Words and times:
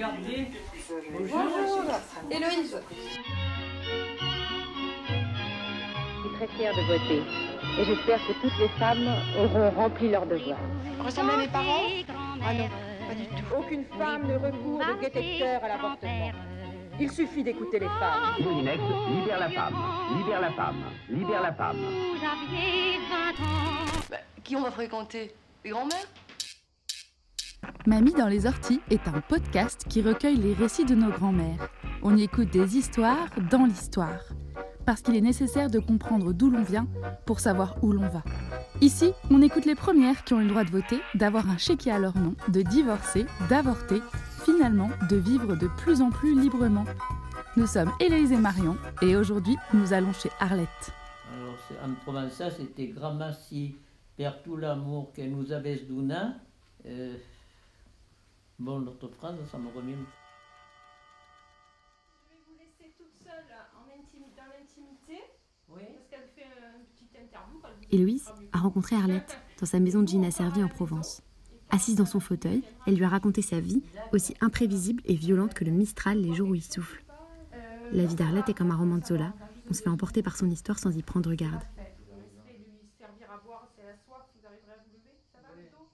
Regardez. 0.00 0.46
Bonjour. 1.12 1.84
Héloïse. 2.30 2.80
Je 6.16 6.28
suis 6.28 6.36
très 6.36 6.46
fière 6.56 6.74
de 6.74 6.80
voter. 6.86 7.22
Et 7.78 7.84
j'espère 7.84 8.18
que 8.26 8.32
toutes 8.40 8.58
les 8.58 8.68
femmes 8.78 9.06
auront 9.38 9.70
rempli 9.72 10.08
leur 10.10 10.24
devoir. 10.24 10.56
Ressemble 11.04 11.32
à 11.32 11.36
mes 11.36 11.48
parents? 11.48 11.82
Ah 12.42 12.54
non, 12.54 12.70
pas 13.06 13.14
du 13.14 13.26
tout. 13.26 13.54
Aucune 13.54 13.84
femme 13.84 14.26
ne 14.26 14.36
recourt 14.38 14.78
de 14.78 15.38
cœur 15.38 15.64
à 15.64 15.68
l'avortement. 15.68 16.32
Il 16.98 17.10
suffit 17.12 17.44
d'écouter 17.44 17.80
les 17.80 17.88
femmes. 17.88 18.36
Moulinex, 18.40 18.82
libère 19.10 19.38
la 19.38 19.50
femme, 19.50 19.74
libère 20.16 20.40
la 20.40 20.52
femme, 20.52 20.82
libère 21.10 21.42
la 21.42 21.52
femme. 21.52 21.76
Bah, 24.10 24.16
Qui 24.42 24.56
on 24.56 24.62
va 24.62 24.70
fréquenter? 24.70 25.34
Les 25.62 25.70
grands-mères? 25.70 26.06
Mamie 27.90 28.12
dans 28.12 28.28
les 28.28 28.46
orties 28.46 28.80
est 28.88 29.08
un 29.08 29.20
podcast 29.20 29.84
qui 29.88 30.00
recueille 30.00 30.36
les 30.36 30.54
récits 30.54 30.84
de 30.84 30.94
nos 30.94 31.10
grands-mères. 31.10 31.68
On 32.04 32.16
y 32.16 32.22
écoute 32.22 32.48
des 32.50 32.76
histoires 32.76 33.26
dans 33.50 33.66
l'histoire. 33.66 34.28
Parce 34.86 35.02
qu'il 35.02 35.16
est 35.16 35.20
nécessaire 35.20 35.68
de 35.68 35.80
comprendre 35.80 36.32
d'où 36.32 36.50
l'on 36.50 36.62
vient 36.62 36.86
pour 37.26 37.40
savoir 37.40 37.82
où 37.82 37.90
l'on 37.90 38.08
va. 38.08 38.22
Ici, 38.80 39.12
on 39.28 39.42
écoute 39.42 39.64
les 39.64 39.74
premières 39.74 40.22
qui 40.22 40.34
ont 40.34 40.40
eu 40.40 40.44
le 40.44 40.50
droit 40.50 40.62
de 40.62 40.70
voter, 40.70 41.00
d'avoir 41.16 41.50
un 41.50 41.58
chéquier 41.58 41.90
à 41.90 41.98
leur 41.98 42.16
nom, 42.16 42.36
de 42.46 42.62
divorcer, 42.62 43.26
d'avorter, 43.48 44.00
finalement 44.44 44.90
de 45.08 45.16
vivre 45.16 45.56
de 45.56 45.66
plus 45.66 46.00
en 46.00 46.10
plus 46.10 46.40
librement. 46.40 46.84
Nous 47.56 47.66
sommes 47.66 47.90
Héloïse 47.98 48.30
et 48.30 48.36
Marion 48.36 48.76
et 49.02 49.16
aujourd'hui 49.16 49.56
nous 49.74 49.92
allons 49.92 50.12
chez 50.12 50.30
Arlette. 50.38 50.92
Alors, 51.34 51.90
en 51.90 51.94
provençal, 52.04 52.52
c'était 52.56 52.86
Gramassi 52.86 53.74
per 54.16 54.30
tout 54.44 54.56
l'amour 54.56 55.10
que 55.12 55.22
nous 55.22 55.50
avait 55.50 55.80
donné. 55.80 56.14
Euh, 56.86 57.16
bon, 58.60 58.78
l'autre 58.80 59.08
phrase, 59.08 59.36
ça 59.50 59.58
me 59.58 59.68
revient. 59.68 59.96
Je 62.28 62.34
vais 62.34 62.40
vous 62.46 62.56
laisser 62.58 62.94
toute 62.96 63.16
seule 63.22 63.44
en 63.74 63.86
dans 64.36 64.52
l'intimité, 64.52 65.18
Oui. 65.68 65.82
parce 65.94 66.06
qu'elle 66.08 66.28
fait 66.34 66.44
un 66.44 66.84
petit 66.94 67.08
interview. 67.18 67.60
Héloïse 67.90 68.30
a 68.52 68.58
rencontré 68.58 68.96
Arlette 68.96 69.38
dans 69.58 69.66
sa 69.66 69.80
maison 69.80 70.02
de 70.02 70.08
Gina 70.08 70.30
Servi 70.30 70.62
en 70.62 70.68
Provence. 70.68 71.22
Assise 71.70 71.96
dans 71.96 72.06
son 72.06 72.20
fauteuil, 72.20 72.62
elle 72.86 72.96
lui 72.96 73.04
a 73.04 73.08
raconté 73.08 73.42
sa 73.42 73.60
vie, 73.60 73.82
aussi 74.12 74.34
imprévisible 74.40 75.02
et 75.04 75.14
violente 75.14 75.54
que 75.54 75.64
le 75.64 75.70
Mistral 75.70 76.20
les 76.20 76.34
jours 76.34 76.48
où 76.50 76.54
il 76.54 76.62
souffle. 76.64 77.04
La 77.92 78.04
vie 78.04 78.14
d'Arlette 78.14 78.48
est 78.48 78.54
comme 78.54 78.70
un 78.70 78.76
roman 78.76 78.98
de 78.98 79.04
Zola. 79.04 79.32
On 79.68 79.72
se 79.72 79.82
fait 79.82 79.88
emporter 79.88 80.22
par 80.22 80.36
son 80.36 80.50
histoire 80.50 80.78
sans 80.78 80.96
y 80.96 81.02
prendre 81.02 81.32
garde. 81.34 81.62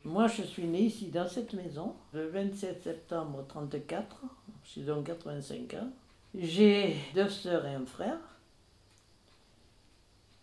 Moi, 0.05 0.29
je 0.29 0.43
suis 0.43 0.67
née 0.67 0.83
ici, 0.83 1.09
dans 1.09 1.29
cette 1.29 1.53
maison, 1.53 1.95
le 2.13 2.29
27 2.29 2.83
septembre 2.83 3.45
34. 3.49 4.23
J'ai 4.65 4.83
donc 4.83 5.07
85 5.07 5.75
ans. 5.75 5.91
J'ai 6.35 6.97
deux 7.15 7.29
sœurs 7.29 7.67
et 7.67 7.75
un 7.75 7.87
frère. 7.87 8.19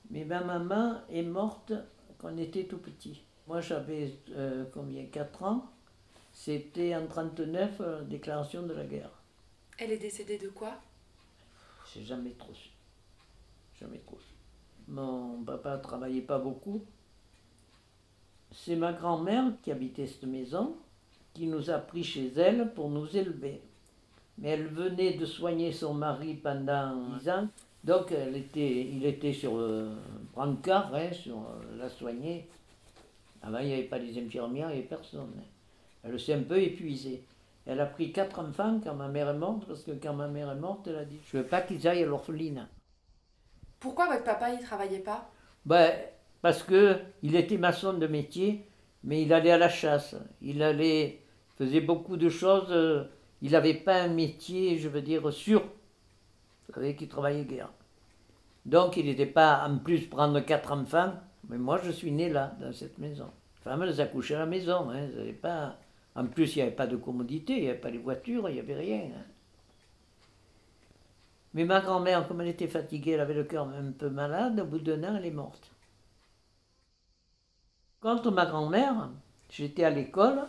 Mais 0.09 0.25
ma 0.25 0.41
maman 0.41 1.01
est 1.09 1.23
morte 1.23 1.73
quand 2.17 2.29
on 2.33 2.37
était 2.37 2.65
tout 2.65 2.77
petit. 2.77 3.23
Moi, 3.47 3.61
j'avais 3.61 4.13
euh, 4.31 4.65
combien? 4.73 5.05
4 5.05 5.43
ans. 5.43 5.65
C'était 6.33 6.95
en 6.95 7.07
39, 7.07 7.71
euh, 7.79 8.01
déclaration 8.03 8.63
de 8.63 8.73
la 8.73 8.85
guerre. 8.85 9.11
Elle 9.77 9.91
est 9.91 9.97
décédée 9.97 10.37
de 10.37 10.49
quoi? 10.49 10.73
J'ai 11.93 12.03
jamais 12.03 12.31
trop 12.31 12.53
su. 12.53 12.69
Jamais 13.79 13.99
trop 13.99 14.17
su. 14.19 14.33
Mon 14.87 15.43
papa 15.43 15.77
travaillait 15.77 16.21
pas 16.21 16.39
beaucoup. 16.39 16.83
C'est 18.53 18.75
ma 18.75 18.93
grand-mère 18.93 19.45
qui 19.61 19.71
habitait 19.71 20.05
cette 20.05 20.25
maison, 20.25 20.75
qui 21.33 21.47
nous 21.47 21.69
a 21.69 21.79
pris 21.79 22.03
chez 22.03 22.31
elle 22.37 22.71
pour 22.73 22.89
nous 22.89 23.17
élever. 23.17 23.61
Mais 24.37 24.49
elle 24.49 24.67
venait 24.67 25.13
de 25.13 25.25
soigner 25.25 25.71
son 25.71 25.93
mari 25.93 26.35
pendant 26.35 26.95
10 27.19 27.29
ans. 27.29 27.47
Donc 27.83 28.11
elle 28.11 28.37
était, 28.37 28.85
il 28.85 29.05
était 29.05 29.33
sur 29.33 29.57
le 29.57 29.89
brancard, 30.33 30.93
hein, 30.93 31.11
sur 31.11 31.37
euh, 31.37 31.77
la 31.77 31.89
soigner. 31.89 32.47
Avant, 33.41 33.59
il 33.59 33.67
n'y 33.67 33.73
avait 33.73 33.83
pas 33.83 33.97
les 33.97 34.17
infirmières, 34.23 34.69
il 34.69 34.73
n'y 34.73 34.79
avait 34.79 34.87
personne. 34.87 35.33
Elle 36.03 36.19
s'est 36.19 36.33
un 36.33 36.43
peu 36.43 36.61
épuisée. 36.61 37.25
Elle 37.65 37.79
a 37.79 37.85
pris 37.85 38.11
quatre 38.11 38.39
enfants 38.39 38.79
quand 38.83 38.93
ma 38.93 39.07
mère 39.07 39.29
est 39.29 39.37
morte, 39.37 39.65
parce 39.67 39.83
que 39.83 39.91
quand 39.91 40.13
ma 40.13 40.27
mère 40.27 40.51
est 40.51 40.55
morte, 40.59 40.87
elle 40.87 40.97
a 40.97 41.05
dit 41.05 41.19
Je 41.25 41.37
veux 41.37 41.45
pas 41.45 41.61
qu'ils 41.61 41.87
aillent 41.87 42.03
à 42.03 42.05
l'orphelinat. 42.05 42.67
Pourquoi 43.79 44.07
votre 44.07 44.23
papa 44.23 44.53
il 44.53 44.59
travaillait 44.59 44.99
pas? 44.99 45.29
Ben, 45.65 45.91
parce 46.43 46.61
que 46.61 46.99
il 47.23 47.35
était 47.35 47.57
maçon 47.57 47.93
de 47.93 48.05
métier, 48.05 48.67
mais 49.03 49.23
il 49.23 49.33
allait 49.33 49.51
à 49.51 49.57
la 49.57 49.69
chasse. 49.69 50.15
Il 50.41 50.61
allait, 50.61 51.21
faisait 51.57 51.81
beaucoup 51.81 52.17
de 52.17 52.29
choses. 52.29 52.67
euh, 52.71 53.05
Il 53.41 53.51
n'avait 53.53 53.73
pas 53.73 54.03
un 54.03 54.09
métier, 54.09 54.77
je 54.77 54.89
veux 54.89 55.01
dire, 55.01 55.33
sûr. 55.33 55.61
Vous 56.67 56.75
savez 56.75 56.95
qu'il 56.95 57.07
travaillait 57.07 57.45
guère. 57.45 57.71
Donc 58.65 58.97
il 58.97 59.05
n'était 59.05 59.25
pas 59.25 59.65
en 59.67 59.77
plus 59.79 60.05
prendre 60.07 60.39
quatre 60.41 60.71
enfants. 60.71 61.13
Mais 61.49 61.57
moi, 61.57 61.79
je 61.83 61.91
suis 61.91 62.11
né 62.11 62.29
là, 62.29 62.55
dans 62.61 62.71
cette 62.73 62.97
maison. 62.99 63.29
Les 63.57 63.63
femmes, 63.63 63.83
elles 63.83 64.01
accouchaient 64.01 64.35
à 64.35 64.39
la 64.39 64.45
maison. 64.45 64.89
Hein, 64.91 65.09
elles 65.17 65.35
pas... 65.35 65.77
En 66.15 66.25
plus, 66.27 66.55
il 66.55 66.59
n'y 66.59 66.63
avait 66.63 66.71
pas 66.75 66.87
de 66.87 66.95
commodité, 66.97 67.53
il 67.55 67.61
n'y 67.63 67.69
avait 67.69 67.79
pas 67.79 67.89
les 67.89 67.97
voitures, 67.97 68.47
il 68.49 68.53
n'y 68.53 68.59
avait 68.59 68.75
rien. 68.75 69.03
hein. 69.17 69.25
Mais 71.55 71.65
ma 71.65 71.81
grand-mère, 71.81 72.27
comme 72.27 72.41
elle 72.41 72.49
était 72.49 72.67
fatiguée, 72.67 73.11
elle 73.13 73.19
avait 73.21 73.33
le 73.33 73.45
cœur 73.45 73.67
un 73.67 73.91
peu 73.91 74.09
malade, 74.09 74.59
au 74.59 74.65
bout 74.65 74.79
d'un 74.79 75.03
an, 75.03 75.15
elle 75.17 75.25
est 75.25 75.31
morte. 75.31 75.72
Contre 78.03 78.31
ma 78.31 78.45
grand-mère, 78.45 79.11
j'étais 79.49 79.85
à 79.85 79.89
l'école 79.89 80.41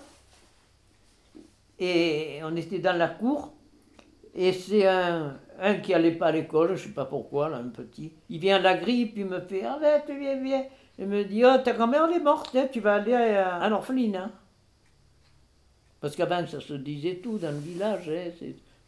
et 1.78 2.40
on 2.42 2.56
était 2.56 2.80
dans 2.80 2.98
la 2.98 3.06
cour 3.06 3.52
et 4.34 4.52
c'est 4.52 4.88
un, 4.88 5.36
qui 5.80 5.94
allait 5.94 6.16
pas 6.16 6.26
à 6.26 6.32
l'école, 6.32 6.74
je 6.74 6.88
sais 6.88 6.88
pas 6.88 7.04
pourquoi, 7.04 7.54
un 7.54 7.68
petit. 7.68 8.12
Il 8.28 8.40
vient 8.40 8.56
à 8.56 8.58
la 8.58 8.76
grille 8.76 9.06
puis 9.06 9.20
il 9.20 9.28
me 9.28 9.38
fait 9.38 9.62
Arrête, 9.64 10.10
viens, 10.10 10.42
viens. 10.42 10.64
Il 10.98 11.06
me 11.06 11.22
dit 11.22 11.44
Oh, 11.44 11.56
ta 11.62 11.74
grand-mère 11.74 12.08
elle 12.10 12.16
est 12.16 12.24
morte, 12.24 12.56
hein, 12.56 12.66
tu 12.72 12.80
vas 12.80 12.96
aller 12.96 13.14
à, 13.14 13.58
à 13.58 13.68
l'orphelinat. 13.68 14.32
Parce 16.00 16.16
qu'avant 16.16 16.44
ça 16.48 16.60
se 16.60 16.74
disait 16.74 17.20
tout 17.22 17.38
dans 17.38 17.52
le 17.52 17.60
village, 17.60 18.10
hein, 18.10 18.32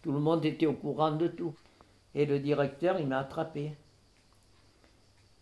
tout 0.03 0.11
le 0.11 0.19
monde 0.19 0.45
était 0.45 0.67
au 0.67 0.73
courant 0.73 1.13
de 1.13 1.29
tout. 1.29 1.55
Et 2.17 2.27
le 2.27 2.41
directeur, 2.41 2.99
il 2.99 3.07
m'a 3.07 3.21
attrapé. 3.21 3.75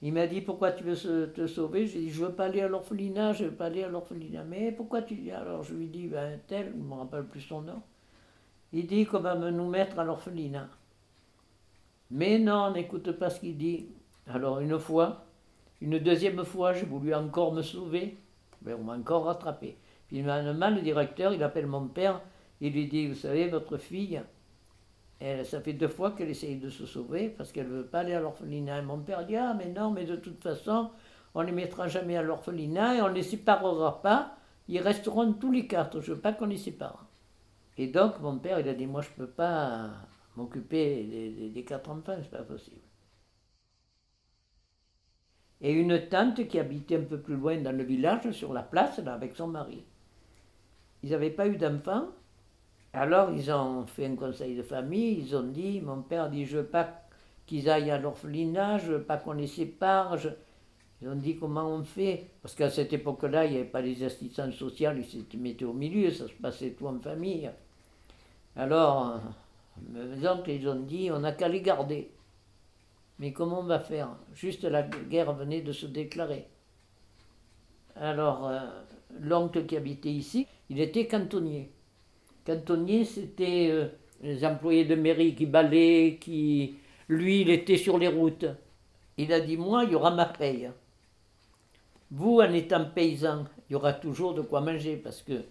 Il 0.04 0.12
m'a 0.12 0.26
dit 0.26 0.42
pourquoi 0.42 0.70
tu 0.72 0.84
veux 0.84 1.32
te 1.32 1.47
sauver? 1.47 1.87
J'ai 1.87 2.00
dit 2.00 2.10
je 2.10 2.26
veux 2.26 2.32
pas 2.32 2.44
aller 2.44 2.60
à 2.60 2.69
l'orphelinat, 2.69 3.32
je 3.32 3.47
veux 3.47 3.50
pas 3.50 3.65
aller 3.65 3.82
à 3.82 3.88
l'orphelinat. 3.88 4.44
Mais 4.44 4.70
pourquoi 4.70 5.00
tu 5.00 5.15
dis? 5.15 5.31
Alors 5.31 5.62
je 5.62 5.72
lui 5.72 5.87
dis 5.87 6.09
ben 6.09 6.38
tel, 6.47 6.75
je 6.76 6.82
me 6.82 6.92
rappelle 6.92 7.25
plus 7.25 7.41
son 7.41 7.62
nom. 7.62 7.81
Il 8.75 8.87
dit 8.87 9.06
qu'on 9.06 9.20
va 9.20 9.34
nous 9.34 9.69
mettre 9.70 9.98
à 9.98 10.04
l'orphelinat. 10.04 10.69
Mais 12.10 12.38
non, 12.38 12.70
n'écoute 12.72 13.12
pas 13.12 13.31
ce 13.31 13.41
qu'il 13.41 13.56
dit. 13.56 13.87
Alors 14.26 14.60
une 14.60 14.78
fois, 14.78 15.25
une 15.81 15.98
deuxième 15.98 16.44
fois, 16.44 16.75
j'ai 16.75 16.84
voulu 16.84 17.14
encore 17.14 17.54
me 17.54 17.62
sauver, 17.62 18.19
mais 18.60 18.75
on 18.75 18.84
m'a 18.84 18.97
encore 18.97 19.25
rattrapé. 19.25 19.78
Puis 20.09 20.19
finalement, 20.19 20.69
le 20.69 20.82
directeur, 20.82 21.32
il 21.32 21.43
appelle 21.43 21.66
mon 21.66 21.88
père, 21.88 22.20
il 22.60 22.75
lui 22.75 22.88
dit, 22.88 23.06
vous 23.06 23.14
savez, 23.14 23.48
votre 23.48 23.78
fille, 23.78 24.20
ça 25.44 25.60
fait 25.60 25.72
deux 25.72 25.88
fois 25.88 26.12
qu'elle 26.12 26.30
essaye 26.30 26.56
de 26.56 26.68
se 26.68 26.86
sauver 26.86 27.28
parce 27.28 27.52
qu'elle 27.52 27.68
ne 27.68 27.76
veut 27.76 27.86
pas 27.86 28.00
aller 28.00 28.14
à 28.14 28.20
l'orphelinat. 28.20 28.80
Et 28.80 28.82
mon 28.82 28.98
père 28.98 29.24
dit, 29.24 29.36
ah 29.36 29.54
mais 29.54 29.68
non, 29.68 29.90
mais 29.90 30.04
de 30.04 30.16
toute 30.16 30.42
façon, 30.42 30.90
on 31.34 31.42
ne 31.42 31.46
les 31.46 31.52
mettra 31.52 31.88
jamais 31.88 32.16
à 32.16 32.22
l'orphelinat 32.22 32.96
et 32.96 33.02
on 33.02 33.08
ne 33.08 33.14
les 33.14 33.22
séparera 33.22 34.02
pas. 34.02 34.36
Ils 34.68 34.80
resteront 34.80 35.32
tous 35.34 35.52
les 35.52 35.66
quatre. 35.66 36.00
Je 36.00 36.10
ne 36.10 36.16
veux 36.16 36.20
pas 36.20 36.32
qu'on 36.32 36.46
les 36.46 36.56
sépare. 36.56 37.06
Et 37.76 37.88
donc, 37.88 38.20
mon 38.20 38.38
père, 38.38 38.60
il 38.60 38.68
a 38.68 38.74
dit, 38.74 38.86
moi, 38.86 39.02
je 39.02 39.10
ne 39.10 39.26
peux 39.26 39.32
pas 39.32 39.90
m'occuper 40.36 41.50
des 41.52 41.64
quatre 41.64 41.90
enfants, 41.90 42.16
c'est 42.22 42.30
pas 42.30 42.42
possible. 42.42 42.80
Et 45.60 45.72
une 45.72 46.08
tante 46.08 46.46
qui 46.46 46.58
habitait 46.58 46.96
un 46.96 47.04
peu 47.04 47.20
plus 47.20 47.37
loin 47.37 47.56
dans 47.60 47.76
le 47.76 47.84
village, 47.84 48.31
sur 48.32 48.52
la 48.52 48.62
place, 48.62 48.99
là, 48.99 49.14
avec 49.14 49.34
son 49.37 49.46
mari. 49.46 49.84
Ils 51.02 51.10
n'avaient 51.10 51.31
pas 51.31 51.46
eu 51.46 51.56
d'enfants. 51.56 52.08
Alors, 52.96 53.32
ils 53.32 53.50
ont 53.50 53.87
fait 53.87 54.06
un 54.06 54.14
conseil 54.14 54.55
de 54.55 54.62
famille. 54.62 55.19
Ils 55.19 55.35
ont 55.35 55.43
dit, 55.43 55.81
mon 55.81 56.02
père 56.02 56.31
dit, 56.31 56.46
je 56.46 56.58
veux 56.58 56.67
pas 56.67 57.02
qu'ils 57.44 57.69
aillent 57.69 57.91
à 57.91 57.99
l'orphelinat, 57.99 58.79
je 58.79 58.93
veux 58.93 59.02
pas 59.02 59.17
qu'on 59.17 59.32
les 59.32 59.49
sépare. 59.49 60.17
Ils 61.02 61.08
ont 61.08 61.17
dit, 61.17 61.37
comment 61.37 61.67
on 61.67 61.82
fait? 61.82 62.31
Parce 62.41 62.55
qu'à 62.55 62.70
cette 62.70 62.93
époque-là, 62.93 63.46
il 63.46 63.50
n'y 63.50 63.58
avait 63.58 63.67
pas 63.67 63.81
les 63.81 64.05
assistantes 64.05 64.52
sociales, 64.52 64.99
ils 64.99 65.05
se 65.05 65.37
mettaient 65.37 65.64
au 65.64 65.73
milieu, 65.73 66.11
ça 66.12 66.29
se 66.29 66.32
passait 66.35 66.70
tout 66.70 66.87
en 66.87 67.00
famille. 67.00 67.50
Alors, 68.55 69.08
euh, 69.08 69.19
mes 69.90 70.29
oncles, 70.29 70.52
ils 70.52 70.69
ont 70.69 70.81
dit, 70.81 71.11
on 71.12 71.19
n'a 71.19 71.32
qu'à 71.32 71.49
les 71.49 71.62
garder. 71.62 72.12
Mais 73.19 73.32
comment 73.32 73.58
on 73.58 73.64
va 73.64 73.81
faire? 73.81 74.11
Juste 74.35 74.62
la 74.62 74.82
guerre 74.82 75.32
venait 75.32 75.62
de 75.62 75.73
se 75.73 75.87
déclarer. 75.87 76.47
Alors, 77.97 78.47
euh, 78.47 78.61
l'oncle 79.20 79.67
qui 79.67 79.76
habitait 79.76 80.12
ici, 80.12 80.47
il 80.70 80.81
était 80.81 81.08
cantonnier. 81.08 81.73
Cantonnier, 82.46 83.05
c'était 83.05 83.69
euh, 83.70 83.88
les 84.23 84.44
employés 84.44 84.85
de 84.85 84.94
mairie 84.94 85.35
qui 85.35 85.46
balaient, 85.46 86.19
qui... 86.20 86.76
Lui, 87.08 87.43
il 87.43 87.50
était 87.50 87.76
sur 87.76 87.99
les 87.99 88.08
routes. 88.08 88.46
Il 89.19 89.32
a 89.32 89.41
dit, 89.41 89.56
moi, 89.56 89.85
il 89.85 89.93
y 89.93 89.94
aura 89.94 90.11
ma 90.11 90.25
paye. 90.26 90.70
Vous, 92.11 92.41
en 92.41 92.52
étant 92.52 92.85
paysan, 92.87 93.44
il 93.69 93.73
y 93.73 93.76
aura 93.76 93.93
toujours 93.93 94.35
de 94.35 94.43
quoi 94.43 94.61
manger, 94.61 94.96
parce 94.96 95.23
que 95.23 95.43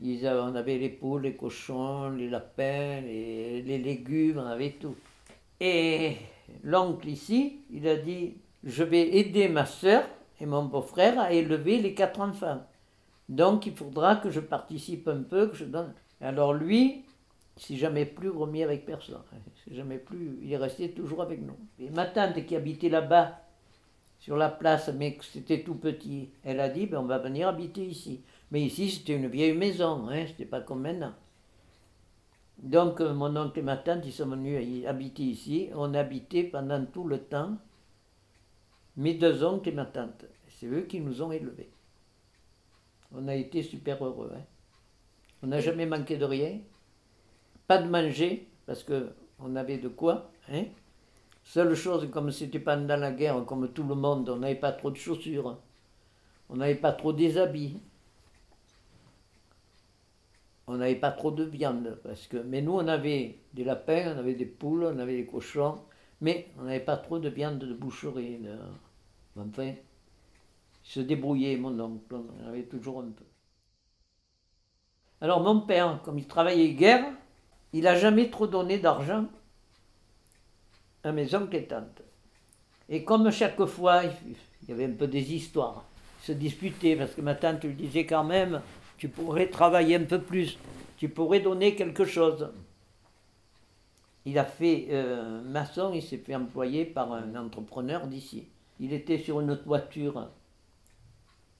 Ils 0.00 0.24
avaient- 0.28 0.56
avait 0.56 0.78
les 0.78 0.90
poules, 0.90 1.22
les 1.22 1.34
cochons, 1.36 2.10
les 2.10 2.28
lapins, 2.30 3.00
les, 3.00 3.62
les 3.62 3.78
légumes, 3.78 4.38
on 4.38 4.46
avait 4.46 4.70
tout. 4.80 4.94
Et 5.60 6.16
l'oncle 6.62 7.08
ici, 7.08 7.62
il 7.72 7.86
a 7.88 7.96
dit, 7.96 8.36
je 8.62 8.84
vais 8.84 9.16
aider 9.18 9.48
ma 9.48 9.66
sœur 9.66 10.04
et 10.40 10.46
mon 10.46 10.64
beau-frère 10.66 11.18
à 11.18 11.32
élever 11.32 11.78
les 11.78 11.94
quatre 11.94 12.20
enfants. 12.20 12.64
Donc 13.28 13.66
il 13.66 13.74
faudra 13.74 14.16
que 14.16 14.30
je 14.30 14.38
participe 14.40 15.08
un 15.08 15.22
peu, 15.22 15.48
que 15.48 15.56
je 15.56 15.64
donne. 15.64 15.92
Alors 16.20 16.52
lui, 16.52 17.04
il 17.56 17.62
s'est 17.62 17.76
jamais 17.76 18.06
plus 18.06 18.30
remis 18.30 18.62
avec 18.62 18.86
personne. 18.86 19.22
Il 19.66 19.76
jamais 19.76 19.98
plus, 19.98 20.38
il 20.42 20.52
est 20.52 20.56
resté 20.56 20.90
toujours 20.90 21.22
avec 21.22 21.40
nous. 21.40 21.56
Et 21.78 21.90
ma 21.90 22.06
tante 22.06 22.44
qui 22.46 22.56
habitait 22.56 22.88
là-bas, 22.88 23.40
sur 24.18 24.36
la 24.36 24.48
place, 24.48 24.88
mais 24.88 25.16
c'était 25.22 25.62
tout 25.62 25.76
petit, 25.76 26.30
elle 26.44 26.60
a 26.60 26.68
dit, 26.68 26.86
ben, 26.86 26.98
on 26.98 27.04
va 27.04 27.18
venir 27.18 27.48
habiter 27.48 27.84
ici. 27.86 28.20
Mais 28.50 28.62
ici, 28.62 28.90
c'était 28.90 29.14
une 29.14 29.28
vieille 29.28 29.56
maison, 29.56 30.08
hein, 30.08 30.24
c'était 30.26 30.44
pas 30.44 30.60
comme 30.60 30.82
maintenant. 30.82 31.14
Donc 32.58 33.00
euh, 33.00 33.14
mon 33.14 33.36
oncle 33.36 33.60
et 33.60 33.62
ma 33.62 33.76
tante, 33.76 34.04
ils 34.04 34.12
sont 34.12 34.26
venus 34.26 34.84
habiter 34.86 35.22
ici. 35.22 35.68
On 35.74 35.94
habitait 35.94 36.44
pendant 36.44 36.84
tout 36.86 37.04
le 37.04 37.20
temps, 37.20 37.56
mes 38.96 39.14
deux 39.14 39.44
oncles 39.44 39.68
et 39.68 39.72
ma 39.72 39.84
tante. 39.84 40.24
C'est 40.48 40.66
eux 40.66 40.82
qui 40.82 41.00
nous 41.00 41.22
ont 41.22 41.30
élevés. 41.30 41.70
On 43.12 43.28
a 43.28 43.34
été 43.36 43.62
super 43.62 44.04
heureux. 44.04 44.32
hein. 44.34 44.42
On 45.42 45.48
n'a 45.48 45.60
jamais 45.60 45.86
manqué 45.86 46.16
de 46.16 46.24
rien. 46.24 46.58
Pas 47.66 47.78
de 47.78 47.88
manger, 47.88 48.48
parce 48.66 48.82
que 48.82 49.10
on 49.38 49.54
avait 49.56 49.78
de 49.78 49.88
quoi. 49.88 50.30
Hein. 50.50 50.64
Seule 51.44 51.74
chose, 51.74 52.10
comme 52.10 52.30
c'était 52.30 52.58
pendant 52.58 52.96
la 52.96 53.12
guerre, 53.12 53.44
comme 53.46 53.72
tout 53.72 53.84
le 53.84 53.94
monde, 53.94 54.28
on 54.28 54.36
n'avait 54.36 54.54
pas 54.54 54.72
trop 54.72 54.90
de 54.90 54.96
chaussures. 54.96 55.58
On 56.50 56.56
n'avait 56.56 56.74
pas 56.74 56.92
trop 56.92 57.12
des 57.12 57.38
habits. 57.38 57.80
On 60.66 60.76
n'avait 60.76 60.96
pas 60.96 61.10
trop 61.10 61.30
de 61.30 61.44
viande. 61.44 61.98
Parce 62.02 62.26
que, 62.26 62.36
mais 62.36 62.60
nous, 62.60 62.72
on 62.72 62.86
avait 62.88 63.38
des 63.54 63.64
lapins, 63.64 64.14
on 64.14 64.18
avait 64.18 64.34
des 64.34 64.46
poules, 64.46 64.84
on 64.84 64.98
avait 64.98 65.16
des 65.16 65.26
cochons. 65.26 65.78
Mais 66.20 66.48
on 66.58 66.64
n'avait 66.64 66.80
pas 66.80 66.96
trop 66.96 67.18
de 67.18 67.28
viande 67.28 67.58
de 67.58 67.72
boucherie. 67.72 68.40
Enfin, 69.36 69.68
il 69.68 69.76
se 70.82 71.00
débrouillait, 71.00 71.56
mon 71.56 71.78
oncle. 71.80 72.14
On 72.14 72.48
avait 72.48 72.64
toujours 72.64 73.00
un 73.00 73.10
peu. 73.10 73.24
Alors 75.20 75.40
mon 75.40 75.60
père, 75.60 76.00
comme 76.04 76.18
il 76.18 76.26
travaillait 76.26 76.74
guerre, 76.74 77.04
il 77.72 77.82
n'a 77.82 77.96
jamais 77.96 78.30
trop 78.30 78.46
donné 78.46 78.78
d'argent 78.78 79.26
à 81.04 81.12
mes 81.12 81.34
oncles 81.34 81.56
et 81.56 81.64
tantes. 81.64 82.02
Et 82.88 83.04
comme 83.04 83.30
chaque 83.30 83.64
fois, 83.66 84.02
il 84.04 84.36
y 84.68 84.72
avait 84.72 84.86
un 84.86 84.92
peu 84.92 85.06
des 85.06 85.34
histoires, 85.34 85.84
se 86.22 86.32
disputaient, 86.32 86.96
parce 86.96 87.14
que 87.14 87.20
ma 87.20 87.34
tante 87.34 87.64
lui 87.64 87.74
disait 87.74 88.06
quand 88.06 88.24
même, 88.24 88.62
tu 88.96 89.08
pourrais 89.08 89.48
travailler 89.48 89.96
un 89.96 90.04
peu 90.04 90.20
plus, 90.20 90.58
tu 90.96 91.08
pourrais 91.08 91.40
donner 91.40 91.74
quelque 91.74 92.04
chose. 92.04 92.50
Il 94.24 94.38
a 94.38 94.44
fait 94.44 94.88
euh, 94.90 95.42
maçon, 95.42 95.92
il 95.94 96.02
s'est 96.02 96.18
fait 96.18 96.34
employer 96.34 96.84
par 96.84 97.12
un 97.12 97.34
entrepreneur 97.36 98.06
d'ici. 98.06 98.46
Il 98.80 98.92
était 98.92 99.18
sur 99.18 99.40
une 99.40 99.56
toiture 99.56 100.28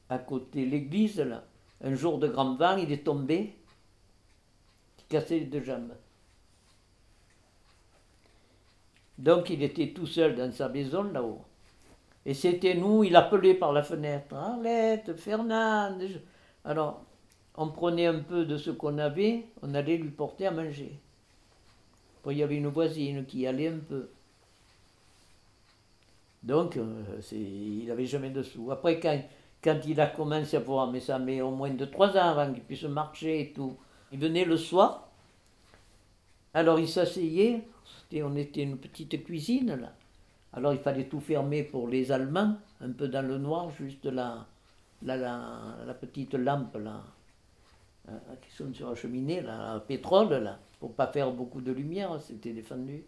à 0.09 0.19
côté 0.19 0.65
de 0.65 0.71
l'église, 0.71 1.21
là. 1.21 1.45
Un 1.83 1.95
jour 1.95 2.19
de 2.19 2.29
grand 2.29 2.55
vent, 2.57 2.77
il 2.77 2.91
est 2.93 3.05
tombé, 3.05 3.55
il 4.99 5.05
cassé 5.09 5.41
les 5.41 5.47
deux 5.47 5.63
jambes. 5.63 5.95
Donc 9.17 9.51
il 9.51 9.63
était 9.63 9.93
tout 9.93 10.07
seul 10.07 10.35
dans 10.35 10.53
sa 10.53 10.69
maison 10.69 11.05
là-haut. 11.05 11.43
Et 12.27 12.35
c'était 12.35 12.75
nous, 12.75 13.05
il 13.05 13.17
appelait 13.17 13.55
par 13.55 13.73
la 13.73 13.83
fenêtre, 13.83 14.35
Arlette, 14.35 15.17
Fernande. 15.17 16.03
Alors, 16.65 17.03
on 17.57 17.69
prenait 17.69 18.07
un 18.07 18.21
peu 18.21 18.45
de 18.45 18.57
ce 18.57 18.71
qu'on 18.71 18.99
avait, 18.99 19.47
on 19.63 19.75
allait 19.75 19.97
lui 19.97 20.11
porter 20.11 20.47
à 20.47 20.51
manger. 20.51 21.01
Il 22.31 22.37
y 22.37 22.43
avait 22.43 22.57
une 22.57 22.69
voisine 22.69 23.25
qui 23.25 23.47
allait 23.47 23.69
un 23.69 23.79
peu. 23.79 24.11
Donc, 26.43 26.77
euh, 26.77 27.03
il 27.33 27.87
n'avait 27.87 28.05
jamais 28.05 28.31
de 28.31 28.43
sous. 28.43 28.71
Après, 28.71 29.01
quand, 29.01 29.19
quand 29.63 29.79
il 29.87 30.01
a 30.01 30.07
commencé 30.07 30.57
à 30.57 30.61
voir, 30.61 30.91
mais 30.91 31.01
ça 31.01 31.19
met 31.19 31.41
au 31.41 31.51
moins 31.51 31.71
de 31.71 31.85
trois 31.85 32.17
ans 32.17 32.31
avant 32.31 32.53
qu'il 32.53 32.63
puisse 32.63 32.85
marcher 32.85 33.41
et 33.41 33.53
tout, 33.53 33.77
il 34.13 34.19
venait 34.19 34.45
le 34.45 34.57
soir, 34.57 35.09
alors 36.55 36.79
il 36.79 36.89
s'asseyait, 36.89 37.63
on 38.23 38.37
était 38.37 38.63
une 38.63 38.79
petite 38.79 39.25
cuisine 39.25 39.75
là. 39.77 39.93
Alors 40.53 40.73
il 40.73 40.79
fallait 40.79 41.05
tout 41.05 41.21
fermer 41.21 41.63
pour 41.63 41.89
les 41.89 42.11
Allemands, 42.11 42.57
un 42.81 42.91
peu 42.93 43.09
dans 43.09 43.27
le 43.27 43.39
noir, 43.39 43.71
juste 43.71 44.07
la, 44.07 44.47
la, 45.03 45.17
la, 45.17 45.95
petite 45.95 46.35
lampe 46.35 46.77
là, 46.77 47.03
euh, 48.09 48.13
qui 48.41 48.51
sonne 48.57 48.75
sur 48.75 48.89
la 48.89 48.95
cheminée, 48.95 49.43
là, 49.43 49.79
pétrole 49.87 50.31
là, 50.31 50.59
pour 50.81 50.95
pas 50.95 51.09
faire 51.09 51.33
beaucoup 51.33 51.61
de 51.61 51.73
lumière, 51.73 52.19
c'était 52.21 52.53
défendu. 52.53 53.05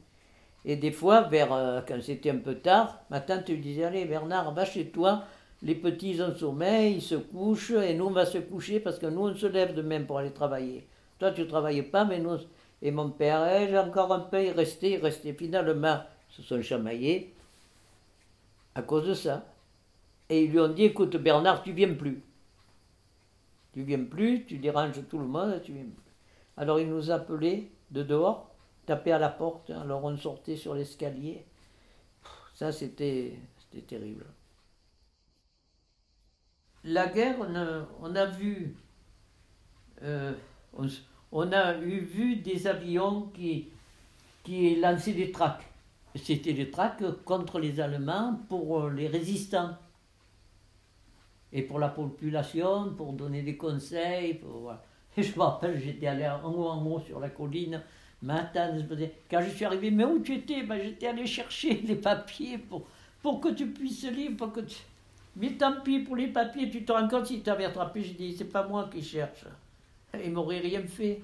Et 0.64 0.76
des 0.76 0.92
fois, 0.92 1.22
vers, 1.22 1.52
euh, 1.52 1.80
quand 1.86 2.02
c'était 2.02 2.30
un 2.30 2.38
peu 2.38 2.56
tard, 2.56 3.00
ma 3.08 3.20
tante 3.20 3.48
lui 3.48 3.58
disait 3.58 3.84
Allez 3.84 4.04
Bernard, 4.04 4.52
va 4.52 4.66
chez 4.66 4.90
toi, 4.90 5.24
les 5.62 5.74
petits 5.74 6.20
ont 6.22 6.34
sommeil, 6.34 6.94
ils 6.94 7.02
se 7.02 7.16
couchent, 7.16 7.72
et 7.72 7.94
nous 7.94 8.06
on 8.06 8.10
va 8.10 8.24
se 8.24 8.38
coucher 8.38 8.80
parce 8.80 8.98
que 8.98 9.06
nous 9.06 9.28
on 9.28 9.34
se 9.34 9.46
lève 9.46 9.74
de 9.74 9.82
même 9.82 10.06
pour 10.06 10.18
aller 10.18 10.32
travailler. 10.32 10.86
Toi 11.18 11.32
tu 11.32 11.42
ne 11.42 11.46
travailles 11.46 11.82
pas, 11.82 12.04
mais 12.04 12.18
nous. 12.18 12.38
Et 12.82 12.90
mon 12.90 13.10
père, 13.10 13.46
eh, 13.46 13.68
j'ai 13.68 13.78
encore 13.78 14.12
un 14.12 14.20
peu, 14.20 14.42
il 14.42 14.52
restait, 14.52 14.92
il 14.92 15.02
restait. 15.02 15.34
Finalement, 15.34 16.00
ils 16.30 16.34
se 16.36 16.42
sont 16.42 16.62
chamaillés 16.62 17.34
à 18.74 18.82
cause 18.82 19.06
de 19.06 19.14
ça. 19.14 19.44
Et 20.30 20.44
ils 20.44 20.50
lui 20.50 20.60
ont 20.60 20.68
dit 20.68 20.84
Écoute 20.84 21.16
Bernard, 21.16 21.62
tu 21.62 21.72
viens 21.72 21.92
plus. 21.92 22.22
Tu 23.72 23.82
viens 23.82 24.04
plus, 24.04 24.46
tu 24.46 24.56
déranges 24.58 25.06
tout 25.08 25.18
le 25.18 25.26
monde, 25.26 25.60
tu 25.62 25.72
viens 25.72 25.84
plus. 25.84 26.12
Alors 26.56 26.80
il 26.80 26.88
nous 26.88 27.10
appelait 27.10 27.70
de 27.90 28.02
dehors, 28.02 28.50
tapait 28.86 29.12
à 29.12 29.18
la 29.18 29.28
porte, 29.28 29.70
alors 29.70 30.04
on 30.04 30.16
sortait 30.16 30.56
sur 30.56 30.74
l'escalier. 30.74 31.44
Ça, 32.54 32.72
c'était 32.72 33.38
terrible. 33.86 34.26
La 36.84 37.08
guerre, 37.08 37.36
on 38.00 38.14
a, 38.14 38.26
vu, 38.26 38.74
euh, 40.02 40.32
on, 41.32 41.52
a 41.52 41.76
eu 41.78 42.00
vu 42.00 42.36
des 42.36 42.66
avions 42.66 43.30
qui, 43.34 43.68
qui 44.42 44.76
lançaient 44.76 45.12
des 45.12 45.30
tracts. 45.30 45.64
C'était 46.14 46.54
des 46.54 46.70
tracts 46.70 47.04
contre 47.24 47.58
les 47.58 47.80
Allemands 47.80 48.40
pour 48.48 48.80
euh, 48.80 48.90
les 48.90 49.08
résistants. 49.08 49.76
Et 51.52 51.62
pour 51.62 51.78
la 51.78 51.88
population, 51.88 52.94
pour 52.94 53.12
donner 53.12 53.42
des 53.42 53.56
conseils. 53.56 54.40
Je 55.16 55.32
me 55.36 55.42
rappelle, 55.42 55.78
j'étais 55.78 56.06
allé 56.06 56.26
en 56.26 56.50
haut, 56.50 56.68
en 56.68 56.86
haut 56.86 57.00
sur 57.00 57.20
la 57.20 57.28
colline. 57.28 57.82
Ma 58.22 58.42
tante 58.44 58.74
me 58.74 58.94
disait, 58.94 59.14
quand 59.30 59.40
je 59.42 59.50
suis 59.50 59.64
arrivé, 59.64 59.90
mais 59.90 60.04
où 60.04 60.20
tu 60.20 60.34
étais? 60.34 60.62
Ben, 60.62 60.80
J'étais 60.80 61.08
allé 61.08 61.26
chercher 61.26 61.74
les 61.86 61.96
papiers 61.96 62.58
pour, 62.58 62.86
pour 63.22 63.40
que 63.40 63.48
tu 63.48 63.66
puisses 63.66 64.04
lire, 64.10 64.32
pour 64.36 64.52
que 64.52 64.60
tu... 64.60 64.76
Mais 65.36 65.52
tant 65.52 65.80
pis 65.82 66.00
pour 66.00 66.16
les 66.16 66.28
papiers, 66.28 66.70
tu 66.70 66.84
te 66.84 66.92
rends 66.92 67.08
compte 67.08 67.26
si 67.26 67.42
tu 67.42 67.50
avais 67.50 67.64
attrapé, 67.64 68.02
je 68.02 68.14
dis, 68.14 68.36
c'est 68.36 68.46
pas 68.46 68.66
moi 68.66 68.88
qui 68.92 69.02
cherche. 69.02 69.46
Ils 70.22 70.32
m'auraient 70.32 70.58
rien 70.58 70.82
fait. 70.82 71.22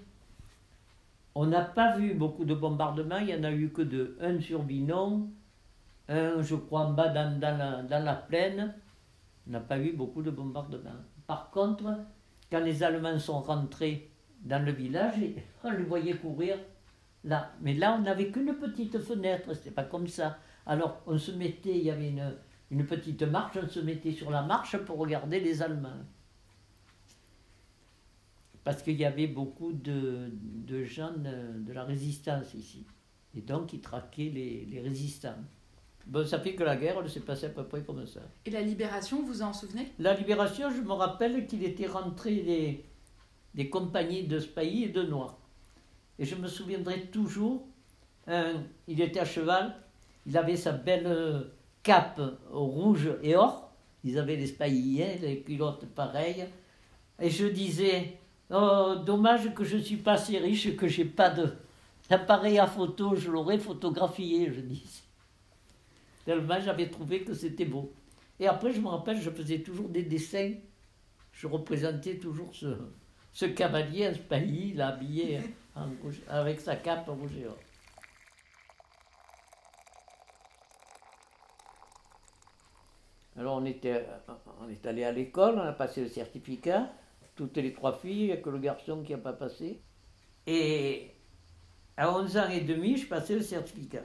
On 1.34 1.46
n'a 1.46 1.62
pas 1.62 1.96
vu 1.96 2.14
beaucoup 2.14 2.44
de 2.44 2.54
bombardements, 2.54 3.18
il 3.18 3.26
n'y 3.26 3.34
en 3.34 3.44
a 3.44 3.52
eu 3.52 3.70
que 3.70 3.82
deux. 3.82 4.16
Un 4.20 4.40
sur 4.40 4.62
Vinon, 4.62 5.28
un, 6.08 6.40
je 6.40 6.54
crois, 6.54 6.82
en 6.82 6.92
bas 6.92 7.08
dans, 7.08 7.38
dans 7.38 7.58
la, 7.58 7.82
dans 7.82 8.04
la 8.04 8.14
plaine. 8.14 8.74
On 9.46 9.50
n'a 9.50 9.60
pas 9.60 9.78
eu 9.78 9.92
beaucoup 9.92 10.22
de 10.22 10.30
bombardements. 10.30 11.02
Par 11.26 11.50
contre, 11.50 11.84
quand 12.50 12.60
les 12.60 12.82
Allemands 12.82 13.18
sont 13.18 13.40
rentrés 13.40 14.10
dans 14.42 14.64
le 14.64 14.72
village, 14.72 15.14
on 15.64 15.70
les 15.70 15.84
voyait 15.84 16.14
courir 16.14 16.56
là. 17.24 17.50
Mais 17.60 17.74
là, 17.74 17.96
on 17.98 18.02
n'avait 18.02 18.30
qu'une 18.30 18.54
petite 18.54 18.98
fenêtre, 18.98 19.52
c'était 19.54 19.72
pas 19.72 19.84
comme 19.84 20.06
ça. 20.06 20.38
Alors, 20.64 21.02
on 21.06 21.18
se 21.18 21.32
mettait, 21.32 21.76
il 21.76 21.84
y 21.84 21.90
avait 21.90 22.08
une, 22.08 22.34
une 22.70 22.84
petite 22.86 23.22
marche, 23.22 23.56
on 23.62 23.68
se 23.68 23.80
mettait 23.80 24.12
sur 24.12 24.30
la 24.30 24.42
marche 24.42 24.76
pour 24.78 24.98
regarder 24.98 25.40
les 25.40 25.62
Allemands. 25.62 26.04
Parce 28.64 28.82
qu'il 28.82 28.96
y 28.96 29.04
avait 29.04 29.28
beaucoup 29.28 29.72
de, 29.72 30.30
de 30.32 30.82
gens 30.84 31.12
de, 31.12 31.60
de 31.60 31.72
la 31.72 31.84
résistance 31.84 32.54
ici. 32.54 32.84
Et 33.36 33.40
donc, 33.40 33.72
ils 33.72 33.80
traquaient 33.80 34.32
les, 34.34 34.64
les 34.64 34.80
résistants. 34.80 35.38
Bon, 36.06 36.26
ça 36.26 36.40
fait 36.40 36.54
que 36.54 36.64
la 36.64 36.76
guerre, 36.76 36.98
elle 37.00 37.10
s'est 37.10 37.20
passée 37.20 37.46
à 37.46 37.50
peu 37.50 37.64
près 37.64 37.82
comme 37.82 38.04
ça. 38.06 38.20
Et 38.44 38.50
la 38.50 38.62
libération, 38.62 39.22
vous 39.22 39.42
en 39.42 39.52
souvenez? 39.52 39.92
La 39.98 40.14
libération, 40.14 40.70
je 40.70 40.80
me 40.80 40.92
rappelle 40.92 41.46
qu'il 41.46 41.62
était 41.62 41.86
rentré 41.86 42.34
des, 42.36 42.84
des 43.54 43.68
compagnies 43.70 44.24
de 44.24 44.40
Spahi 44.40 44.84
et 44.84 44.88
de 44.88 45.02
Noirs. 45.02 45.38
Et 46.18 46.24
je 46.24 46.34
me 46.34 46.48
souviendrai 46.48 47.06
toujours, 47.06 47.66
un- 48.26 48.62
il 48.88 49.00
était 49.00 49.20
à 49.20 49.24
cheval, 49.24 49.76
il 50.26 50.36
avait 50.36 50.56
sa 50.56 50.72
belle 50.72 51.46
cape 51.86 52.20
rouge 52.50 53.08
et 53.22 53.36
or, 53.36 53.70
ils 54.02 54.18
avaient 54.18 54.34
les 54.34 54.48
Spahiens, 54.48 55.14
les 55.22 55.42
culottes 55.42 55.86
pareilles, 55.94 56.46
et 57.20 57.30
je 57.30 57.46
disais, 57.46 58.18
oh, 58.50 58.96
dommage 59.06 59.54
que 59.54 59.62
je 59.62 59.76
ne 59.76 59.82
suis 59.82 59.96
pas 59.96 60.14
assez 60.14 60.36
riche, 60.38 60.74
que 60.74 60.88
j'ai 60.88 61.04
pas 61.04 61.32
d'appareil 62.10 62.58
à 62.58 62.66
photo, 62.66 63.14
je 63.14 63.30
l'aurais 63.30 63.58
photographié, 63.58 64.52
je 64.52 64.60
disais. 64.62 65.04
Tellement 66.24 66.60
j'avais 66.60 66.90
trouvé 66.90 67.22
que 67.22 67.34
c'était 67.34 67.66
beau. 67.66 67.92
Et 68.40 68.48
après, 68.48 68.72
je 68.72 68.80
me 68.80 68.88
rappelle, 68.88 69.20
je 69.20 69.30
faisais 69.30 69.60
toujours 69.60 69.88
des 69.88 70.02
dessins. 70.02 70.54
Je 71.30 71.46
représentais 71.46 72.16
toujours 72.16 72.52
ce, 72.52 72.76
ce 73.32 73.44
cavalier, 73.46 74.12
ce 74.12 74.18
pays, 74.18 74.72
il 74.74 74.80
habillé 74.80 75.38
en 75.76 75.86
rouge, 76.02 76.20
avec 76.28 76.60
sa 76.60 76.74
cape 76.74 77.08
rouge 77.08 77.36
et 77.40 77.46
or. 77.46 77.56
Alors 83.38 83.56
on 83.56 83.64
était, 83.64 84.06
on 84.60 84.68
est 84.68 84.86
allé 84.86 85.04
à 85.04 85.12
l'école, 85.12 85.56
on 85.56 85.62
a 85.62 85.72
passé 85.72 86.00
le 86.02 86.08
certificat, 86.08 86.90
toutes 87.34 87.56
les 87.58 87.72
trois 87.72 87.92
filles, 87.92 88.20
il 88.20 88.26
n'y 88.26 88.32
a 88.32 88.38
que 88.38 88.50
le 88.50 88.58
garçon 88.58 89.02
qui 89.02 89.12
n'a 89.12 89.18
pas 89.18 89.34
passé. 89.34 89.80
Et 90.46 91.10
à 91.96 92.16
11 92.16 92.36
ans 92.38 92.48
et 92.48 92.60
demi, 92.60 92.96
je 92.96 93.06
passais 93.06 93.34
le 93.34 93.42
certificat. 93.42 94.04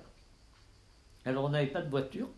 Alors 1.25 1.45
on 1.45 1.49
n'avait 1.49 1.67
pas 1.67 1.81
de 1.81 1.89
voiture. 1.89 2.29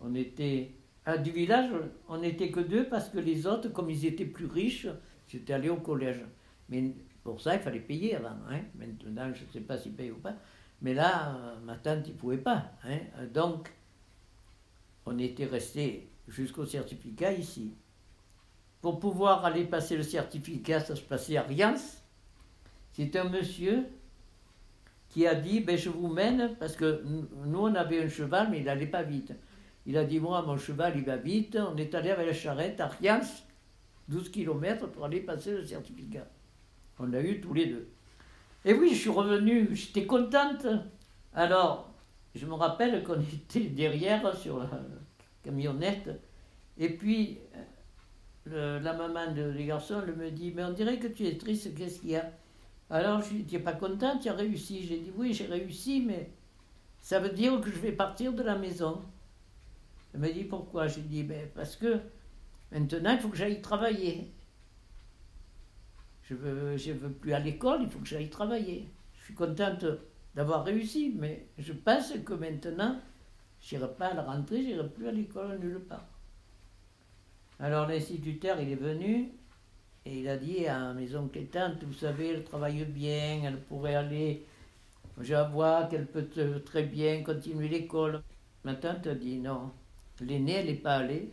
On 0.00 0.14
était 0.14 0.72
à 1.04 1.18
du 1.18 1.30
village, 1.30 1.70
on 2.08 2.18
n'était 2.18 2.50
que 2.50 2.60
deux 2.60 2.88
parce 2.88 3.08
que 3.08 3.18
les 3.18 3.46
autres, 3.46 3.68
comme 3.68 3.90
ils 3.90 4.06
étaient 4.06 4.24
plus 4.26 4.46
riches, 4.46 4.88
j'étais 5.28 5.52
allé 5.52 5.68
au 5.68 5.76
collège. 5.76 6.24
Mais 6.68 6.94
pour 7.24 7.40
ça, 7.40 7.54
il 7.54 7.60
fallait 7.60 7.80
payer 7.80 8.16
avant. 8.16 8.36
Hein. 8.50 8.60
Maintenant, 8.74 9.32
je 9.34 9.44
ne 9.44 9.50
sais 9.52 9.60
pas 9.60 9.78
s'ils 9.78 9.94
payent 9.94 10.10
ou 10.10 10.18
pas. 10.18 10.34
Mais 10.82 10.94
là, 10.94 11.56
ma 11.64 11.76
tante, 11.76 12.06
il 12.06 12.12
ne 12.12 12.18
pouvait 12.18 12.38
pas. 12.38 12.70
Hein. 12.84 12.98
Donc, 13.32 13.72
on 15.06 15.18
était 15.18 15.46
resté 15.46 16.08
jusqu'au 16.28 16.66
certificat 16.66 17.32
ici. 17.32 17.72
Pour 18.82 18.98
pouvoir 19.00 19.44
aller 19.44 19.64
passer 19.64 19.96
le 19.96 20.02
certificat, 20.02 20.80
ça 20.80 20.96
se 20.96 21.00
passait 21.00 21.36
à 21.36 21.42
Riance. 21.42 22.02
C'est 22.92 23.14
un 23.16 23.28
monsieur 23.28 23.84
qui 25.08 25.26
a 25.26 25.34
dit 25.34 25.60
ben, 25.60 25.78
Je 25.78 25.88
vous 25.88 26.08
mène, 26.08 26.56
parce 26.58 26.76
que 26.76 27.02
nous, 27.04 27.58
on 27.58 27.74
avait 27.74 28.02
un 28.02 28.08
cheval, 28.08 28.48
mais 28.50 28.58
il 28.58 28.64
n'allait 28.64 28.86
pas 28.86 29.02
vite. 29.02 29.32
Il 29.86 29.96
a 29.96 30.04
dit 30.04 30.18
Moi, 30.18 30.42
mon 30.42 30.58
cheval, 30.58 30.94
il 30.96 31.04
va 31.04 31.16
vite. 31.16 31.56
On 31.56 31.76
est 31.76 31.94
allé 31.94 32.10
avec 32.10 32.26
la 32.26 32.34
charrette 32.34 32.80
à 32.80 32.88
Riance, 32.88 33.44
12 34.08 34.30
km 34.30 34.88
pour 34.88 35.04
aller 35.04 35.20
passer 35.20 35.52
le 35.52 35.64
certificat. 35.64 36.26
On 36.98 37.06
l'a 37.06 37.22
eu 37.22 37.40
tous 37.40 37.54
les 37.54 37.66
deux. 37.66 37.88
Et 38.64 38.74
oui, 38.74 38.90
je 38.90 39.00
suis 39.00 39.10
revenu, 39.10 39.68
j'étais 39.74 40.06
contente. 40.06 40.66
Alors, 41.34 41.92
je 42.36 42.46
me 42.46 42.54
rappelle 42.54 43.02
qu'on 43.02 43.20
était 43.32 43.68
derrière 43.68 44.36
sur 44.36 44.58
la 44.58 44.68
camionnette. 45.42 46.10
Et 46.78 46.90
puis, 46.90 47.38
la 48.46 48.92
maman 48.92 49.32
de, 49.32 49.52
des 49.52 49.66
garçons 49.66 50.02
elle 50.06 50.14
me 50.14 50.30
dit 50.30 50.52
Mais 50.54 50.64
on 50.64 50.72
dirait 50.72 50.98
que 50.98 51.08
tu 51.08 51.26
es 51.26 51.36
triste, 51.36 51.74
qu'est-ce 51.74 52.00
qu'il 52.00 52.10
y 52.10 52.16
a? 52.16 52.30
Alors, 52.90 53.20
je 53.22 53.30
lui 53.30 53.42
dis 53.42 53.46
Tu 53.46 53.56
n'es 53.56 53.62
pas 53.62 53.72
contente, 53.72 54.22
tu 54.22 54.28
as 54.28 54.34
réussi. 54.34 54.86
J'ai 54.86 54.98
dit 54.98 55.12
Oui, 55.16 55.32
j'ai 55.32 55.46
réussi, 55.46 56.02
mais 56.06 56.30
ça 57.00 57.18
veut 57.18 57.30
dire 57.30 57.60
que 57.60 57.70
je 57.70 57.78
vais 57.78 57.92
partir 57.92 58.32
de 58.32 58.42
la 58.42 58.56
maison. 58.56 59.02
Elle 60.14 60.20
me 60.20 60.32
dit 60.32 60.44
Pourquoi? 60.44 60.86
J'ai 60.86 61.02
dit 61.02 61.22
ben, 61.22 61.48
Parce 61.54 61.76
que 61.76 62.00
maintenant, 62.70 63.12
il 63.12 63.18
faut 63.18 63.28
que 63.28 63.36
j'aille 63.36 63.62
travailler. 63.62 64.32
Je 66.22 66.34
ne 66.34 66.38
veux, 66.38 66.76
je 66.76 66.92
veux 66.92 67.10
plus 67.10 67.32
à 67.32 67.38
l'école, 67.38 67.82
il 67.82 67.88
faut 67.88 68.00
que 68.00 68.06
j'aille 68.06 68.28
travailler. 68.28 68.88
Je 69.18 69.24
suis 69.26 69.34
contente 69.34 69.84
d'avoir 70.36 70.64
réussi, 70.64 71.14
mais 71.18 71.48
je 71.58 71.72
pense 71.72 72.12
que 72.24 72.34
maintenant, 72.34 73.00
je 73.60 73.74
n'irai 73.74 73.92
pas 73.94 74.08
à 74.08 74.14
la 74.14 74.22
rentrée, 74.22 74.62
je 74.62 74.68
n'irai 74.68 74.88
plus 74.90 75.08
à 75.08 75.12
l'école 75.12 75.58
nulle 75.58 75.80
part. 75.80 76.06
Alors 77.58 77.88
l'instituteur, 77.88 78.60
il 78.60 78.70
est 78.70 78.76
venu 78.76 79.30
et 80.04 80.20
il 80.20 80.28
a 80.28 80.36
dit 80.36 80.66
à 80.66 80.92
mes 80.92 81.16
oncles 81.16 81.38
et 81.38 81.46
tantes, 81.46 81.82
vous 81.82 81.94
savez, 81.94 82.28
elle 82.28 82.44
travaille 82.44 82.84
bien, 82.84 83.40
elle 83.44 83.60
pourrait 83.62 83.94
aller, 83.94 84.46
je 85.18 85.34
vois 85.50 85.84
qu'elle 85.84 86.06
peut 86.06 86.28
très 86.64 86.82
bien 86.82 87.22
continuer 87.22 87.68
l'école. 87.68 88.22
Ma 88.62 88.74
tante 88.74 89.06
a 89.06 89.14
dit 89.14 89.38
non, 89.38 89.72
l'aînée, 90.20 90.52
elle 90.52 90.66
n'est 90.66 90.74
pas 90.74 90.96
allée. 90.96 91.32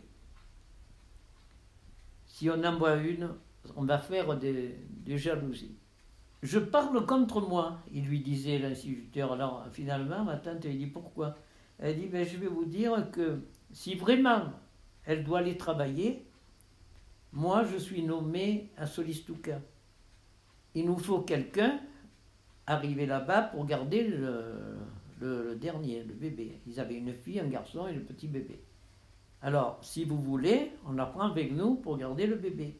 Si 2.26 2.48
on 2.48 2.64
en 2.64 2.78
voit 2.78 2.96
une, 2.96 3.28
on 3.76 3.84
va 3.84 3.98
faire 3.98 4.34
des 4.38 4.78
jalousies. 5.18 5.76
Je 6.44 6.58
parle 6.58 7.06
contre 7.06 7.40
moi, 7.40 7.78
il 7.90 8.04
lui 8.04 8.20
disait 8.20 8.58
l'instituteur. 8.58 9.32
Alors 9.32 9.64
finalement, 9.72 10.24
ma 10.24 10.36
tante 10.36 10.62
lui 10.66 10.76
dit 10.76 10.86
pourquoi? 10.86 11.36
Elle 11.78 11.98
dit 11.98 12.06
ben, 12.06 12.22
Je 12.22 12.36
vais 12.36 12.48
vous 12.48 12.66
dire 12.66 13.10
que 13.10 13.40
si 13.72 13.94
vraiment 13.94 14.52
elle 15.06 15.24
doit 15.24 15.38
aller 15.38 15.56
travailler, 15.56 16.26
moi 17.32 17.64
je 17.64 17.78
suis 17.78 18.02
nommé 18.02 18.70
à 18.76 18.86
Solistouka. 18.86 19.62
Il 20.74 20.84
nous 20.84 20.98
faut 20.98 21.20
quelqu'un 21.20 21.80
arriver 22.66 23.06
là-bas 23.06 23.44
pour 23.44 23.64
garder 23.64 24.06
le, 24.06 24.76
le, 25.22 25.54
dernier, 25.54 26.04
le 26.04 26.12
bébé. 26.12 26.60
Ils 26.66 26.78
avaient 26.78 26.98
une 26.98 27.14
fille, 27.14 27.40
un 27.40 27.48
garçon 27.48 27.86
et 27.86 27.94
le 27.94 28.02
petit 28.02 28.28
bébé. 28.28 28.60
Alors, 29.40 29.78
si 29.80 30.04
vous 30.04 30.20
voulez, 30.20 30.72
on 30.86 30.98
apprend 30.98 31.30
avec 31.30 31.52
nous 31.52 31.76
pour 31.76 31.96
garder 31.96 32.26
le 32.26 32.36
bébé. 32.36 32.78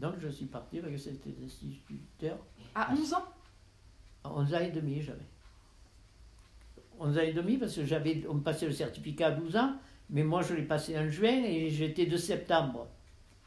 Donc 0.00 0.14
je 0.18 0.28
suis 0.28 0.46
parti 0.46 0.78
avec 0.78 0.98
cet 0.98 1.26
instituteur. 1.44 2.38
À 2.74 2.92
11 2.92 3.14
ans? 3.14 3.24
À 4.24 4.32
11 4.32 4.54
ans 4.54 4.60
et 4.60 4.70
demi, 4.70 5.02
j'avais. 5.02 5.28
11 6.98 7.18
ans 7.18 7.20
et 7.20 7.32
demi, 7.32 7.58
parce 7.58 7.74
que 7.76 7.84
j'avais, 7.84 8.24
on 8.28 8.34
me 8.34 8.40
passait 8.40 8.66
le 8.66 8.72
certificat 8.72 9.28
à 9.28 9.30
12 9.32 9.56
ans, 9.56 9.74
mais 10.08 10.22
moi 10.24 10.40
je 10.42 10.54
l'ai 10.54 10.62
passé 10.62 10.98
en 10.98 11.08
juin 11.08 11.44
et 11.44 11.68
j'étais 11.68 12.06
de 12.06 12.16
septembre. 12.16 12.88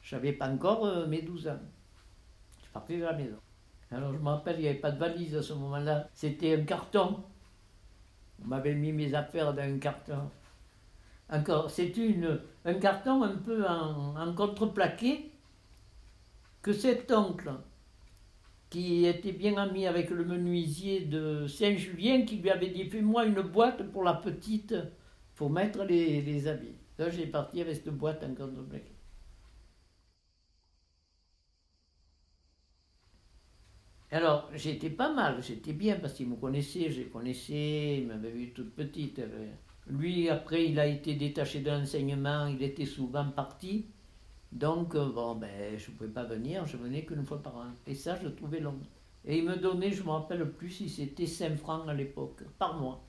Je 0.02 0.16
n'avais 0.16 0.34
pas 0.34 0.48
encore 0.48 0.86
euh, 0.86 1.08
mes 1.08 1.22
12 1.24 1.48
ans. 1.48 1.60
Je 2.58 2.64
suis 2.64 2.72
parti 2.72 2.98
de 2.98 3.04
la 3.04 3.14
maison. 3.14 3.38
Alors 3.92 4.14
je 4.14 4.20
me 4.20 4.30
rappelle, 4.30 4.58
il 4.58 4.64
n'y 4.64 4.68
avait 4.68 4.80
pas 4.80 4.92
de 4.92 5.00
valise 5.00 5.36
à 5.36 5.42
ce 5.42 5.54
moment-là. 5.54 6.08
C'était 6.14 6.56
un 6.60 6.64
carton. 6.66 7.24
On 8.44 8.48
m'avait 8.48 8.76
mis 8.76 8.92
mes 8.92 9.14
affaires 9.14 9.54
dans 9.54 9.62
un 9.62 9.80
carton. 9.80 10.30
Encore, 11.30 11.70
c'était 11.72 12.16
un 12.66 12.74
carton 12.76 13.24
un 13.24 13.38
peu 13.38 13.66
en, 13.68 14.16
en 14.16 14.34
contreplaqué 14.34 15.33
que 16.64 16.74
cet 16.74 17.12
oncle, 17.12 17.52
qui 18.70 19.06
était 19.06 19.34
bien 19.34 19.58
ami 19.58 19.86
avec 19.86 20.10
le 20.10 20.26
menuisier 20.26 21.02
de 21.02 21.46
Saint-Julien, 21.46 22.24
qui 22.24 22.38
lui 22.38 22.50
avait 22.50 22.70
dit 22.70 22.86
Fais-moi 22.86 23.26
une 23.26 23.42
boîte 23.42 23.92
pour 23.92 24.04
la 24.04 24.16
petite, 24.16 24.74
pour 25.36 25.52
mettre 25.52 25.84
les, 25.84 26.48
habits. 26.48 26.78
Là, 26.98 27.10
j'ai 27.10 27.28
parti 27.28 27.62
avec 27.62 27.76
cette 27.76 27.90
boîte 27.90 28.24
en 28.24 28.34
contreplaqué. 28.34 28.92
Alors, 34.10 34.50
j'étais 34.54 34.92
pas 34.92 35.12
mal, 35.12 35.42
j'étais 35.44 35.74
bien 35.74 35.98
parce 35.98 36.14
qu'il 36.14 36.30
me 36.30 36.36
connaissait, 36.36 36.90
je 36.90 37.02
connaissais, 37.02 37.98
il 37.98 38.08
m'avait 38.08 38.30
vu 38.30 38.54
toute 38.54 38.74
petite. 38.74 39.20
Lui, 39.88 40.30
après, 40.30 40.66
il 40.70 40.80
a 40.80 40.86
été 40.86 41.16
détaché 41.16 41.60
de 41.60 41.70
l'enseignement, 41.70 42.48
il 42.48 42.62
était 42.64 42.86
souvent 42.86 43.30
parti. 43.32 43.88
Donc, 44.54 44.94
euh, 44.94 45.10
bon, 45.10 45.36
ben, 45.36 45.80
je 45.80 45.90
ne 45.90 45.96
pouvais 45.96 46.10
pas 46.12 46.26
venir, 46.26 46.66
je 46.68 46.78
venais 46.78 47.04
qu'une 47.04 47.26
fois 47.26 47.42
par 47.42 47.58
an. 47.58 47.72
Et 47.88 47.96
ça, 47.96 48.20
je 48.22 48.28
trouvais 48.28 48.60
long. 48.60 48.80
Et 49.26 49.40
il 49.40 49.46
me 49.46 49.56
donnait, 49.56 49.92
je 49.92 50.02
ne 50.02 50.06
me 50.06 50.12
rappelle 50.12 50.48
plus 50.52 50.70
si 50.70 50.90
c'était 50.90 51.26
5 51.26 51.58
francs 51.58 51.90
à 51.90 51.94
l'époque, 51.94 52.44
par 52.60 52.80
mois. 52.80 53.04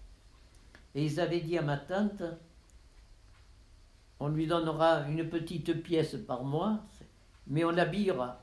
Et 0.95 1.05
ils 1.05 1.21
avaient 1.21 1.41
dit 1.41 1.59
à 1.59 1.63
ma 1.63 1.77
tante, 1.77 2.23
on 4.21 4.29
lui 4.29 4.47
donnera 4.47 5.07
une 5.07 5.29
petite 5.29 5.83
pièce 5.83 6.17
par 6.27 6.45
mois, 6.45 6.81
mais 7.47 7.63
on 7.63 7.71
l'habillera. 7.71 8.43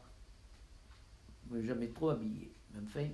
Je 1.52 1.62
jamais 1.64 1.88
trop 1.88 2.12
habillé, 2.12 2.52
enfin. 2.84 3.08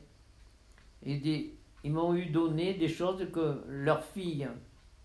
Et 1.06 1.54
ils 1.84 1.94
m'ont 1.94 2.14
eu 2.14 2.26
donné 2.26 2.74
des 2.74 2.90
choses 2.90 3.26
que 3.32 3.64
leur 3.70 4.04
fille, 4.04 4.50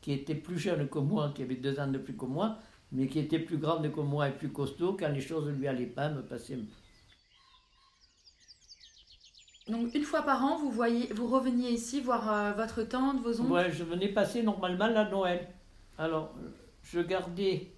qui 0.00 0.12
était 0.12 0.34
plus 0.34 0.58
jeune 0.58 0.88
que 0.88 0.98
moi, 0.98 1.30
qui 1.34 1.42
avait 1.42 1.54
deux 1.54 1.78
ans 1.78 1.86
de 1.86 1.98
plus 1.98 2.16
que 2.16 2.24
moi, 2.24 2.58
mais 2.92 3.08
qui 3.08 3.18
était 3.18 3.38
plus 3.38 3.58
grande 3.58 3.90
que 3.90 4.00
moi 4.00 4.28
et 4.28 4.32
plus 4.32 4.50
costaud, 4.50 4.96
quand 4.98 5.08
les 5.08 5.20
choses 5.20 5.46
ne 5.46 5.52
lui 5.52 5.66
allaient 5.66 5.86
pas, 5.86 6.10
me 6.10 6.22
passaient 6.22 6.54
un 6.54 6.64
Donc 9.72 9.94
une 9.94 10.04
fois 10.04 10.22
par 10.22 10.44
an, 10.44 10.58
vous, 10.58 10.70
voyez, 10.70 11.06
vous 11.14 11.26
reveniez 11.26 11.70
ici 11.70 12.00
voir 12.00 12.30
euh, 12.30 12.52
votre 12.52 12.82
tante, 12.82 13.20
vos 13.22 13.40
oncles? 13.40 13.52
Ouais, 13.52 13.72
je 13.72 13.84
venais 13.84 14.08
passer 14.08 14.42
normalement 14.42 14.88
la 14.88 15.08
Noël. 15.08 15.48
Alors, 15.96 16.34
je 16.82 17.00
gardais 17.00 17.72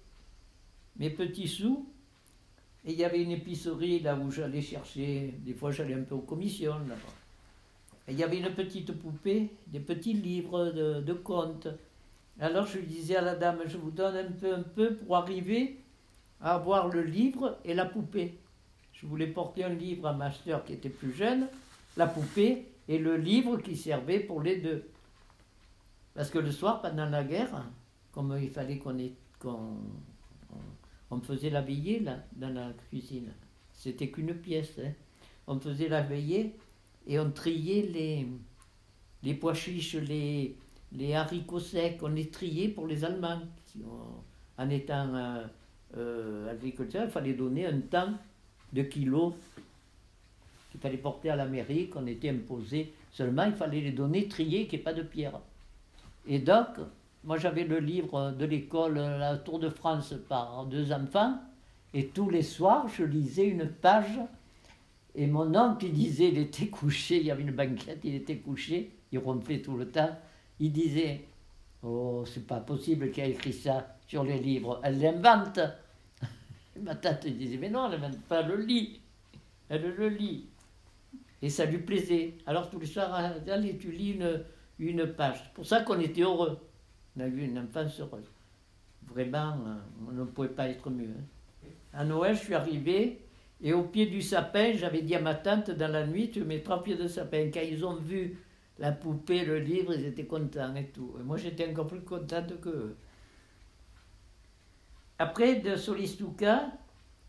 mes 0.97 1.09
petits 1.09 1.47
sous, 1.47 1.87
et 2.83 2.91
il 2.91 2.97
y 2.97 3.05
avait 3.05 3.21
une 3.21 3.31
épicerie 3.31 3.99
là 3.99 4.15
où 4.15 4.31
j'allais 4.31 4.61
chercher, 4.61 5.33
des 5.45 5.53
fois 5.53 5.71
j'allais 5.71 5.93
un 5.93 6.03
peu 6.03 6.15
aux 6.15 6.21
commissions 6.21 6.79
là-bas. 6.79 7.13
Et 8.07 8.11
il 8.11 8.19
y 8.19 8.23
avait 8.23 8.37
une 8.37 8.53
petite 8.53 8.91
poupée, 8.91 9.49
des 9.67 9.79
petits 9.79 10.13
livres 10.13 10.71
de, 10.71 11.01
de 11.01 11.13
contes. 11.13 11.67
Alors 12.39 12.65
je 12.65 12.79
disais 12.79 13.15
à 13.15 13.21
la 13.21 13.35
dame, 13.35 13.61
je 13.65 13.77
vous 13.77 13.91
donne 13.91 14.17
un 14.17 14.31
peu, 14.31 14.53
un 14.53 14.63
peu 14.63 14.95
pour 14.95 15.15
arriver 15.15 15.79
à 16.41 16.55
avoir 16.55 16.89
le 16.89 17.01
livre 17.01 17.57
et 17.63 17.73
la 17.73 17.85
poupée. 17.85 18.37
Je 18.91 19.05
voulais 19.05 19.27
porter 19.27 19.63
un 19.63 19.69
livre 19.69 20.07
à 20.07 20.13
ma 20.13 20.31
soeur 20.31 20.63
qui 20.65 20.73
était 20.73 20.89
plus 20.89 21.13
jeune, 21.13 21.47
la 21.95 22.07
poupée 22.07 22.67
et 22.87 22.97
le 22.97 23.15
livre 23.15 23.57
qui 23.57 23.75
servait 23.75 24.19
pour 24.19 24.41
les 24.41 24.57
deux. 24.57 24.89
Parce 26.13 26.29
que 26.29 26.39
le 26.39 26.51
soir, 26.51 26.81
pendant 26.81 27.05
la 27.09 27.23
guerre, 27.23 27.65
comme 28.11 28.37
il 28.41 28.49
fallait 28.49 28.77
qu'on 28.77 28.97
ait, 28.97 29.13
on 31.11 31.19
faisait 31.21 31.49
la 31.49 31.61
veillée 31.61 31.99
là, 31.99 32.19
dans 32.35 32.53
la 32.53 32.71
cuisine. 32.89 33.31
C'était 33.73 34.09
qu'une 34.09 34.33
pièce. 34.33 34.79
Hein. 34.79 34.91
On 35.47 35.59
faisait 35.59 35.89
la 35.89 36.01
veillée 36.01 36.55
et 37.07 37.19
on 37.19 37.31
triait 37.31 37.83
les, 37.83 38.27
les 39.23 39.33
pois 39.33 39.53
chiches, 39.53 39.95
les, 39.95 40.57
les 40.97 41.13
haricots 41.13 41.59
secs, 41.59 41.99
on 42.01 42.07
les 42.07 42.29
triait 42.29 42.69
pour 42.69 42.87
les 42.87 43.03
Allemands. 43.03 43.41
En 44.57 44.69
étant 44.69 45.13
euh, 45.13 45.43
euh, 45.97 46.51
agriculteur, 46.51 47.03
il 47.05 47.11
fallait 47.11 47.33
donner 47.33 47.65
un 47.65 47.79
temps 47.79 48.13
de 48.71 48.81
kilos 48.83 49.33
qu'il 50.71 50.79
fallait 50.79 50.97
porter 50.97 51.29
à 51.29 51.35
la 51.35 51.45
mairie, 51.45 51.89
qu'on 51.89 52.07
était 52.07 52.29
imposé. 52.29 52.93
Seulement, 53.11 53.43
il 53.43 53.53
fallait 53.53 53.81
les 53.81 53.91
donner 53.91 54.27
triés, 54.27 54.67
qu'il 54.67 54.79
n'y 54.79 54.81
ait 54.81 54.83
pas 54.83 54.93
de 54.93 55.03
pierre. 55.03 55.39
Et 56.27 56.39
donc, 56.39 56.67
moi 57.23 57.37
j'avais 57.37 57.63
le 57.63 57.79
livre 57.79 58.31
de 58.31 58.45
l'école, 58.45 58.95
la 58.95 59.37
Tour 59.37 59.59
de 59.59 59.69
France 59.69 60.13
par 60.27 60.65
deux 60.65 60.91
enfants, 60.91 61.37
et 61.93 62.07
tous 62.07 62.29
les 62.29 62.43
soirs, 62.43 62.87
je 62.87 63.03
lisais 63.03 63.47
une 63.47 63.67
page. 63.67 64.19
Et 65.15 65.27
mon 65.27 65.55
oncle, 65.55 65.85
il 65.85 65.93
disait, 65.93 66.27
il 66.27 66.37
était 66.37 66.67
couché, 66.67 67.17
il 67.17 67.25
y 67.25 67.31
avait 67.31 67.43
une 67.43 67.51
banquette, 67.51 68.01
il 68.03 68.15
était 68.15 68.37
couché, 68.37 68.91
il 69.13 69.19
ronflait 69.19 69.61
tout 69.61 69.77
le 69.77 69.89
temps. 69.89 70.09
Il 70.59 70.71
disait, 70.71 71.25
oh, 71.83 72.23
c'est 72.25 72.47
pas 72.47 72.59
possible 72.59 73.11
ait 73.17 73.31
écrit 73.31 73.53
ça 73.53 73.97
sur 74.07 74.23
les 74.23 74.39
livres, 74.39 74.79
elle 74.83 74.99
l'invente. 74.99 75.59
Ma 76.81 76.95
tante 76.95 77.27
disait, 77.27 77.57
mais 77.57 77.69
non, 77.69 77.91
elle 77.91 77.99
n'invente 77.99 78.21
pas, 78.23 78.41
elle 78.41 78.47
le 78.47 78.57
lit. 78.57 79.01
Elle 79.69 79.95
le 79.95 80.09
lit. 80.09 80.47
Et 81.41 81.49
ça 81.49 81.65
lui 81.65 81.79
plaisait. 81.79 82.35
Alors 82.45 82.69
tous 82.69 82.79
les 82.79 82.85
soirs, 82.85 83.13
allez, 83.13 83.77
tu 83.77 83.91
lis 83.91 84.17
une, 84.79 85.07
page. 85.13 85.41
C'est 85.43 85.53
pour 85.53 85.65
ça 85.65 85.81
qu'on 85.81 85.99
était 85.99 86.21
heureux. 86.21 86.59
On 87.17 87.21
a 87.21 87.27
eu 87.27 87.43
une 87.43 87.59
enfance 87.59 87.99
heureuse. 87.99 88.29
Vraiment, 89.07 89.53
euh, 89.65 89.75
on 90.07 90.11
ne 90.11 90.23
pouvait 90.25 90.49
pas 90.49 90.67
être 90.67 90.89
mieux. 90.89 91.09
hein. 91.09 91.69
À 91.93 92.03
Noël, 92.03 92.35
je 92.35 92.41
suis 92.41 92.53
arrivé 92.53 93.25
et 93.61 93.73
au 93.73 93.83
pied 93.83 94.05
du 94.05 94.21
sapin, 94.21 94.73
j'avais 94.73 95.01
dit 95.01 95.15
à 95.15 95.21
ma 95.21 95.33
tante 95.33 95.71
dans 95.71 95.91
la 95.91 96.05
nuit, 96.05 96.29
tu 96.29 96.43
mets 96.43 96.61
trois 96.61 96.83
pieds 96.83 96.95
de 96.95 97.07
sapin. 97.07 97.49
Quand 97.53 97.61
ils 97.61 97.85
ont 97.85 97.95
vu 97.95 98.37
la 98.77 98.91
poupée, 98.91 99.45
le 99.45 99.59
livre, 99.59 99.93
ils 99.93 100.05
étaient 100.05 100.25
contents 100.25 100.75
et 100.75 100.87
tout. 100.87 101.15
Et 101.19 101.23
moi, 101.23 101.37
j'étais 101.37 101.69
encore 101.69 101.87
plus 101.87 102.01
contente 102.01 102.59
que 102.59 102.69
eux. 102.69 102.97
Après, 105.17 105.55
de 105.61 105.75
Solistuka, 105.75 106.71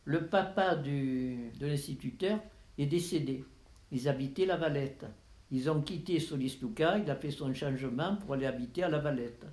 le 0.04 0.26
papa 0.26 0.74
du, 0.74 1.50
de 1.58 1.66
l'instituteur 1.66 2.40
est 2.78 2.86
décédé. 2.86 3.44
Ils 3.92 4.08
habitaient 4.08 4.46
la 4.46 4.56
Valette. 4.56 5.06
Ils 5.52 5.70
ont 5.70 5.80
quitté 5.82 6.18
Solistuka, 6.18 6.98
il 6.98 7.08
a 7.08 7.14
fait 7.14 7.30
son 7.30 7.54
changement 7.54 8.16
pour 8.16 8.34
aller 8.34 8.46
habiter 8.46 8.82
à 8.82 8.88
la 8.88 8.98
Valette. 8.98 9.46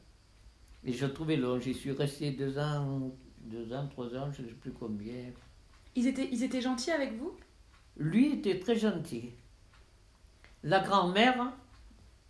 Et 0.83 0.91
je 0.91 1.05
trouvais 1.05 1.38
long, 1.38 1.59
j'y 1.59 1.75
suis 1.75 1.91
resté 1.91 2.31
deux 2.31 2.57
ans, 2.57 3.12
deux 3.38 3.71
ans, 3.71 3.88
trois 3.88 4.15
ans, 4.15 4.31
je 4.31 4.41
ne 4.41 4.47
sais 4.47 4.53
plus 4.53 4.71
combien. 4.71 5.31
Ils 5.95 6.07
étaient, 6.07 6.27
ils 6.31 6.43
étaient 6.43 6.62
gentils 6.62 6.91
avec 6.91 7.13
vous? 7.13 7.38
Lui 7.97 8.33
était 8.33 8.59
très 8.59 8.75
gentil. 8.75 9.33
La 10.63 10.79
grand-mère, 10.79 11.53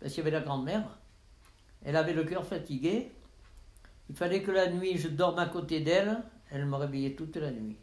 parce 0.00 0.12
qu'il 0.12 0.24
y 0.24 0.26
avait 0.26 0.36
la 0.36 0.44
grand-mère, 0.44 0.98
elle 1.84 1.96
avait 1.96 2.12
le 2.12 2.24
cœur 2.24 2.46
fatigué. 2.46 3.12
Il 4.08 4.16
fallait 4.16 4.42
que 4.42 4.50
la 4.50 4.70
nuit 4.70 4.96
je 4.98 5.08
dorme 5.08 5.38
à 5.38 5.46
côté 5.46 5.80
d'elle. 5.80 6.22
Elle 6.50 6.66
me 6.66 6.76
réveillait 6.76 7.14
toute 7.14 7.36
la 7.36 7.50
nuit. 7.50 7.76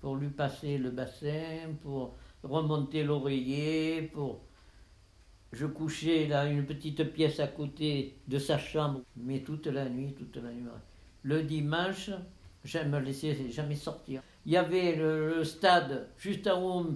Pour 0.00 0.16
lui 0.16 0.28
passer 0.28 0.78
le 0.78 0.90
bassin, 0.90 1.74
pour 1.82 2.16
remonter 2.42 3.04
l'oreiller, 3.04 4.02
pour. 4.02 4.42
Je 5.52 5.66
couchais 5.66 6.26
là 6.26 6.46
une 6.46 6.66
petite 6.66 7.12
pièce 7.12 7.40
à 7.40 7.46
côté 7.46 8.18
de 8.26 8.38
sa 8.38 8.58
chambre, 8.58 9.00
mais 9.16 9.40
toute 9.40 9.66
la 9.68 9.88
nuit, 9.88 10.12
toute 10.12 10.36
la 10.36 10.50
nuit. 10.50 10.64
Le 11.22 11.42
dimanche, 11.42 12.10
je 12.64 12.78
ne 12.78 12.88
me 12.88 12.98
laissais 12.98 13.50
jamais 13.50 13.76
sortir. 13.76 14.22
Il 14.44 14.52
y 14.52 14.56
avait 14.56 14.96
le, 14.96 15.44
stade 15.44 16.08
juste 16.18 16.46
en 16.46 16.62
haut, 16.62 16.86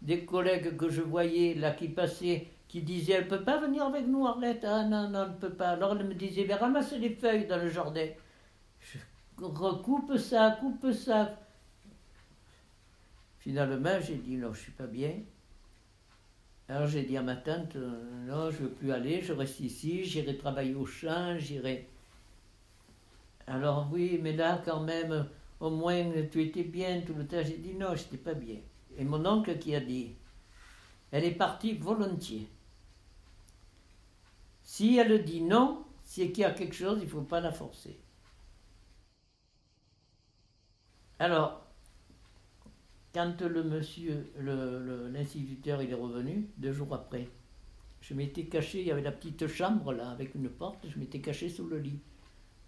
des 0.00 0.24
collègues 0.24 0.76
que 0.76 0.88
je 0.88 1.02
voyais 1.02 1.54
là 1.54 1.72
qui 1.72 1.88
passaient, 1.88 2.46
qui 2.68 2.82
disaient 2.82 3.14
Elle 3.14 3.24
ne 3.24 3.30
peut 3.30 3.44
pas 3.44 3.58
venir 3.58 3.84
avec 3.84 4.06
nous, 4.06 4.26
Arlette 4.26 4.64
Ah 4.64 4.84
non, 4.84 5.08
non, 5.08 5.24
elle 5.24 5.30
ne 5.30 5.36
peut 5.36 5.54
pas. 5.54 5.70
Alors 5.70 5.92
elle 5.92 6.06
me 6.06 6.14
disait 6.14 6.44
Mais 6.46 6.54
ramasse 6.54 6.92
les 6.92 7.10
feuilles 7.10 7.46
dans 7.46 7.58
le 7.58 7.68
jardin. 7.68 8.08
Je 8.80 8.98
recoupe 9.44 10.16
ça, 10.16 10.56
coupe 10.60 10.92
ça. 10.92 11.38
Finalement, 13.38 14.00
j'ai 14.00 14.16
dit 14.16 14.36
Non, 14.36 14.52
je 14.52 14.58
ne 14.58 14.62
suis 14.64 14.72
pas 14.72 14.86
bien. 14.86 15.12
Alors 16.68 16.88
j'ai 16.88 17.04
dit 17.04 17.16
à 17.16 17.22
ma 17.22 17.36
tante 17.36 17.76
euh, 17.76 18.26
Non, 18.26 18.50
je 18.50 18.62
ne 18.62 18.68
veux 18.68 18.74
plus 18.74 18.90
aller, 18.90 19.22
je 19.22 19.32
reste 19.32 19.60
ici, 19.60 20.04
j'irai 20.04 20.36
travailler 20.36 20.74
au 20.74 20.84
champ, 20.84 21.38
j'irai. 21.38 21.88
Alors 23.46 23.88
oui, 23.92 24.18
mais 24.20 24.32
là, 24.32 24.60
quand 24.64 24.80
même, 24.80 25.28
au 25.60 25.70
moins, 25.70 26.04
tu 26.32 26.42
étais 26.42 26.64
bien 26.64 27.02
tout 27.06 27.14
le 27.14 27.26
temps. 27.26 27.42
J'ai 27.44 27.58
dit 27.58 27.74
non, 27.74 27.94
je 27.94 28.02
n'étais 28.02 28.16
pas 28.16 28.34
bien. 28.34 28.56
Et 28.98 29.04
mon 29.04 29.24
oncle 29.24 29.56
qui 29.58 29.74
a 29.76 29.80
dit, 29.80 30.14
elle 31.12 31.24
est 31.24 31.32
partie 31.32 31.74
volontiers. 31.74 32.48
Si 34.66 34.96
elle 34.96 35.24
dit 35.24 35.42
non, 35.42 35.84
c'est 36.02 36.32
qu'il 36.32 36.42
y 36.42 36.44
a 36.44 36.50
quelque 36.50 36.74
chose, 36.74 36.98
il 37.00 37.04
ne 37.04 37.08
faut 37.08 37.22
pas 37.22 37.40
la 37.40 37.52
forcer. 37.52 37.96
Alors, 41.20 41.64
quand 43.14 43.40
le 43.42 43.62
monsieur, 43.62 44.32
l'instituteur, 45.12 45.82
il 45.82 45.90
est 45.90 45.94
revenu, 45.94 46.50
deux 46.58 46.72
jours 46.72 46.92
après, 46.92 47.28
je 48.00 48.12
m'étais 48.14 48.46
caché, 48.46 48.80
il 48.80 48.88
y 48.88 48.90
avait 48.90 49.02
la 49.02 49.12
petite 49.12 49.46
chambre 49.46 49.92
là, 49.92 50.10
avec 50.10 50.34
une 50.34 50.50
porte, 50.50 50.86
je 50.88 50.98
m'étais 50.98 51.20
caché 51.20 51.48
sous 51.48 51.68
le 51.68 51.78
lit. 51.78 52.00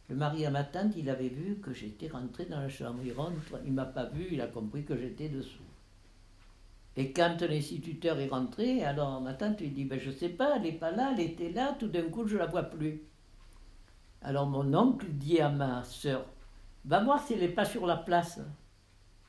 Le 0.08 0.14
mari 0.14 0.46
à 0.46 0.50
ma 0.50 0.62
tante, 0.64 0.94
il 0.96 1.10
avait 1.10 1.28
vu 1.28 1.56
que 1.56 1.72
j'étais 1.72 2.08
rentré 2.08 2.46
dans 2.46 2.60
la 2.60 2.68
chambre. 2.68 3.00
Il 3.04 3.12
rentre, 3.12 3.34
m'a 3.66 3.84
pas 3.84 4.06
vu, 4.06 4.28
il 4.30 4.40
a 4.40 4.46
compris 4.46 4.84
que 4.84 4.96
j'étais 4.96 5.28
dessous. 5.28 5.67
Et 6.98 7.12
quand 7.12 7.40
l'instituteur 7.42 8.18
est 8.18 8.26
rentré, 8.26 8.82
alors 8.82 9.20
ma 9.20 9.32
tante 9.32 9.60
lui 9.60 9.68
dit 9.70 9.84
ben, 9.84 10.00
Je 10.00 10.10
sais 10.10 10.30
pas, 10.30 10.56
elle 10.56 10.62
n'est 10.62 10.72
pas 10.72 10.90
là, 10.90 11.12
elle 11.14 11.20
était 11.20 11.52
là, 11.52 11.76
tout 11.78 11.86
d'un 11.86 12.10
coup 12.10 12.26
je 12.26 12.36
la 12.36 12.46
vois 12.46 12.64
plus. 12.64 13.02
Alors 14.20 14.48
mon 14.48 14.74
oncle 14.74 15.06
dit 15.06 15.40
à 15.40 15.48
ma 15.48 15.84
soeur 15.84 16.26
Va 16.84 17.04
voir 17.04 17.24
si 17.24 17.34
elle 17.34 17.40
n'est 17.40 17.48
pas 17.50 17.64
sur 17.64 17.86
la 17.86 17.96
place. 17.96 18.40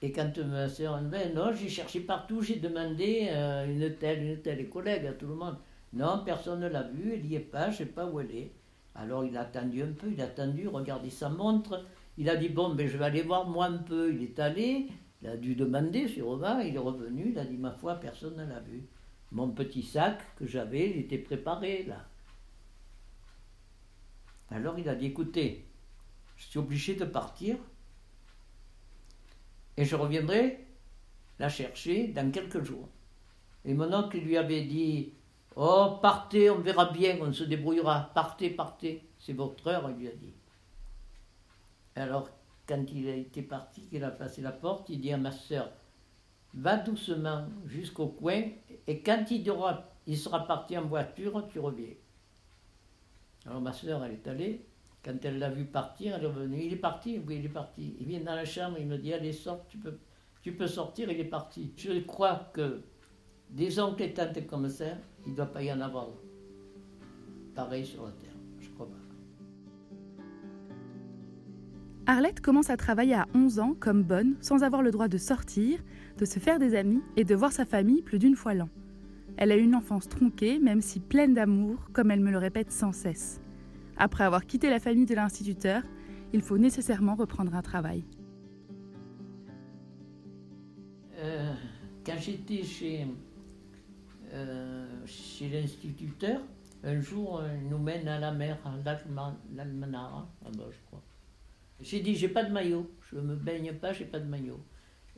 Et 0.01 0.11
quand 0.11 0.35
ma 0.39 0.65
dit 0.65 0.83
ben 1.11 1.35
Non, 1.35 1.53
j'ai 1.53 1.69
cherché 1.69 1.99
partout, 1.99 2.41
j'ai 2.41 2.55
demandé 2.55 3.27
euh, 3.29 3.71
une 3.71 3.95
telle, 3.97 4.23
une 4.23 4.41
telle, 4.41 4.57
les 4.57 4.67
collègues, 4.67 5.05
à 5.05 5.13
tout 5.13 5.27
le 5.27 5.35
monde. 5.35 5.57
Non, 5.93 6.23
personne 6.25 6.61
ne 6.61 6.69
l'a 6.69 6.81
vue, 6.81 7.13
elle 7.13 7.23
n'y 7.23 7.35
est 7.35 7.39
pas, 7.39 7.65
je 7.65 7.73
ne 7.73 7.77
sais 7.77 7.85
pas 7.85 8.07
où 8.07 8.19
elle 8.19 8.31
est. 8.31 8.51
Alors 8.95 9.25
il 9.25 9.37
a 9.37 9.41
attendu 9.41 9.83
un 9.83 9.91
peu, 9.91 10.07
il 10.11 10.19
a 10.21 10.23
attendu, 10.23 10.67
regardé 10.67 11.11
sa 11.11 11.29
montre. 11.29 11.85
Il 12.17 12.31
a 12.31 12.35
dit 12.35 12.49
Bon, 12.49 12.73
ben, 12.73 12.87
je 12.87 12.97
vais 12.97 13.05
aller 13.05 13.21
voir 13.21 13.47
moi 13.47 13.65
un 13.65 13.77
peu. 13.77 14.11
Il 14.11 14.23
est 14.23 14.39
allé, 14.39 14.87
il 15.21 15.27
a 15.27 15.37
dû 15.37 15.55
demander 15.55 16.07
sûrement, 16.07 16.59
il 16.59 16.75
est 16.75 16.79
revenu, 16.79 17.31
il 17.31 17.39
a 17.39 17.45
dit 17.45 17.57
Ma 17.57 17.71
foi, 17.71 17.95
personne 17.95 18.37
ne 18.37 18.45
l'a 18.45 18.59
vu. 18.59 18.83
Mon 19.31 19.49
petit 19.49 19.83
sac 19.83 20.19
que 20.35 20.45
j'avais, 20.45 20.89
il 20.91 20.97
était 20.97 21.17
préparé 21.17 21.83
là. 21.83 22.05
Alors 24.49 24.79
il 24.79 24.87
a 24.87 24.95
dit 24.95 25.07
Écoutez, 25.07 25.65
je 26.37 26.45
suis 26.45 26.59
obligé 26.59 26.95
de 26.95 27.05
partir 27.05 27.57
et 29.77 29.85
je 29.85 29.95
reviendrai 29.95 30.65
la 31.37 31.49
chercher 31.49 32.07
dans 32.07 32.31
quelques 32.31 32.63
jours. 32.63 32.87
Et 33.65 33.73
mon 33.73 33.93
oncle 33.93 34.17
lui 34.17 34.37
avait 34.37 34.63
dit 34.63 35.13
Oh, 35.55 35.97
partez, 36.01 36.49
on 36.49 36.59
verra 36.59 36.85
bien, 36.85 37.17
on 37.21 37.33
se 37.33 37.43
débrouillera. 37.43 38.11
Partez, 38.13 38.49
partez. 38.49 39.03
C'est 39.19 39.33
votre 39.33 39.67
heure, 39.67 39.89
il 39.89 39.97
lui 39.97 40.07
a 40.07 40.11
dit. 40.11 40.33
Alors, 41.95 42.29
quand 42.69 42.85
il 42.93 43.09
a 43.09 43.15
été 43.15 43.41
parti, 43.41 43.87
qu'il 43.87 44.03
a 44.03 44.11
passé 44.11 44.43
la 44.43 44.51
porte, 44.51 44.89
il 44.89 45.01
dit 45.01 45.11
à 45.11 45.17
ma 45.17 45.31
soeur 45.31 45.71
Va 46.53 46.77
doucement 46.77 47.45
jusqu'au 47.65 48.07
coin, 48.07 48.43
et 48.87 49.01
quand 49.01 49.25
il, 49.31 50.17
sera 50.17 50.47
parti 50.47 50.77
en 50.77 50.85
voiture, 50.85 51.47
tu 51.49 51.59
reviens. 51.59 51.93
Alors, 53.45 53.61
ma 53.61 53.73
soeur, 53.73 54.03
elle 54.03 54.13
est 54.13 54.27
allée. 54.27 54.65
Quand 55.03 55.23
elle 55.23 55.39
l'a 55.39 55.49
vu 55.49 55.65
partir, 55.65 56.15
elle 56.15 56.23
est 56.23 56.27
revenue. 56.27 56.63
Il 56.63 56.73
est 56.73 56.77
parti 56.77 57.19
Oui, 57.25 57.37
il 57.37 57.45
est 57.45 57.49
parti. 57.49 57.95
Il 57.99 58.07
vient 58.07 58.19
dans 58.19 58.35
la 58.35 58.45
chambre, 58.45 58.77
il 58.79 58.87
me 58.87 58.97
dit 58.97 59.13
Allez, 59.13 59.33
sors, 59.33 59.65
tu 59.67 59.77
peux, 59.77 59.97
tu 60.41 60.53
peux 60.53 60.67
sortir, 60.67 61.09
il 61.09 61.19
est 61.19 61.25
parti. 61.25 61.73
Je 61.77 61.99
crois 61.99 62.49
que 62.53 62.81
des 63.49 63.79
oncles 63.79 64.03
et 64.03 64.13
tantes 64.13 64.45
comme 64.47 64.69
ça, 64.69 64.85
il 65.25 65.31
ne 65.31 65.37
doit 65.37 65.45
pas 65.47 65.63
y 65.63 65.71
en 65.71 65.81
avoir 65.81 66.07
pareil 67.55 67.85
sur 67.85 68.05
la 68.05 68.11
terre. 68.11 68.28
Arlette 72.09 72.41
commence 72.41 72.71
à 72.71 72.75
travailler 72.75 73.13
à 73.13 73.27
11 73.35 73.59
ans 73.59 73.75
comme 73.79 74.01
bonne, 74.01 74.35
sans 74.41 74.63
avoir 74.63 74.81
le 74.81 74.89
droit 74.89 75.07
de 75.07 75.19
sortir, 75.19 75.79
de 76.17 76.25
se 76.25 76.39
faire 76.39 76.57
des 76.57 76.73
amis 76.73 77.03
et 77.15 77.23
de 77.23 77.35
voir 77.35 77.51
sa 77.51 77.65
famille 77.65 78.01
plus 78.01 78.17
d'une 78.17 78.35
fois 78.35 78.55
l'an. 78.55 78.67
Elle 79.37 79.51
a 79.51 79.57
eu 79.57 79.61
une 79.61 79.75
enfance 79.75 80.09
tronquée, 80.09 80.57
même 80.57 80.81
si 80.81 80.99
pleine 80.99 81.35
d'amour, 81.35 81.77
comme 81.93 82.09
elle 82.09 82.21
me 82.21 82.31
le 82.31 82.39
répète 82.39 82.71
sans 82.71 82.93
cesse. 82.93 83.39
Après 83.95 84.23
avoir 84.23 84.47
quitté 84.47 84.71
la 84.71 84.79
famille 84.79 85.05
de 85.05 85.13
l'instituteur, 85.13 85.83
il 86.33 86.41
faut 86.41 86.57
nécessairement 86.57 87.13
reprendre 87.13 87.53
un 87.53 87.61
travail. 87.61 88.03
Euh, 91.19 91.53
quand 92.03 92.17
j'étais 92.17 92.63
chez, 92.63 93.05
euh, 94.33 95.05
chez 95.05 95.47
l'instituteur, 95.49 96.41
un 96.83 96.99
jour, 97.01 97.37
euh, 97.37 97.55
il 97.61 97.69
nous 97.69 97.77
mène 97.77 98.07
à 98.07 98.17
la 98.17 98.31
mer, 98.31 98.57
à 98.65 98.71
l'Almanara, 99.53 100.27
là-bas, 100.43 100.69
je 100.71 100.87
crois. 100.87 101.03
J'ai 101.81 101.99
dit, 102.01 102.15
j'ai 102.15 102.29
pas 102.29 102.43
de 102.43 102.51
maillot, 102.51 102.89
je 103.11 103.17
me 103.17 103.35
baigne 103.35 103.73
pas, 103.73 103.93
j'ai 103.93 104.05
pas 104.05 104.19
de 104.19 104.25
maillot. 104.27 104.59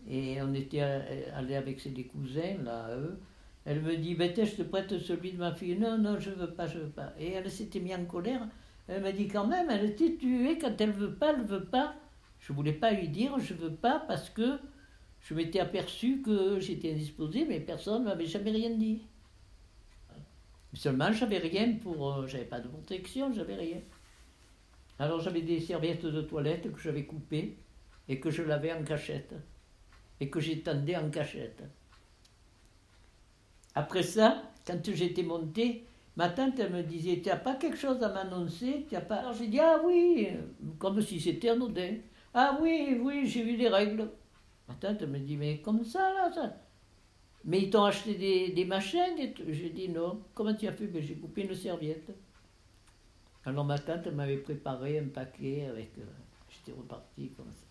Et 0.09 0.41
on 0.41 0.53
était 0.53 0.81
allé 0.81 1.55
avec 1.55 1.79
ses 1.79 1.91
des 1.91 2.05
cousins, 2.05 2.57
là, 2.63 2.95
eux. 2.97 3.19
Elle 3.65 3.81
me 3.81 3.95
dit, 3.97 4.15
ben, 4.15 4.31
tiens, 4.33 4.45
je 4.45 4.55
te 4.55 4.63
prête 4.63 4.97
celui 4.99 5.33
de 5.33 5.37
ma 5.37 5.53
fille. 5.53 5.77
Non, 5.77 5.97
non, 5.97 6.19
je 6.19 6.31
veux 6.31 6.51
pas, 6.51 6.67
je 6.67 6.79
veux 6.79 6.89
pas. 6.89 7.13
Et 7.19 7.31
elle 7.33 7.49
s'était 7.51 7.79
mise 7.79 7.95
en 7.95 8.05
colère. 8.05 8.47
Elle 8.87 9.01
m'a 9.03 9.11
dit, 9.11 9.27
quand 9.27 9.47
même, 9.47 9.69
elle 9.69 9.85
était 9.85 10.15
tuée 10.15 10.57
quand 10.57 10.79
elle 10.81 10.91
veut 10.91 11.13
pas, 11.13 11.33
elle 11.33 11.45
veut 11.45 11.65
pas. 11.65 11.95
Je 12.39 12.53
voulais 12.53 12.73
pas 12.73 12.91
lui 12.91 13.07
dire, 13.09 13.37
je 13.39 13.53
veux 13.53 13.73
pas, 13.73 13.99
parce 14.07 14.29
que 14.29 14.59
je 15.21 15.33
m'étais 15.35 15.59
aperçu 15.59 16.21
que 16.21 16.59
j'étais 16.59 16.91
indisposé, 16.93 17.45
mais 17.45 17.59
personne 17.59 18.01
ne 18.03 18.09
m'avait 18.09 18.25
jamais 18.25 18.51
rien 18.51 18.71
dit. 18.71 19.01
Seulement, 20.73 21.11
j'avais 21.13 21.37
rien 21.37 21.73
pour. 21.77 22.13
euh, 22.13 22.27
j'avais 22.27 22.45
pas 22.45 22.59
de 22.59 22.67
protection, 22.67 23.31
j'avais 23.33 23.55
rien. 23.55 23.77
Alors, 25.01 25.19
j'avais 25.19 25.41
des 25.41 25.59
serviettes 25.59 26.05
de 26.05 26.21
toilette 26.21 26.71
que 26.71 26.79
j'avais 26.79 27.05
coupées 27.05 27.57
et 28.07 28.19
que 28.19 28.29
je 28.29 28.43
lavais 28.43 28.71
en 28.71 28.83
cachette. 28.83 29.33
Et 30.19 30.29
que 30.29 30.39
j'étendais 30.39 30.95
en 30.95 31.09
cachette. 31.09 31.63
Après 33.73 34.03
ça, 34.03 34.43
quand 34.63 34.79
j'étais 34.93 35.23
montée, 35.23 35.87
ma 36.15 36.29
tante, 36.29 36.59
me 36.59 36.83
disait 36.83 37.19
Tu 37.19 37.29
n'as 37.29 37.37
pas 37.37 37.55
quelque 37.55 37.79
chose 37.79 38.03
à 38.03 38.09
m'annoncer? 38.09 38.85
Pas... 39.09 39.15
Alors, 39.15 39.33
j'ai 39.33 39.47
dit 39.47 39.59
Ah 39.59 39.81
oui, 39.83 40.27
comme 40.77 41.01
si 41.01 41.19
c'était 41.19 41.49
anodin. 41.49 41.95
Ah 42.35 42.59
oui, 42.61 42.99
oui, 43.01 43.25
j'ai 43.25 43.41
vu 43.41 43.55
les 43.57 43.69
règles. 43.69 44.07
Ma 44.67 44.75
tante 44.75 45.01
me 45.01 45.17
dit 45.17 45.35
Mais 45.35 45.61
comme 45.61 45.83
ça, 45.83 46.13
là, 46.13 46.31
ça? 46.31 46.57
Mais 47.43 47.63
ils 47.63 47.71
t'ont 47.71 47.85
acheté 47.85 48.13
des, 48.13 48.49
des 48.49 48.65
machins. 48.65 49.17
J'ai 49.49 49.69
dit 49.71 49.89
non. 49.89 50.21
Comment 50.35 50.53
tu 50.53 50.67
as 50.67 50.73
fait? 50.73 50.85
Ben, 50.85 51.01
J'ai 51.01 51.15
coupé 51.15 51.41
une 51.41 51.55
serviette. 51.55 52.11
Alors 53.45 53.65
ma 53.65 53.77
tante 53.77 54.07
m'avait 54.07 54.37
préparé 54.37 54.97
un 54.97 55.07
paquet 55.09 55.67
avec. 55.67 55.95
euh, 55.99 56.03
J'étais 56.49 56.71
reparti 56.75 57.29
comme 57.37 57.51
ça. 57.51 57.67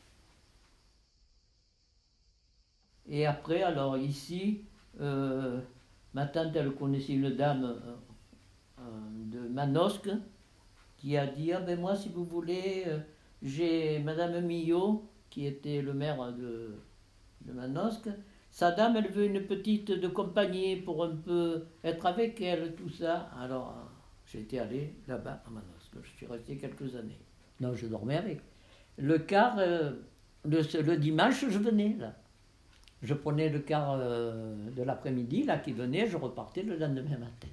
Et 3.08 3.26
après, 3.26 3.62
alors 3.62 3.96
ici, 3.98 4.62
euh, 5.00 5.60
ma 6.14 6.26
tante, 6.26 6.54
elle 6.56 6.72
connaissait 6.74 7.14
une 7.14 7.30
dame 7.36 7.64
euh, 8.78 8.82
de 9.32 9.40
Manosque 9.48 10.10
qui 10.98 11.16
a 11.16 11.26
dit 11.26 11.52
Ah 11.52 11.60
ben 11.60 11.80
moi, 11.80 11.96
si 11.96 12.08
vous 12.10 12.24
voulez, 12.24 12.86
j'ai 13.42 14.00
Madame 14.00 14.40
Millot, 14.46 15.04
qui 15.30 15.46
était 15.46 15.82
le 15.82 15.94
maire 15.94 16.32
de, 16.34 16.76
de 17.42 17.52
Manosque. 17.52 18.10
Sa 18.50 18.72
dame, 18.72 18.96
elle 18.96 19.10
veut 19.12 19.26
une 19.26 19.46
petite 19.46 19.92
de 19.92 20.08
compagnie 20.08 20.76
pour 20.76 21.04
un 21.04 21.16
peu 21.16 21.64
être 21.84 22.06
avec 22.06 22.40
elle, 22.42 22.74
tout 22.76 22.90
ça. 22.90 23.30
Alors, 23.40 23.74
j'étais 24.32 24.58
allé 24.58 24.94
là-bas 25.08 25.42
à 25.46 25.50
Manosque. 25.50 25.96
Je 26.02 26.10
suis 26.16 26.26
resté 26.26 26.56
quelques 26.56 26.94
années. 26.94 27.18
Non, 27.60 27.74
je 27.74 27.86
dormais 27.86 28.16
avec. 28.16 28.40
Le 28.96 29.18
quart, 29.18 29.58
euh, 29.58 29.92
le, 30.44 30.82
le 30.82 30.96
dimanche, 30.96 31.44
je 31.48 31.58
venais 31.58 31.96
là. 31.98 32.14
Je 33.02 33.14
prenais 33.14 33.48
le 33.48 33.60
quart 33.60 33.96
euh, 33.98 34.70
de 34.70 34.82
l'après-midi, 34.82 35.44
là, 35.44 35.58
qui 35.58 35.72
venait, 35.72 36.06
je 36.06 36.16
repartais 36.16 36.62
le 36.62 36.76
lendemain 36.76 37.18
matin. 37.18 37.48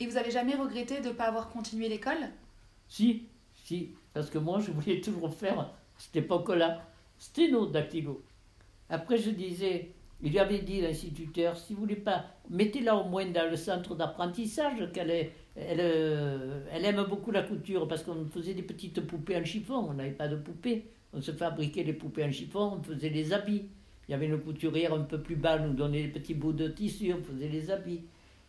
Et 0.00 0.06
vous 0.06 0.16
avez 0.16 0.30
jamais 0.30 0.54
regretté 0.54 1.00
de 1.00 1.08
ne 1.08 1.12
pas 1.12 1.24
avoir 1.24 1.50
continué 1.50 1.88
l'école? 1.88 2.30
Si, 2.88 3.28
si, 3.52 3.90
parce 4.14 4.30
que 4.30 4.38
moi, 4.38 4.60
je 4.60 4.70
voulais 4.70 5.00
toujours 5.02 5.34
faire, 5.34 5.60
à 5.60 5.72
cette 5.98 6.16
époque-là, 6.16 6.82
sténo 7.18 7.66
dactylo. 7.66 8.22
Après, 8.88 9.18
je 9.18 9.30
disais, 9.30 9.92
il 10.22 10.32
lui 10.32 10.38
avait 10.38 10.58
dit, 10.58 10.80
l'instituteur, 10.80 11.56
si 11.56 11.74
vous 11.74 11.80
voulez 11.80 11.96
pas, 11.96 12.24
mettez-la 12.50 12.94
au 12.96 13.04
moins 13.04 13.26
dans 13.26 13.50
le 13.50 13.56
centre 13.56 13.94
d'apprentissage, 13.94 14.90
qu'elle 14.92 15.10
est, 15.10 15.32
elle, 15.56 15.78
euh, 15.80 16.60
elle 16.72 16.84
aime 16.84 17.04
beaucoup 17.08 17.30
la 17.30 17.42
couture, 17.42 17.88
parce 17.88 18.02
qu'on 18.02 18.26
faisait 18.26 18.54
des 18.54 18.62
petites 18.62 19.00
poupées 19.00 19.36
en 19.36 19.44
chiffon, 19.44 19.86
on 19.90 19.94
n'avait 19.94 20.10
pas 20.10 20.28
de 20.28 20.36
poupées. 20.36 20.84
On 21.12 21.20
se 21.20 21.32
fabriquait 21.32 21.82
les 21.82 21.92
poupées 21.92 22.24
en 22.24 22.30
chiffon, 22.30 22.78
on 22.78 22.82
faisait 22.82 23.08
les 23.08 23.32
habits. 23.32 23.64
Il 24.08 24.12
y 24.12 24.14
avait 24.14 24.26
une 24.26 24.38
couturière 24.38 24.94
un 24.94 25.02
peu 25.02 25.20
plus 25.20 25.36
bas, 25.36 25.58
nous 25.58 25.72
donnait 25.72 26.02
des 26.02 26.08
petits 26.08 26.34
bouts 26.34 26.52
de 26.52 26.68
tissu, 26.68 27.12
on 27.12 27.22
faisait 27.22 27.48
les 27.48 27.70
habits. 27.70 28.02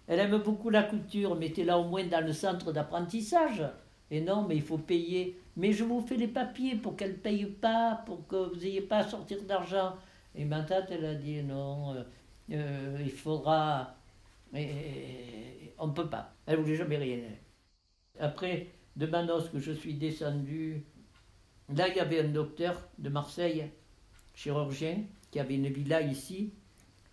Elle 0.07 0.19
aime 0.19 0.37
beaucoup 0.39 0.69
la 0.69 0.83
couture, 0.83 1.35
mettez-la 1.35 1.77
au 1.77 1.85
moins 1.85 2.05
dans 2.05 2.25
le 2.25 2.33
centre 2.33 2.71
d'apprentissage. 2.71 3.63
Et 4.09 4.21
non, 4.21 4.45
mais 4.47 4.57
il 4.57 4.61
faut 4.61 4.77
payer. 4.77 5.37
Mais 5.55 5.71
je 5.71 5.83
vous 5.83 6.01
fais 6.01 6.17
les 6.17 6.27
papiers 6.27 6.75
pour 6.75 6.95
qu'elle 6.95 7.11
ne 7.11 7.15
paye 7.15 7.45
pas, 7.45 8.01
pour 8.05 8.27
que 8.27 8.53
vous 8.53 8.59
n'ayez 8.59 8.81
pas 8.81 8.97
à 8.97 9.07
sortir 9.07 9.41
d'argent. 9.43 9.93
Et 10.35 10.45
ma 10.45 10.63
tante, 10.63 10.85
elle 10.91 11.05
a 11.05 11.15
dit 11.15 11.41
non, 11.43 11.93
euh, 11.95 12.03
euh, 12.51 12.97
il 13.01 13.11
faudra. 13.11 13.95
Mais 14.53 15.73
on 15.77 15.87
ne 15.87 15.93
peut 15.93 16.09
pas. 16.09 16.33
Elle 16.45 16.59
voulait 16.59 16.75
jamais 16.75 16.97
rien. 16.97 17.19
Après, 18.19 18.67
de 18.95 19.05
Manos, 19.05 19.49
que 19.49 19.59
je 19.59 19.71
suis 19.71 19.93
descendu, 19.93 20.85
là, 21.73 21.87
il 21.87 21.95
y 21.95 21.99
avait 21.99 22.21
un 22.21 22.29
docteur 22.29 22.89
de 22.97 23.09
Marseille, 23.09 23.71
chirurgien, 24.35 25.03
qui 25.31 25.39
avait 25.39 25.55
une 25.55 25.69
villa 25.69 26.01
ici, 26.01 26.53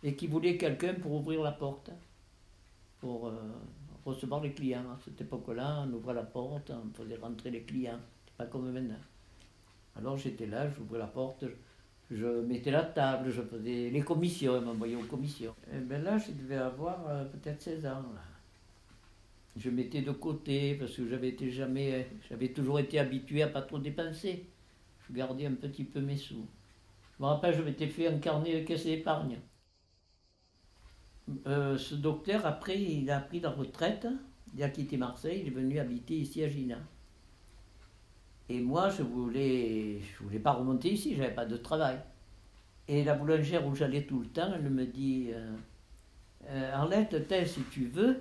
et 0.02 0.14
qui 0.14 0.26
voulait 0.26 0.57
quelqu'un 0.57 0.94
pour 0.94 1.12
ouvrir 1.12 1.42
la 1.42 1.52
porte, 1.52 1.90
pour 3.00 3.28
euh, 3.28 3.33
recevoir 4.04 4.42
les 4.42 4.52
clients. 4.52 4.90
À 4.90 4.98
cette 5.04 5.20
époque-là, 5.20 5.85
on 5.87 5.92
ouvrait 5.92 6.14
la 6.14 6.24
porte, 6.24 6.70
on 6.70 6.92
faisait 6.94 7.16
rentrer 7.16 7.50
les 7.50 7.62
clients. 7.62 8.00
Pas 8.37 8.46
comme 8.46 8.70
maintenant. 8.70 9.00
Alors 9.96 10.16
j'étais 10.16 10.46
là, 10.46 10.68
j'ouvrais 10.70 10.98
la 10.98 11.07
porte, 11.07 11.44
je 12.11 12.27
mettais 12.27 12.71
la 12.71 12.85
table, 12.85 13.31
je 13.31 13.42
faisais 13.42 13.90
les 13.90 14.01
commissions, 14.01 14.57
ils 14.57 14.64
m'envoyaient 14.64 14.97
aux 14.97 15.03
commissions. 15.05 15.55
Et 15.73 15.79
ben 15.79 16.03
là, 16.03 16.16
je 16.16 16.33
devais 16.33 16.57
avoir 16.57 17.07
euh, 17.09 17.25
peut-être 17.25 17.61
16 17.61 17.87
ans. 17.87 18.05
Je 19.57 19.71
mettais 19.71 20.03
de 20.03 20.12
côté 20.12 20.75
parce 20.75 20.94
que 20.94 21.09
j'avais 21.09 21.29
été 21.29 21.51
jamais, 21.51 22.09
j'avais 22.29 22.49
toujours 22.49 22.79
été 22.79 22.99
habitué 22.99 23.42
à 23.42 23.49
pas 23.49 23.62
trop 23.62 23.79
dépenser. 23.79 24.47
Je 25.09 25.14
gardais 25.14 25.47
un 25.47 25.55
petit 25.55 25.85
peu 25.85 26.01
mes 26.01 26.16
sous. 26.16 26.47
Je 27.18 27.23
me 27.23 27.29
rappelle, 27.29 27.55
je 27.55 27.62
m'étais 27.62 27.88
fait 27.88 28.07
un 28.07 28.18
carnet 28.18 28.61
de 28.61 28.66
caisse 28.66 28.85
d'épargne. 28.85 29.38
Euh, 31.47 31.77
ce 31.77 31.94
docteur, 31.94 32.47
après, 32.47 32.81
il 32.81 33.11
a 33.11 33.21
pris 33.21 33.40
la 33.40 33.51
retraite. 33.51 34.07
Il 34.55 34.62
a 34.62 34.71
quitté 34.71 34.97
Marseille, 34.97 35.42
il 35.42 35.49
est 35.49 35.55
venu 35.55 35.79
habiter 35.79 36.14
ici 36.14 36.42
à 36.42 36.49
Gina. 36.49 36.79
Et 38.49 38.61
moi, 38.61 38.89
je 38.89 39.03
voulais, 39.03 40.01
je 40.01 40.25
voulais 40.25 40.39
pas 40.39 40.53
remonter 40.53 40.93
ici, 40.93 41.15
j'avais 41.17 41.35
pas 41.35 41.45
de 41.45 41.57
travail. 41.57 41.99
Et 42.87 43.05
la 43.05 43.15
boulangère 43.15 43.67
où 43.67 43.75
j'allais 43.75 44.05
tout 44.05 44.21
le 44.21 44.27
temps, 44.27 44.51
elle 44.55 44.71
me 44.71 44.87
dit 44.87 45.29
euh, 45.33 45.53
euh, 46.49 46.73
Arlette, 46.73 47.29
tel, 47.29 47.47
si 47.47 47.63
tu 47.65 47.89
veux, 47.89 48.21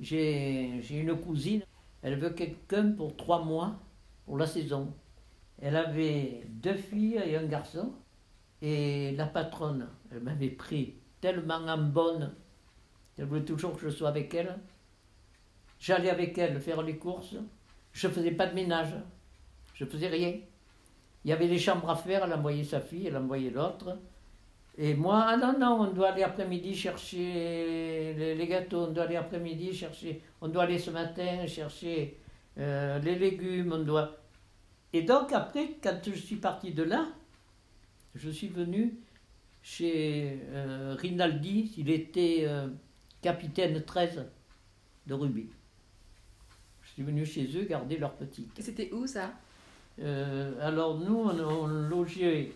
j'ai 0.00 0.80
une 0.90 1.14
cousine, 1.20 1.62
elle 2.02 2.18
veut 2.18 2.30
quelqu'un 2.30 2.92
pour 2.92 3.16
trois 3.16 3.44
mois, 3.44 3.78
pour 4.24 4.38
la 4.38 4.46
saison. 4.46 4.94
Elle 5.60 5.76
avait 5.76 6.46
deux 6.48 6.74
filles 6.74 7.20
et 7.24 7.36
un 7.36 7.44
garçon. 7.44 7.92
Et 8.62 9.12
la 9.16 9.26
patronne, 9.26 9.88
elle 10.10 10.20
m'avait 10.20 10.50
pris 10.50 10.94
tellement 11.20 11.56
en 11.56 11.78
bonne, 11.78 12.32
elle 13.18 13.26
voulait 13.26 13.44
toujours 13.44 13.76
que 13.76 13.80
je 13.80 13.88
sois 13.88 14.08
avec 14.08 14.32
elle. 14.34 14.58
J'allais 15.78 16.10
avec 16.10 16.38
elle 16.38 16.60
faire 16.60 16.82
les 16.82 16.96
courses. 16.96 17.36
Je 17.92 18.06
ne 18.06 18.12
faisais 18.12 18.30
pas 18.32 18.46
de 18.46 18.54
ménage. 18.54 18.94
Je 19.74 19.84
faisais 19.84 20.08
rien. 20.08 20.34
Il 21.24 21.30
y 21.30 21.32
avait 21.32 21.46
les 21.46 21.58
chambres 21.58 21.88
à 21.90 21.96
faire, 21.96 22.24
elle 22.24 22.32
envoyait 22.32 22.64
sa 22.64 22.80
fille, 22.80 23.06
elle 23.06 23.16
envoyait 23.16 23.50
l'autre. 23.50 23.96
Et 24.78 24.94
moi, 24.94 25.26
ah 25.28 25.36
non, 25.36 25.58
non, 25.58 25.88
on 25.88 25.92
doit 25.92 26.08
aller 26.08 26.22
après-midi 26.22 26.74
chercher 26.74 28.14
les, 28.16 28.34
les 28.34 28.46
gâteaux, 28.46 28.86
on 28.86 28.92
doit 28.92 29.04
aller 29.04 29.16
après-midi 29.16 29.74
chercher, 29.74 30.22
on 30.40 30.48
doit 30.48 30.64
aller 30.64 30.78
ce 30.78 30.90
matin 30.90 31.46
chercher 31.46 32.18
euh, 32.58 32.98
les 33.00 33.16
légumes, 33.16 33.72
on 33.72 33.82
doit... 33.82 34.16
Et 34.92 35.02
donc 35.02 35.32
après, 35.32 35.76
quand 35.82 36.00
je 36.04 36.12
suis 36.12 36.36
parti 36.36 36.72
de 36.72 36.82
là, 36.82 37.06
je 38.14 38.30
suis 38.30 38.48
venu 38.48 38.94
chez 39.62 40.40
euh, 40.50 40.96
Rinaldi, 40.98 41.72
il 41.78 41.90
était 41.90 42.40
euh, 42.42 42.68
capitaine 43.20 43.82
13 43.84 44.26
de 45.06 45.14
rugby. 45.14 45.48
Je 46.92 46.96
suis 46.96 47.04
venu 47.04 47.24
chez 47.24 47.48
eux 47.56 47.64
garder 47.64 47.96
leur 47.96 48.12
petite. 48.12 48.58
Et 48.58 48.62
c'était 48.62 48.92
où 48.92 49.06
ça? 49.06 49.32
Euh, 49.98 50.52
alors 50.60 50.98
nous, 50.98 51.16
on, 51.16 51.40
on 51.40 51.66
logeait 51.66 52.52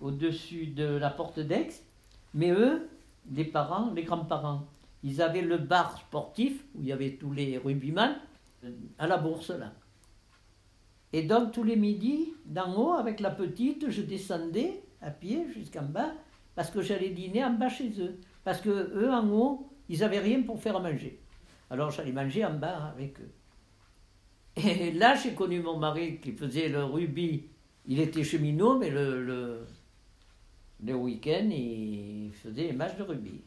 au-dessus 0.00 0.68
de 0.68 0.96
la 0.96 1.10
porte 1.10 1.40
d'Aix, 1.40 1.68
mais 2.32 2.52
eux, 2.52 2.88
les 3.30 3.44
parents, 3.44 3.92
les 3.92 4.04
grands-parents, 4.04 4.66
ils 5.02 5.20
avaient 5.20 5.42
le 5.42 5.58
bar 5.58 5.98
sportif 5.98 6.64
où 6.74 6.80
il 6.80 6.86
y 6.86 6.92
avait 6.92 7.12
tous 7.12 7.32
les 7.32 7.58
rugbyman 7.58 8.16
euh, 8.64 8.70
à 8.98 9.06
la 9.06 9.18
bourse 9.18 9.50
là. 9.50 9.74
Et 11.12 11.24
donc 11.24 11.52
tous 11.52 11.62
les 11.62 11.76
midis, 11.76 12.32
d'en 12.46 12.74
haut 12.74 12.94
avec 12.94 13.20
la 13.20 13.30
petite, 13.30 13.90
je 13.90 14.00
descendais 14.00 14.82
à 15.02 15.10
pied 15.10 15.46
jusqu'en 15.52 15.82
bas 15.82 16.12
parce 16.54 16.70
que 16.70 16.80
j'allais 16.80 17.10
dîner 17.10 17.44
en 17.44 17.52
bas 17.52 17.68
chez 17.68 17.92
eux. 18.00 18.18
Parce 18.42 18.62
que 18.62 18.70
eux 18.70 19.12
en 19.12 19.28
haut, 19.28 19.68
ils 19.90 20.00
n'avaient 20.00 20.20
rien 20.20 20.40
pour 20.40 20.62
faire 20.62 20.80
manger. 20.80 21.20
Alors 21.68 21.90
j'allais 21.90 22.12
manger 22.12 22.42
en 22.42 22.54
bas 22.54 22.92
avec 22.96 23.20
eux. 23.20 23.30
Et 24.64 24.92
là, 24.92 25.14
j'ai 25.14 25.34
connu 25.34 25.60
mon 25.60 25.78
mari 25.78 26.18
qui 26.18 26.32
faisait 26.32 26.68
le 26.68 26.84
rugby. 26.84 27.44
Il 27.86 28.00
était 28.00 28.24
cheminot, 28.24 28.78
mais 28.78 28.90
le, 28.90 29.66
le, 30.82 30.94
week-end, 30.94 31.48
il 31.50 32.30
faisait 32.32 32.68
les 32.68 32.72
matchs 32.72 32.96
de 32.96 33.02
rugby. 33.02 33.42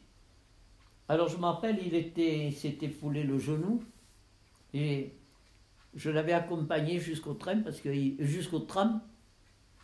Alors 1.07 1.27
je 1.27 1.37
me 1.37 1.45
rappelle, 1.45 1.79
il 1.83 1.95
était, 1.95 2.47
il 2.47 2.53
s'était 2.53 2.89
foulé 2.89 3.23
le 3.23 3.39
genou 3.39 3.83
et 4.75 5.11
je 5.95 6.11
l'avais 6.11 6.33
accompagné 6.33 6.99
jusqu'au 6.99 7.33
train 7.33 7.57
parce 7.61 7.81
que 7.81 8.57
tram 8.67 9.01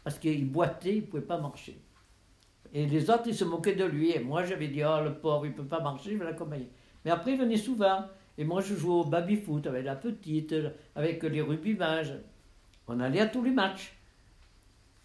parce 0.03 0.19
qu'il 0.19 0.47
boitait, 0.51 0.97
il 0.97 1.01
ne 1.01 1.07
pouvait 1.07 1.23
pas 1.23 1.39
marcher. 1.39 1.79
Et 2.71 2.85
les 2.85 3.09
autres, 3.09 3.23
ils 3.25 3.35
se 3.35 3.43
moquaient 3.43 3.73
de 3.73 3.85
lui. 3.85 4.11
Et 4.11 4.19
moi, 4.19 4.43
j'avais 4.43 4.67
dit, 4.67 4.83
oh, 4.83 5.03
le 5.03 5.15
pauvre, 5.15 5.47
il 5.47 5.53
ne 5.53 5.55
peut 5.55 5.65
pas 5.65 5.79
marcher, 5.79 6.11
je 6.11 6.17
vais 6.17 6.25
l'accompagner. 6.25 6.69
Mais 7.03 7.09
après, 7.09 7.31
il 7.31 7.39
venait 7.39 7.57
souvent. 7.57 8.05
Et 8.37 8.43
moi, 8.43 8.61
je 8.61 8.75
jouais 8.75 8.93
au 8.93 9.05
baby-foot 9.05 9.65
avec 9.67 9.85
la 9.85 9.95
petite, 9.95 10.55
avec 10.95 11.23
les 11.23 11.41
rugbymages. 11.41 12.13
On 12.87 12.99
allait 12.99 13.21
à 13.21 13.27
tous 13.27 13.43
les 13.43 13.51
matchs. 13.51 13.93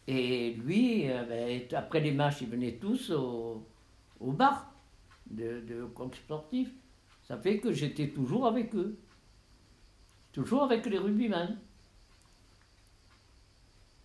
Et 0.06 0.54
lui, 0.54 1.08
euh, 1.08 1.22
ben, 1.24 1.62
après 1.76 2.00
les 2.00 2.12
matchs, 2.12 2.40
ils 2.40 2.48
venaient 2.48 2.78
tous 2.80 3.10
au, 3.10 3.64
bar 4.20 4.72
de, 5.30 5.60
de 5.60 5.86
sportif. 6.14 6.70
Ça 7.22 7.36
fait 7.36 7.58
que 7.58 7.72
j'étais 7.72 8.08
toujours 8.08 8.46
avec 8.46 8.74
eux. 8.74 8.98
Toujours 10.32 10.64
avec 10.64 10.84
les 10.86 10.98
rugbymen. 10.98 11.56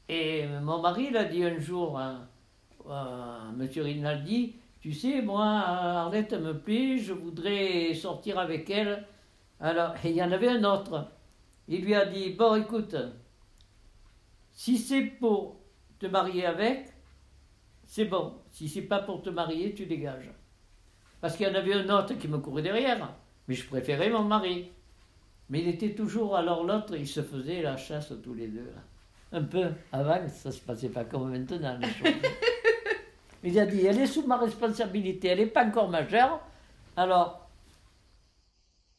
Et 0.08 0.46
mon 0.62 0.82
mari 0.82 1.10
l'a 1.10 1.26
dit 1.26 1.44
un 1.44 1.58
jour 1.58 1.98
à, 1.98 2.28
à 2.88 3.52
M. 3.60 3.68
Rinaldi, 3.76 4.56
tu 4.80 4.94
sais, 4.94 5.24
moi, 5.24 5.44
Arlette 5.44 6.34
me 6.34 6.54
plaît, 6.54 7.00
je 7.00 7.14
voudrais 7.14 7.96
sortir 7.96 8.38
avec 8.38 8.70
elle. 8.70 9.04
Alors, 9.66 9.96
il 10.04 10.12
y 10.12 10.22
en 10.22 10.32
avait 10.32 10.50
un 10.50 10.64
autre. 10.64 11.08
Il 11.68 11.86
lui 11.86 11.96
a 11.96 12.06
dit, 12.06 12.30
bon, 12.30 12.54
écoute, 12.54 12.96
si 14.52 14.78
c'est 14.78 15.02
pour 15.02 15.60
te 15.98 16.06
marier 16.06 16.46
avec, 16.46 16.94
c'est 17.84 18.06
bon. 18.06 18.36
Si 18.52 18.70
c'est 18.70 18.84
pas 18.84 19.00
pour 19.00 19.24
te 19.24 19.32
marier, 19.32 19.74
tu 19.74 19.88
dégages. 19.88 20.30
Parce 21.20 21.36
qu'il 21.36 21.48
y 21.48 21.50
en 21.50 21.56
avait 21.56 21.74
un 21.74 21.90
autre 21.90 22.14
qui 22.14 22.28
me 22.28 22.38
courait 22.38 22.62
derrière. 22.62 23.12
Mais 23.48 23.56
je 23.56 23.68
préférais 23.68 24.12
mon 24.12 24.24
mari. 24.24 24.70
Mais 25.50 25.62
il 25.62 25.68
était 25.70 25.96
toujours, 25.96 26.36
alors 26.36 26.64
l'autre, 26.64 26.96
il 26.96 27.08
se 27.08 27.24
faisait 27.24 27.64
la 27.64 27.76
chasse 27.76 28.14
tous 28.24 28.36
les 28.36 28.50
deux. 28.50 28.72
Un 29.32 29.42
peu 29.42 29.72
avant, 29.92 30.28
ça 30.28 30.52
se 30.52 30.62
passait 30.62 30.90
pas 30.90 31.06
comme 31.06 31.32
maintenant, 31.32 31.80
les 31.80 31.88
choses. 31.88 32.22
il 33.44 33.58
a 33.58 33.66
dit, 33.66 33.84
elle 33.84 34.00
est 34.00 34.06
sous 34.06 34.28
ma 34.28 34.38
responsabilité, 34.38 35.30
elle 35.30 35.40
n'est 35.40 35.48
pas 35.48 35.66
encore 35.66 35.90
majeure. 35.90 36.40
Alors, 36.96 37.45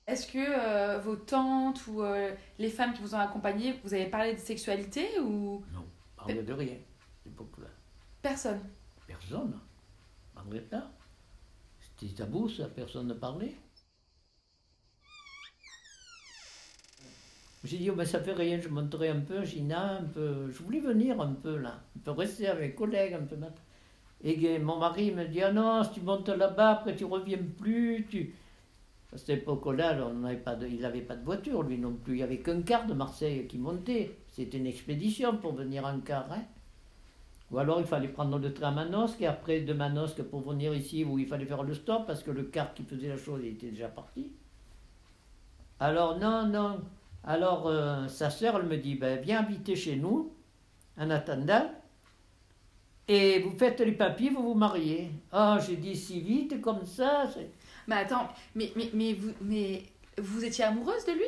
Est-ce 0.07 0.29
que 0.29 0.39
euh, 0.39 0.99
vos 1.01 1.17
tantes 1.17 1.85
ou 1.89 2.01
euh, 2.03 2.33
les 2.61 2.71
femmes 2.71 2.93
qui 2.93 3.03
vous 3.03 3.15
ont 3.17 3.19
accompagné, 3.19 3.81
vous 3.83 3.93
avez 3.93 4.07
parlé 4.07 4.35
de 4.35 4.39
sexualité 4.39 5.19
ou? 5.19 5.65
Non, 5.73 5.85
parlait 6.17 6.45
de 6.45 6.53
rien, 6.53 6.75
à 6.75 7.29
l'époque-là. 7.29 7.67
personne 8.23 8.61
Personne. 9.05 9.59
Parlait 10.33 10.61
pas. 10.61 10.91
C'était 11.81 12.15
tabou, 12.15 12.49
ça, 12.49 12.69
personne 12.69 13.09
ne 13.09 13.15
parlait. 13.15 13.57
J'ai 17.65 17.79
dit, 17.79 17.91
oh, 17.91 17.97
ben, 17.97 18.07
ça 18.07 18.21
fait 18.21 18.33
rien, 18.33 18.61
je 18.61 18.69
monterai 18.69 19.09
un 19.09 19.21
peu, 19.21 19.45
Gina, 19.45 19.99
un 19.99 20.05
peu. 20.05 20.53
Je 20.53 20.63
voulais 20.63 20.79
venir 20.79 21.21
un 21.21 21.33
peu 21.33 21.57
là, 21.57 21.81
un 21.97 22.01
peu 22.05 22.13
rester 22.13 22.47
avec 22.47 22.71
mes 22.71 22.75
collègues, 22.77 23.15
un 23.15 23.23
peu. 23.23 23.37
Et 24.23 24.59
mon 24.61 24.79
mari 24.79 25.11
me 25.11 25.27
dit, 25.27 25.43
ah 25.43 25.53
non, 25.53 25.83
si 25.83 25.95
tu 25.95 26.01
montes 26.03 26.29
là-bas, 26.29 26.71
après 26.71 26.95
tu 26.95 27.05
reviens 27.05 27.39
plus. 27.59 28.07
Tu... 28.09 28.35
À 29.17 29.19
cette 29.19 29.31
époque-là, 29.31 29.97
il 30.69 30.79
n'avait 30.79 31.01
pas 31.01 31.17
de 31.17 31.25
voiture, 31.25 31.63
lui 31.63 31.79
non 31.79 31.95
plus. 31.95 32.13
Il 32.13 32.17
n'y 32.17 32.23
avait 32.23 32.41
qu'un 32.41 32.61
car 32.61 32.87
de 32.87 32.93
Marseille 32.93 33.47
qui 33.47 33.57
montait. 33.57 34.15
C'était 34.31 34.59
une 34.59 34.67
expédition 34.67 35.39
pour 35.39 35.55
venir 35.55 35.87
en 35.87 36.01
car. 36.01 36.31
Hein. 36.31 36.43
Ou 37.51 37.57
alors 37.57 37.81
il 37.81 37.87
fallait 37.87 38.09
prendre 38.09 38.39
le 38.39 38.53
train 38.53 38.69
à 38.69 38.73
Manosque, 38.73 39.23
et 39.23 39.27
après 39.27 39.63
de 39.63 39.73
Manosque 39.73 40.23
pour 40.23 40.43
venir 40.43 40.75
ici, 40.75 41.03
où 41.03 41.19
il 41.19 41.27
fallait 41.27 41.47
faire 41.47 41.63
le 41.63 41.73
stop, 41.73 42.07
parce 42.07 42.23
que 42.23 42.31
le 42.31 42.43
car 42.43 42.75
qui 42.75 42.83
faisait 42.83 43.09
la 43.09 43.17
chose 43.17 43.43
était 43.43 43.71
déjà 43.71 43.89
parti. 43.89 44.33
Alors 45.81 46.19
non, 46.19 46.47
non. 46.47 46.81
Alors 47.25 47.69
euh, 47.69 48.09
sa 48.09 48.29
sœur, 48.29 48.57
elle 48.57 48.67
me 48.67 48.77
dit, 48.77 48.97
ben, 48.97 49.19
viens 49.19 49.39
habiter 49.39 49.77
chez 49.77 49.97
nous, 49.97 50.31
en 50.99 51.09
attendant, 51.09 51.71
et 53.09 53.39
vous 53.39 53.57
faites 53.57 53.81
les 53.81 53.93
papiers, 53.93 54.29
vous 54.29 54.43
vous 54.43 54.55
mariez. 54.55 55.11
Ah, 55.33 55.59
j'ai 55.67 55.77
dit 55.77 55.97
si 55.97 56.21
vite 56.21 56.61
comme 56.61 56.85
ça. 56.85 57.31
Mais 57.87 57.97
attends, 57.97 58.29
mais, 58.55 58.73
mais, 58.95 59.13
vous, 59.15 59.33
vous 60.19 60.45
étiez 60.45 60.65
amoureuse 60.65 61.05
de 61.07 61.13
lui? 61.13 61.25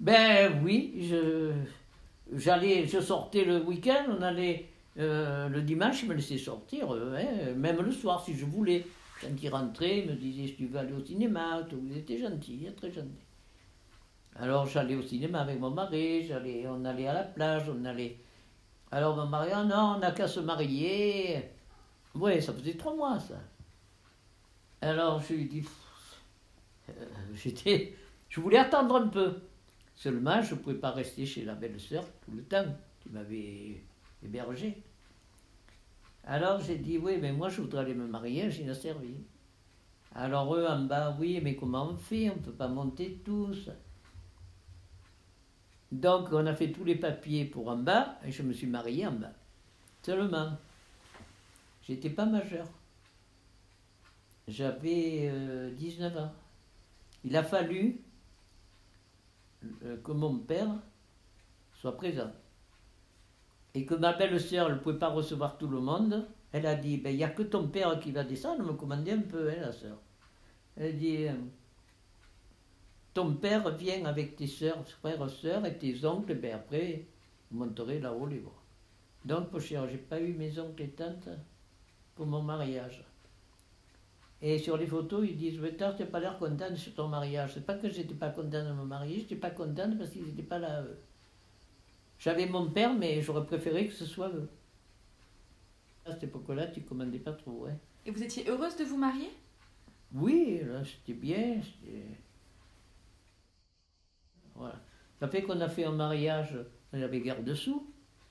Ben 0.00 0.60
oui, 0.64 1.06
je, 1.08 1.52
j'allais, 2.34 2.86
je 2.86 3.00
sortais 3.00 3.44
le 3.44 3.62
week-end, 3.62 4.04
on 4.08 4.22
allait 4.22 4.68
euh, 4.98 5.48
le 5.48 5.62
dimanche, 5.62 6.02
il 6.02 6.08
me 6.08 6.14
laissait 6.14 6.38
sortir, 6.38 6.92
euh, 6.92 7.16
hein, 7.16 7.54
même 7.56 7.80
le 7.80 7.92
soir 7.92 8.22
si 8.24 8.34
je 8.36 8.44
voulais. 8.44 8.84
Quand 9.20 9.28
il 9.40 9.48
rentrait, 9.48 10.00
il 10.00 10.10
me 10.10 10.14
disait 10.16 10.48
si 10.48 10.54
tu 10.56 10.66
veux 10.66 10.78
aller 10.78 10.92
au 10.92 11.04
cinéma, 11.04 11.60
il 11.70 11.96
était 11.96 12.18
gentil, 12.18 12.58
il 12.62 12.66
est 12.68 12.72
très 12.72 12.90
gentil. 12.90 13.24
Alors 14.36 14.66
j'allais 14.66 14.96
au 14.96 15.02
cinéma 15.02 15.40
avec 15.40 15.60
mon 15.60 15.70
mari, 15.70 16.26
j'allais, 16.26 16.66
on 16.66 16.84
allait 16.84 17.06
à 17.06 17.14
la 17.14 17.22
plage, 17.22 17.64
on 17.68 17.84
allait. 17.84 18.16
Alors 18.90 19.16
mon 19.16 19.26
mari, 19.26 19.50
ah 19.54 19.64
non, 19.64 19.94
on 19.96 19.98
n'a 19.98 20.10
qu'à 20.10 20.26
se 20.26 20.40
marier. 20.40 21.50
Ouais, 22.14 22.40
ça 22.40 22.52
faisait 22.52 22.74
trois 22.74 22.94
mois 22.94 23.18
ça. 23.20 23.36
Alors 24.82 25.22
je 25.22 25.34
lui 25.34 25.44
dis, 25.44 25.64
euh, 26.88 26.92
j'étais, 27.34 27.96
je 28.28 28.40
voulais 28.40 28.58
attendre 28.58 28.96
un 28.96 29.06
peu. 29.06 29.36
Seulement, 29.94 30.42
je 30.42 30.54
ne 30.54 30.58
pouvais 30.58 30.74
pas 30.74 30.90
rester 30.90 31.24
chez 31.24 31.44
la 31.44 31.54
belle-sœur 31.54 32.04
tout 32.24 32.32
le 32.32 32.42
temps, 32.42 32.64
qui 33.00 33.08
m'avait 33.10 33.80
hébergé. 34.24 34.82
Alors 36.24 36.60
j'ai 36.60 36.78
dit, 36.78 36.98
oui, 36.98 37.18
mais 37.20 37.32
moi 37.32 37.48
je 37.48 37.60
voudrais 37.60 37.82
aller 37.82 37.94
me 37.94 38.08
marier 38.08 38.42
à 38.42 38.50
Gina 38.50 38.74
Servi. 38.74 39.14
Alors 40.16 40.52
eux 40.56 40.66
en 40.66 40.80
bas, 40.80 41.16
oui, 41.18 41.40
mais 41.40 41.54
comment 41.54 41.90
on 41.90 41.96
fait? 41.96 42.30
On 42.30 42.36
ne 42.36 42.40
peut 42.40 42.50
pas 42.50 42.68
monter 42.68 43.22
tous. 43.24 43.70
Donc 45.92 46.32
on 46.32 46.44
a 46.44 46.54
fait 46.56 46.72
tous 46.72 46.84
les 46.84 46.96
papiers 46.96 47.44
pour 47.44 47.68
en 47.68 47.76
bas, 47.76 48.18
et 48.24 48.32
je 48.32 48.42
me 48.42 48.52
suis 48.52 48.66
marié 48.66 49.06
en 49.06 49.12
bas. 49.12 49.32
Seulement, 50.02 50.58
j'étais 51.86 52.10
pas 52.10 52.26
majeur. 52.26 52.66
J'avais 54.48 55.30
euh, 55.30 55.70
19 55.72 56.16
ans. 56.16 56.32
Il 57.24 57.36
a 57.36 57.42
fallu 57.42 58.00
euh, 59.84 59.96
que 60.02 60.12
mon 60.12 60.38
père 60.38 60.68
soit 61.74 61.96
présent. 61.96 62.30
Et 63.74 63.86
que 63.86 63.94
ma 63.94 64.12
belle-sœur 64.12 64.68
ne 64.68 64.74
pouvait 64.74 64.98
pas 64.98 65.08
recevoir 65.08 65.56
tout 65.56 65.68
le 65.68 65.80
monde, 65.80 66.26
elle 66.52 66.66
a 66.66 66.74
dit, 66.74 66.98
ben, 66.98 67.10
il 67.10 67.16
n'y 67.16 67.24
a 67.24 67.28
que 67.28 67.42
ton 67.42 67.68
père 67.68 67.98
qui 68.00 68.12
va 68.12 68.24
descendre, 68.24 68.64
me 68.64 68.74
commander 68.74 69.12
un 69.12 69.22
peu, 69.22 69.48
hein, 69.48 69.56
la 69.60 69.72
sœur. 69.72 69.96
Elle 70.76 70.98
dit, 70.98 71.26
euh, 71.26 71.32
ton 73.14 73.34
père 73.34 73.70
vient 73.76 74.04
avec 74.04 74.36
tes 74.36 74.46
sœurs, 74.46 74.86
frères, 74.86 75.30
sœurs 75.30 75.64
et 75.64 75.78
tes 75.78 76.04
oncles, 76.04 76.34
ben 76.34 76.54
après, 76.54 77.06
vous 77.50 77.58
monterez 77.58 78.00
là-haut 78.00 78.26
les 78.26 78.40
bras. 78.40 78.62
Donc, 79.24 79.56
cher, 79.60 79.88
j'ai 79.88 79.98
pas 79.98 80.20
eu 80.20 80.34
mes 80.34 80.58
oncles 80.58 80.82
et 80.82 80.90
tantes 80.90 81.28
pour 82.14 82.26
mon 82.26 82.42
mariage. 82.42 83.04
Et 84.44 84.58
sur 84.58 84.76
les 84.76 84.88
photos, 84.88 85.24
ils 85.28 85.36
disent, 85.36 85.60
mais 85.60 85.72
toi, 85.72 85.92
tu 85.92 86.02
n'as 86.02 86.08
pas 86.08 86.18
l'air 86.18 86.36
contente 86.36 86.74
sur 86.76 86.92
ton 86.94 87.06
mariage. 87.06 87.54
C'est 87.54 87.64
pas 87.64 87.74
que 87.74 87.88
j'étais 87.88 88.14
pas 88.14 88.30
contente 88.30 88.50
de 88.50 88.72
me 88.72 88.84
marier, 88.84 89.20
j'étais 89.20 89.36
pas 89.36 89.50
contente 89.50 89.96
parce 89.96 90.10
qu'ils 90.10 90.24
n'étaient 90.24 90.42
pas 90.42 90.58
là, 90.58 90.82
eux. 90.82 90.98
J'avais 92.18 92.46
mon 92.46 92.68
père, 92.68 92.92
mais 92.92 93.22
j'aurais 93.22 93.46
préféré 93.46 93.86
que 93.86 93.92
ce 93.92 94.04
soit 94.04 94.30
eux. 94.30 94.48
À 96.04 96.12
cette 96.12 96.24
époque-là, 96.24 96.66
tu 96.66 96.82
commandais 96.82 97.20
pas 97.20 97.32
trop, 97.32 97.66
hein. 97.66 97.76
Et 98.04 98.10
vous 98.10 98.20
étiez 98.20 98.48
heureuse 98.48 98.76
de 98.76 98.82
vous 98.82 98.96
marier? 98.96 99.30
Oui, 100.12 100.60
là, 100.64 100.82
c'était 100.84 101.18
bien. 101.18 101.60
Voilà. 104.56 104.80
Ça 105.20 105.28
fait 105.28 105.42
qu'on 105.42 105.60
a 105.60 105.68
fait 105.68 105.84
un 105.84 105.92
mariage, 105.92 106.56
on 106.92 107.00
avait 107.00 107.20
garde 107.20 107.44
dessous, 107.44 107.88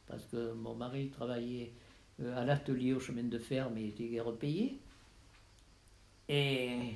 parce 0.08 0.26
que 0.26 0.52
mon 0.52 0.76
mari 0.76 1.10
travaillait 1.10 1.74
euh, 2.19 2.38
à 2.38 2.43
l'atelier 2.43 2.93
au 2.93 3.00
chemin 3.00 3.24
de 3.24 3.39
fer, 3.39 3.69
mais 3.71 3.84
il 3.84 3.89
était 3.89 4.10
guère 4.10 4.34
payé. 4.34 4.82
Et 6.33 6.95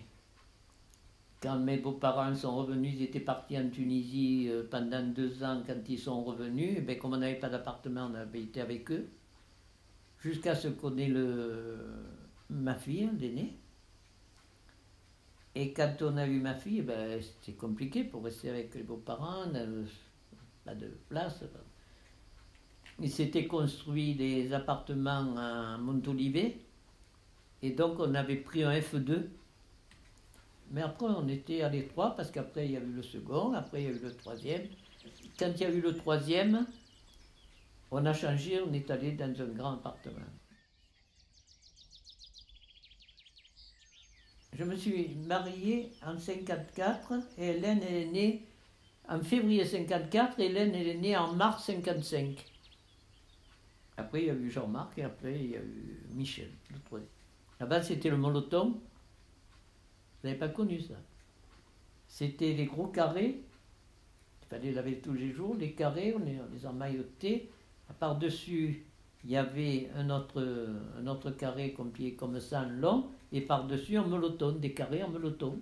quand 1.41 1.59
mes 1.59 1.77
beaux-parents 1.77 2.33
sont 2.33 2.55
revenus, 2.55 2.93
ils 2.95 3.03
étaient 3.03 3.19
partis 3.19 3.57
en 3.57 3.69
Tunisie 3.69 4.47
euh, 4.49 4.63
pendant 4.71 5.03
deux 5.03 5.43
ans. 5.43 5.61
Quand 5.67 5.89
ils 5.89 5.99
sont 5.99 6.23
revenus, 6.23 6.81
ben, 6.85 6.97
comme 6.97 7.13
on 7.13 7.17
n'avait 7.17 7.35
pas 7.35 7.49
d'appartement, 7.49 8.09
on 8.09 8.15
avait 8.15 8.43
été 8.43 8.61
avec 8.61 8.89
eux. 8.91 9.09
Jusqu'à 10.19 10.55
ce 10.55 10.69
qu'on 10.69 10.97
ait 10.97 11.09
le... 11.09 11.77
ma 12.49 12.75
fille, 12.75 13.09
l'aînée. 13.19 13.57
Et 15.53 15.73
quand 15.73 15.95
on 15.99 16.15
a 16.15 16.25
eu 16.25 16.39
ma 16.39 16.53
fille, 16.53 16.81
ben, 16.81 17.21
c'était 17.21 17.57
compliqué 17.57 18.05
pour 18.05 18.23
rester 18.23 18.49
avec 18.49 18.73
les 18.73 18.83
beaux-parents, 18.83 19.51
pas 20.63 20.75
de 20.75 20.87
place. 21.09 21.43
Il 23.01 23.11
s'était 23.11 23.47
construit 23.47 24.15
des 24.15 24.53
appartements 24.53 25.35
à 25.37 25.77
Montolivet, 25.77 26.64
et 27.65 27.71
donc 27.71 27.99
on 27.99 28.13
avait 28.13 28.35
pris 28.35 28.63
un 28.63 28.71
F2. 28.71 29.27
Mais 30.71 30.81
après, 30.81 31.05
on 31.05 31.27
était 31.27 31.61
à 31.61 31.69
l'étroit, 31.69 32.15
parce 32.15 32.31
qu'après, 32.31 32.65
il 32.65 32.71
y 32.71 32.77
a 32.77 32.79
eu 32.79 32.91
le 32.91 33.03
second, 33.03 33.53
après, 33.53 33.81
il 33.81 33.85
y 33.85 33.87
a 33.87 33.91
eu 33.91 33.99
le 33.99 34.15
troisième. 34.15 34.67
Quand 35.37 35.51
il 35.55 35.61
y 35.61 35.65
a 35.65 35.69
eu 35.69 35.81
le 35.81 35.95
troisième, 35.95 36.65
on 37.91 38.05
a 38.05 38.13
changé, 38.13 38.61
on 38.61 38.73
est 38.73 38.89
allé 38.91 39.11
dans 39.13 39.41
un 39.41 39.47
grand 39.47 39.73
appartement. 39.73 40.19
Je 44.53 44.63
me 44.63 44.75
suis 44.75 45.15
mariée 45.27 45.91
en 46.05 46.17
54 46.17 47.13
et 47.37 47.47
Hélène 47.47 47.83
est 47.83 48.05
née 48.05 48.47
en 49.07 49.19
février 49.19 49.65
54 49.65 50.39
et 50.39 50.45
Hélène 50.45 50.73
est 50.75 50.95
née 50.95 51.17
en 51.17 51.33
mars 51.33 51.65
55. 51.65 52.45
Après 53.97 54.21
il 54.21 54.27
y 54.27 54.29
a 54.29 54.33
eu 54.33 54.49
Jean-Marc 54.49 54.97
et 54.97 55.03
après 55.03 55.35
il 55.35 55.51
y 55.51 55.55
a 55.57 55.59
eu 55.59 56.05
Michel, 56.13 56.51
le 56.73 56.79
troisième. 56.79 57.14
Là-bas 57.59 57.81
c'était 57.81 58.09
le 58.09 58.17
moloton. 58.17 58.71
Vous 58.71 60.27
n'avez 60.27 60.37
pas 60.37 60.49
connu 60.49 60.79
ça. 60.79 60.95
C'était 62.07 62.53
les 62.53 62.65
gros 62.65 62.87
carrés. 62.87 63.41
Il 64.41 64.47
fallait 64.47 64.71
laver 64.71 64.99
tous 64.99 65.13
les 65.13 65.31
jours. 65.31 65.55
Les 65.55 65.73
carrés, 65.73 66.13
on 66.15 66.19
les. 66.19 67.49
Par-dessus 67.99 68.85
il 69.25 69.31
y 69.31 69.37
avait 69.37 69.89
un 69.95 70.11
autre, 70.11 70.39
un 70.99 71.07
autre 71.07 71.31
carré 71.31 71.73
comme, 71.73 71.91
comme 72.15 72.39
ça, 72.39 72.63
long, 72.63 73.09
et 73.31 73.41
par-dessus 73.41 73.97
un 73.97 74.05
meloton, 74.05 74.51
des 74.51 74.73
carrés 74.73 75.01
en 75.01 75.09
meloton. 75.09 75.59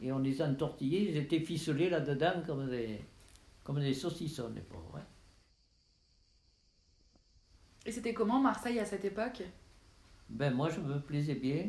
Et 0.00 0.10
on 0.10 0.18
les 0.18 0.40
entortillait, 0.40 1.04
ils 1.04 1.16
étaient 1.18 1.40
ficelés 1.40 1.90
là-dedans 1.90 2.42
comme 2.46 2.70
des, 2.70 2.98
comme 3.62 3.78
des 3.78 3.92
saucissons, 3.92 4.50
les 4.54 4.62
pauvres. 4.62 5.00
Et 7.84 7.92
c'était 7.92 8.14
comment 8.14 8.40
Marseille 8.40 8.78
à 8.78 8.86
cette 8.86 9.04
époque? 9.04 9.42
Ben 10.32 10.54
moi, 10.54 10.70
je 10.70 10.80
me 10.80 10.98
plaisais 10.98 11.34
bien. 11.34 11.66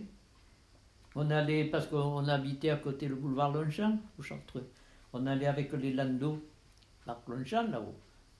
On 1.15 1.29
allait, 1.29 1.65
parce 1.65 1.85
qu'on 1.85 2.27
habitait 2.29 2.69
à 2.69 2.77
côté 2.77 3.09
le 3.09 3.15
boulevard 3.15 3.51
Longchamp, 3.51 3.99
au 4.17 4.21
Chartreux. 4.21 4.69
On 5.11 5.27
allait 5.27 5.47
avec 5.47 5.73
les 5.73 5.93
landos, 5.93 6.41
parc 7.05 7.27
Longchamp, 7.27 7.67
là-haut. 7.67 7.93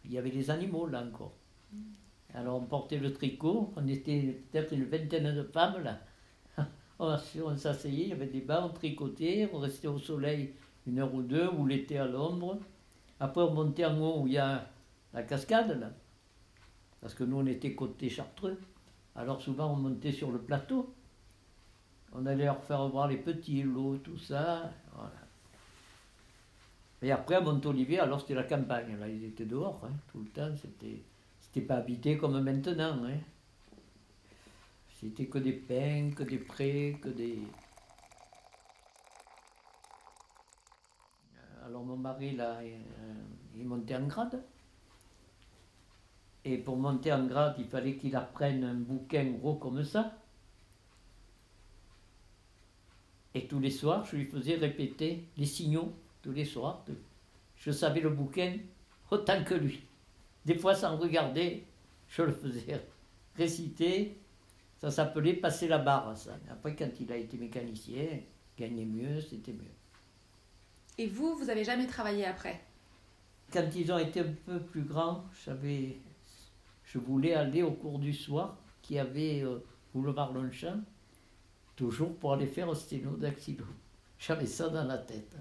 Il 0.05 0.13
y 0.13 0.17
avait 0.17 0.31
des 0.31 0.49
animaux, 0.49 0.88
là 0.88 1.03
encore. 1.03 1.33
Alors 2.33 2.55
on 2.55 2.65
portait 2.65 2.97
le 2.97 3.12
tricot, 3.13 3.73
on 3.75 3.88
était 3.88 4.41
peut-être 4.49 4.71
une 4.71 4.86
vingtaine 4.86 5.36
de 5.36 5.43
femmes, 5.43 5.83
là. 5.83 5.99
On, 6.99 7.57
s'asseyait, 7.57 8.03
il 8.03 8.09
y 8.09 8.13
avait 8.13 8.27
des 8.27 8.39
bancs, 8.39 8.69
on 8.69 8.69
tricotait, 8.69 9.49
on 9.51 9.59
restait 9.59 9.89
au 9.89 9.99
soleil 9.99 10.53
une 10.88 10.99
heure 10.99 11.13
ou 11.13 11.21
deux, 11.21 11.49
ou 11.49 11.65
l'été 11.65 11.97
à 11.97 12.07
l'ombre. 12.07 12.59
Après, 13.19 13.41
on 13.41 13.53
montait 13.53 13.83
en 13.83 13.99
haut 13.99 14.21
où 14.21 14.27
il 14.27 14.33
y 14.33 14.38
a 14.38 14.69
la 15.13 15.23
cascade, 15.23 15.77
là. 15.79 15.91
Parce 17.01 17.13
que 17.13 17.25
nous, 17.25 17.38
on 17.38 17.45
était 17.45 17.75
côté 17.75 18.09
Chartreux. 18.09 18.57
Alors 19.15 19.41
souvent, 19.41 19.71
on 19.73 19.76
montait 19.76 20.12
sur 20.12 20.32
le 20.32 20.39
plateau. 20.39 20.93
On 22.13 22.26
allait 22.26 22.45
leur 22.45 22.63
faire 22.63 22.88
voir 22.89 23.08
les 23.08 23.17
petits, 23.17 23.63
l'eau, 23.63 23.97
tout 23.97 24.17
ça. 24.17 24.71
Voilà. 24.93 25.12
Et 27.02 27.12
après, 27.12 27.36
à 27.36 27.41
Montolivier, 27.41 27.99
alors 27.99 28.21
c'était 28.21 28.34
la 28.34 28.43
campagne. 28.43 28.97
Là, 28.99 29.08
ils 29.08 29.26
étaient 29.26 29.45
dehors, 29.45 29.82
hein, 29.84 29.91
tout 30.12 30.19
le 30.19 30.30
temps. 30.30 30.56
C'était, 30.62 31.02
c'était 31.41 31.65
pas 31.65 31.76
habité 31.76 32.17
comme 32.17 32.39
maintenant. 32.39 33.04
Hein. 33.06 33.17
C'était 34.99 35.26
que 35.26 35.38
des 35.38 35.54
pins, 35.54 36.12
que 36.15 36.23
des 36.23 36.38
prés, 36.38 36.97
que 37.02 37.10
des. 37.10 37.39
Alors 41.65 41.84
mon 41.84 41.97
mari, 41.97 42.36
là, 42.36 42.63
il, 42.63 42.73
euh, 42.73 43.13
il 43.58 43.65
montait 43.65 43.95
en 43.95 44.08
grade. 44.08 44.41
Et 46.45 46.58
pour 46.58 46.77
monter 46.77 47.13
en 47.13 47.25
grade, 47.25 47.56
il 47.58 47.65
fallait 47.65 47.95
qu'il 47.95 48.15
apprenne 48.15 48.63
un 48.63 48.73
bouquin 48.73 49.25
gros 49.25 49.56
comme 49.56 49.84
ça. 49.84 50.17
Et 53.34 53.47
tous 53.47 53.60
les 53.60 53.71
soirs, 53.71 54.06
je 54.06 54.17
lui 54.17 54.25
faisais 54.25 54.56
répéter 54.56 55.25
les 55.38 55.45
signaux, 55.45 55.93
tous 56.21 56.32
les 56.32 56.45
soirs. 56.45 56.86
Je 57.56 57.71
savais 57.71 58.01
le 58.01 58.10
bouquin 58.10 58.58
autant 59.10 59.43
que 59.43 59.56
lui. 59.56 59.84
Des 60.45 60.56
fois, 60.56 60.75
sans 60.75 60.97
regarder, 60.97 61.65
je 62.10 62.21
le 62.23 62.34
faisais 62.34 62.86
réciter. 63.36 64.17
Ça 64.79 64.91
s'appelait 64.91 65.34
passer 65.34 65.67
la 65.67 65.79
barre, 65.79 66.15
ça. 66.17 66.38
Après, 66.51 66.75
quand 66.75 66.89
il 66.99 67.12
a 67.12 67.15
été 67.15 67.38
mécanicien, 67.38 68.19
gagner 68.58 68.86
mieux, 68.86 69.21
c'était 69.21 69.53
mieux. 69.53 69.71
Et 70.97 71.08
vous, 71.08 71.36
vous 71.38 71.49
avez 71.49 71.63
jamais 71.63 71.88
travaillé 71.88 72.25
après? 72.25 72.62
Quand 73.51 73.67
ils 73.75 73.91
ont 73.91 73.97
été 73.97 74.19
un 74.19 74.34
peu 74.45 74.60
plus 74.60 74.84
grands, 74.84 75.23
j'avais, 75.45 75.97
je 76.93 76.99
voulais 76.99 77.34
aller 77.34 77.63
au 77.63 77.71
cours 77.71 77.97
du 77.97 78.13
soir 78.13 78.56
qui 78.84 78.99
avait 78.99 79.43
euh, 79.43 79.58
boulevard 79.95 80.32
Longchamp, 80.32 80.82
toujours 81.75 82.15
pour 82.17 82.34
aller 82.34 82.45
faire 82.45 82.69
au 82.69 82.75
sténo 82.75 83.17
dactylo. 83.17 83.65
J'avais 84.19 84.45
ça 84.45 84.69
dans 84.69 84.84
la 84.84 84.99
tête. 84.99 85.36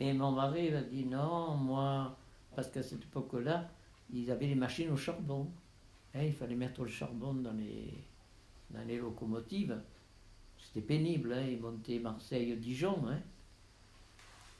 Et 0.00 0.14
mon 0.14 0.32
mari 0.32 0.70
m'a 0.70 0.80
dit 0.80 1.04
non, 1.04 1.54
moi, 1.54 2.16
parce 2.56 2.68
qu'à 2.68 2.82
cette 2.82 3.02
époque-là, 3.02 3.68
ils 4.10 4.30
avaient 4.30 4.46
les 4.46 4.54
machines 4.54 4.90
au 4.90 4.96
charbon. 4.96 5.48
Hein, 6.14 6.22
il 6.24 6.32
fallait 6.32 6.54
mettre 6.54 6.80
le 6.82 6.88
charbon 6.88 7.34
dans 7.34 7.52
les, 7.52 8.98
locomotives. 8.98 9.78
C'était 10.58 10.86
pénible, 10.86 11.34
hein, 11.34 11.44
ils 11.46 11.60
montaient 11.60 11.98
Marseille-Dijon. 11.98 13.06
Hein. 13.06 13.18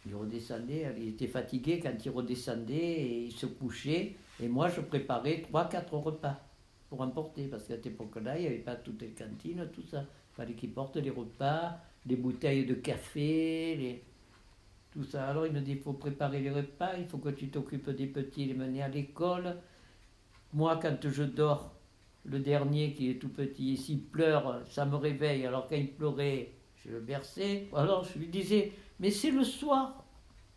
Il 0.04 0.14
redescendait, 0.14 0.94
il 0.98 1.08
était 1.08 1.28
fatigué 1.28 1.80
quand 1.82 1.94
il 2.04 2.10
redescendait 2.10 2.74
et 2.74 3.24
il 3.24 3.32
se 3.32 3.46
couchait. 3.46 4.16
Et 4.40 4.48
moi, 4.48 4.68
je 4.68 4.80
préparais 4.80 5.44
3-4 5.52 5.90
repas 5.90 6.40
pour 6.88 7.00
emporter, 7.00 7.46
parce 7.48 7.64
qu'à 7.64 7.74
cette 7.74 7.86
époque-là, 7.86 8.38
il 8.38 8.42
n'y 8.42 8.46
avait 8.48 8.56
pas 8.58 8.76
toutes 8.76 9.02
les 9.02 9.10
cantines, 9.10 9.68
tout 9.72 9.82
ça. 9.82 10.04
Il 10.32 10.34
fallait 10.34 10.54
qu'il 10.54 10.72
porte 10.72 10.96
les 10.96 11.10
repas, 11.10 11.78
les 12.06 12.16
bouteilles 12.16 12.66
de 12.66 12.74
café, 12.74 14.02
tout 14.92 15.04
ça. 15.04 15.28
Alors 15.28 15.46
il 15.46 15.52
me 15.52 15.60
dit, 15.60 15.72
il 15.72 15.78
faut 15.78 15.92
préparer 15.92 16.40
les 16.40 16.50
repas, 16.50 16.96
il 16.98 17.06
faut 17.06 17.18
que 17.18 17.30
tu 17.30 17.48
t'occupes 17.48 17.90
des 17.90 18.06
petits, 18.06 18.46
les 18.46 18.54
mener 18.54 18.82
à 18.82 18.88
l'école. 18.88 19.56
Moi, 20.52 20.78
quand 20.82 21.08
je 21.08 21.22
dors, 21.22 21.74
le 22.24 22.38
dernier 22.38 22.92
qui 22.92 23.10
est 23.10 23.18
tout 23.18 23.30
petit, 23.30 23.76
s'il 23.76 24.02
pleure, 24.02 24.62
ça 24.66 24.84
me 24.84 24.96
réveille. 24.96 25.46
Alors 25.46 25.68
quand 25.68 25.76
il 25.76 25.92
pleurait, 25.92 26.52
je 26.76 26.90
le 26.90 27.00
berçais. 27.00 27.68
Alors 27.74 28.04
je 28.04 28.18
lui 28.18 28.28
disais, 28.28 28.72
mais 29.00 29.10
c'est 29.10 29.30
le 29.30 29.44
soir. 29.44 30.01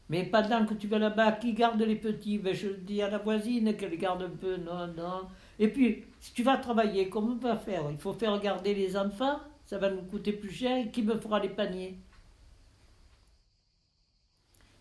Mais 0.10 0.24
pendant 0.26 0.66
que 0.66 0.74
tu 0.76 0.88
vas 0.88 1.00
là-bas, 1.00 1.34
qui 1.34 1.54
garde 1.54 1.82
les 1.82 1.96
petits? 1.96 2.38
Ben, 2.40 2.54
Je 2.54 2.70
dis 2.70 3.02
à 3.02 3.10
la 3.10 3.18
voisine 3.20 3.76
qu'elle 3.78 3.98
garde 3.98 4.24
un 4.24 4.30
peu. 4.30 4.58
Non, 4.58 4.88
non. 4.88 5.28
Et 5.60 5.68
puis, 5.68 6.04
si 6.20 6.34
tu 6.34 6.44
vas 6.44 6.58
travailler, 6.58 7.10
comment 7.10 7.34
on 7.34 7.38
va 7.38 7.58
faire? 7.58 7.90
Il 7.92 7.98
faut 7.98 8.14
faire 8.14 8.40
garder 8.40 8.74
les 8.76 8.98
enfants, 8.98 9.40
ça 9.66 9.78
va 9.80 9.90
nous 9.90 10.04
coûter 10.04 10.32
plus 10.34 10.52
cher. 10.52 10.78
Et 10.88 10.92
qui 10.92 11.02
me 11.04 11.18
fera 11.18 11.40
les 11.40 11.50
paniers? 11.50 11.98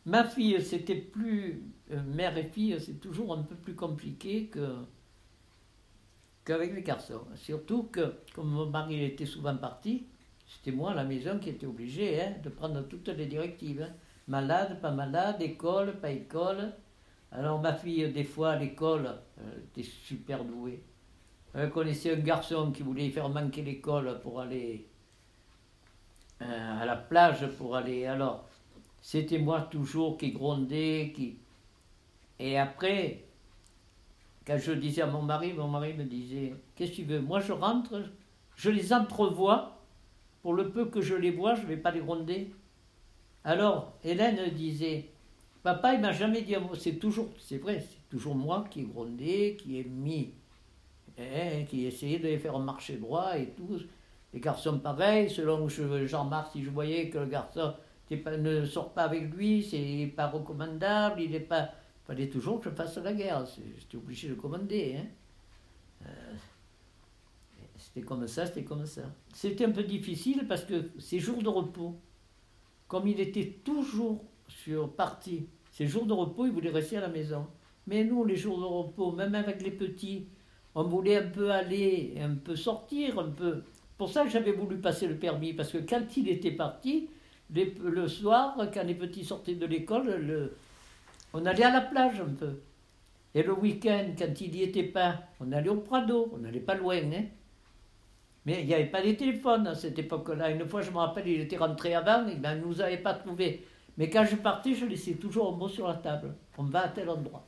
Ma 0.07 0.25
fille, 0.25 0.63
c'était 0.63 0.95
plus. 0.97 1.63
euh, 1.91 2.03
mère 2.03 2.39
et 2.39 2.45
fille, 2.49 2.77
c'est 2.81 3.01
toujours 3.01 3.35
un 3.37 3.43
peu 3.43 3.55
plus 3.55 3.75
compliqué 3.75 4.47
que 4.47 4.77
qu'avec 6.45 6.75
les 6.75 6.83
garçons. 6.83 7.23
Surtout 7.37 7.85
que, 7.85 8.15
comme 8.35 8.49
mon 8.51 8.67
mari 8.67 9.03
était 9.05 9.27
souvent 9.27 9.57
parti, 9.57 10.07
c'était 10.47 10.73
moi 10.77 10.93
à 10.93 10.95
la 10.95 11.05
maison 11.05 11.39
qui 11.39 11.51
était 11.51 11.67
obligé 11.67 12.21
hein, 12.23 12.35
de 12.43 12.49
prendre 12.51 12.83
toutes 12.89 13.09
les 13.09 13.27
directives. 13.27 13.83
hein. 13.83 13.93
Malade, 14.27 14.81
pas 14.81 14.91
malade, 14.91 15.43
école, 15.43 16.01
pas 16.01 16.11
école. 16.11 16.73
Alors 17.31 17.61
ma 17.61 17.75
fille, 17.75 18.11
des 18.11 18.25
fois 18.25 18.53
à 18.53 18.57
l'école, 18.57 19.19
elle 19.39 19.65
était 19.65 19.83
super 19.83 20.45
douée. 20.45 20.83
Elle 21.53 21.71
connaissait 21.71 22.15
un 22.15 22.21
garçon 22.21 22.73
qui 22.73 22.83
voulait 22.83 23.11
faire 23.11 23.29
manquer 23.29 23.63
l'école 23.63 24.21
pour 24.23 24.41
aller 24.41 24.89
euh, 26.43 26.83
à 26.83 26.85
la 26.85 26.97
plage, 26.97 27.47
pour 27.59 27.77
aller. 27.77 28.07
Alors, 28.07 28.49
c'était 29.01 29.39
moi 29.39 29.61
toujours 29.63 30.17
qui 30.17 30.33
grondais, 30.33 31.13
qui. 31.15 31.39
Et 32.39 32.59
après, 32.59 33.25
quand 34.47 34.59
je 34.59 34.73
disais 34.73 35.03
à 35.03 35.07
mon 35.07 35.23
mari, 35.23 35.53
mon 35.53 35.69
mari 35.69 35.95
me 35.95 36.05
disait 36.05 36.55
Qu'est-ce 36.75 36.91
que 36.91 36.97
tu 36.97 37.05
veux? 37.05 37.21
Moi, 37.21 37.41
je 37.41 37.53
rentre, 37.53 38.03
je 38.57 38.71
les 38.71 38.93
entrevois. 38.93 39.71
Pour 40.43 40.55
le 40.55 40.71
peu 40.71 40.87
que 40.87 41.01
je 41.01 41.15
les 41.15 41.31
vois, 41.31 41.55
je 41.55 41.63
ne 41.63 41.67
vais 41.67 41.77
pas 41.77 41.91
les 41.91 42.01
gronder. 42.01 42.53
Alors, 43.45 43.99
Hélène 44.03 44.51
disait 44.55 45.11
Papa, 45.63 45.95
il 45.95 46.01
m'a 46.01 46.13
jamais 46.13 46.43
dit 46.43 46.55
un 46.55 46.61
mot. 46.61 46.75
C'est 46.75 46.95
toujours, 46.97 47.29
c'est 47.39 47.59
vrai, 47.59 47.81
c'est 47.81 48.09
toujours 48.11 48.35
moi 48.35 48.65
qui 48.71 48.81
ai 48.81 48.85
grondé, 48.85 49.57
qui 49.61 49.79
ai 49.79 49.85
mis, 49.85 50.33
hein, 51.19 51.65
qui 51.69 51.85
ai 51.85 51.89
essayé 51.89 52.19
de 52.19 52.25
les 52.25 52.39
faire 52.39 52.59
marcher 52.59 52.97
droit 52.97 53.39
et 53.39 53.49
tout. 53.51 53.79
Les 54.33 54.41
garçons, 54.41 54.79
pareil, 54.79 55.31
selon 55.31 55.69
je- 55.69 56.07
Jean-Marc, 56.07 56.53
si 56.53 56.65
je 56.65 56.71
voyais 56.71 57.09
que 57.11 57.19
le 57.19 57.27
garçon 57.27 57.75
ne 58.11 58.65
sort 58.65 58.93
pas 58.93 59.05
avec 59.05 59.33
lui, 59.35 59.63
c'est 59.63 60.13
pas 60.15 60.29
recommandable, 60.29 61.21
il 61.23 61.31
n'est 61.31 61.41
pas. 61.41 61.71
Il 62.05 62.07
fallait 62.07 62.29
toujours 62.29 62.61
que 62.61 62.69
je 62.71 62.75
fasse 62.75 62.97
la 62.99 63.13
guerre. 63.15 63.47
J'étais 63.79 63.97
obligé 63.97 64.29
de 64.29 64.35
commander. 64.35 64.97
Hein. 64.99 65.07
Euh, 66.07 66.35
c'était 67.79 68.03
comme 68.03 68.27
ça, 68.27 68.47
c'était 68.47 68.65
comme 68.65 68.87
ça. 68.87 69.03
C'était 69.33 69.65
un 69.65 69.71
peu 69.71 69.83
difficile 69.85 70.47
parce 70.49 70.65
que 70.65 70.91
ces 70.99 71.19
jours 71.19 71.43
de 71.43 71.49
repos, 71.49 71.97
comme 72.89 73.07
il 73.09 73.21
était 73.21 73.59
toujours 73.65 74.25
sur 74.49 74.91
parti, 74.93 75.47
ces 75.71 75.87
jours 75.87 76.07
de 76.07 76.13
repos, 76.13 76.47
il 76.47 76.53
voulait 76.53 76.71
rester 76.71 76.97
à 76.99 77.01
la 77.01 77.09
maison. 77.09 77.47
Mais 77.87 78.05
nous, 78.05 78.25
les 78.25 78.37
jours 78.37 78.59
de 78.59 78.65
repos, 78.65 79.13
même 79.13 79.35
avec 79.35 79.63
les 79.63 79.71
petits, 79.71 80.27
on 80.75 80.85
voulait 80.85 81.17
un 81.17 81.29
peu 81.29 81.51
aller, 81.51 82.15
un 82.21 82.35
peu 82.35 82.57
sortir, 82.57 83.19
un 83.19 83.31
peu. 83.31 83.63
Pour 83.99 84.09
ça 84.11 84.27
j'avais 84.27 84.53
voulu 84.53 84.79
passer 84.79 85.07
le 85.07 85.17
permis, 85.17 85.53
parce 85.53 85.73
que 85.73 85.79
quand 85.79 86.17
il 86.17 86.29
était 86.29 86.51
parti, 86.51 87.09
le 87.51 88.09
soir, 88.09 88.57
quand 88.73 88.83
les 88.85 88.95
petits 88.95 89.25
sortaient 89.25 89.55
de 89.55 89.67
l'école, 89.67 90.17
le- 90.21 90.57
on 91.33 91.45
allait 91.47 91.65
à 91.65 91.73
la 91.73 91.81
plage 91.81 92.21
un 92.21 92.33
peu. 92.33 92.61
Et 93.35 93.43
le 93.43 93.53
week-end, 93.53 94.15
quand 94.17 94.41
il 94.41 94.53
n'y 94.53 94.63
était 94.63 94.85
pas, 94.85 95.21
on 95.41 95.51
allait 95.53 95.69
au 95.69 95.77
Prado, 95.81 96.31
on 96.33 96.39
n'allait 96.39 96.61
pas 96.61 96.75
loin. 96.77 96.97
Hein. 96.97 97.25
Mais 98.45 98.61
il 98.61 98.67
n'y 98.67 98.75
avait 98.75 98.87
pas 98.87 99.03
de 99.03 99.13
téléphone 99.13 99.67
à 99.67 99.75
cette 99.75 99.99
époque-là. 99.99 100.51
Une 100.51 100.67
fois, 100.67 100.83
je 100.83 100.91
me 100.91 100.99
rappelle, 100.99 101.27
il 101.27 101.41
était 101.41 101.57
rentré 101.57 101.95
avant, 101.95 102.25
ben, 102.25 102.55
il 102.57 102.61
ne 102.61 102.67
nous 102.67 102.81
avait 102.81 102.99
pas 102.99 103.15
trouvés. 103.15 103.67
Mais 103.97 104.11
quand 104.11 104.25
je 104.25 104.37
partais, 104.37 104.75
je 104.75 104.87
laissais 104.87 105.15
toujours 105.15 105.55
un 105.55 105.57
mot 105.57 105.69
sur 105.69 105.89
la 105.89 105.95
table. 105.95 106.35
On 106.59 106.65
va 106.65 106.83
à 106.83 106.89
tel 106.89 107.09
endroit. 107.09 107.47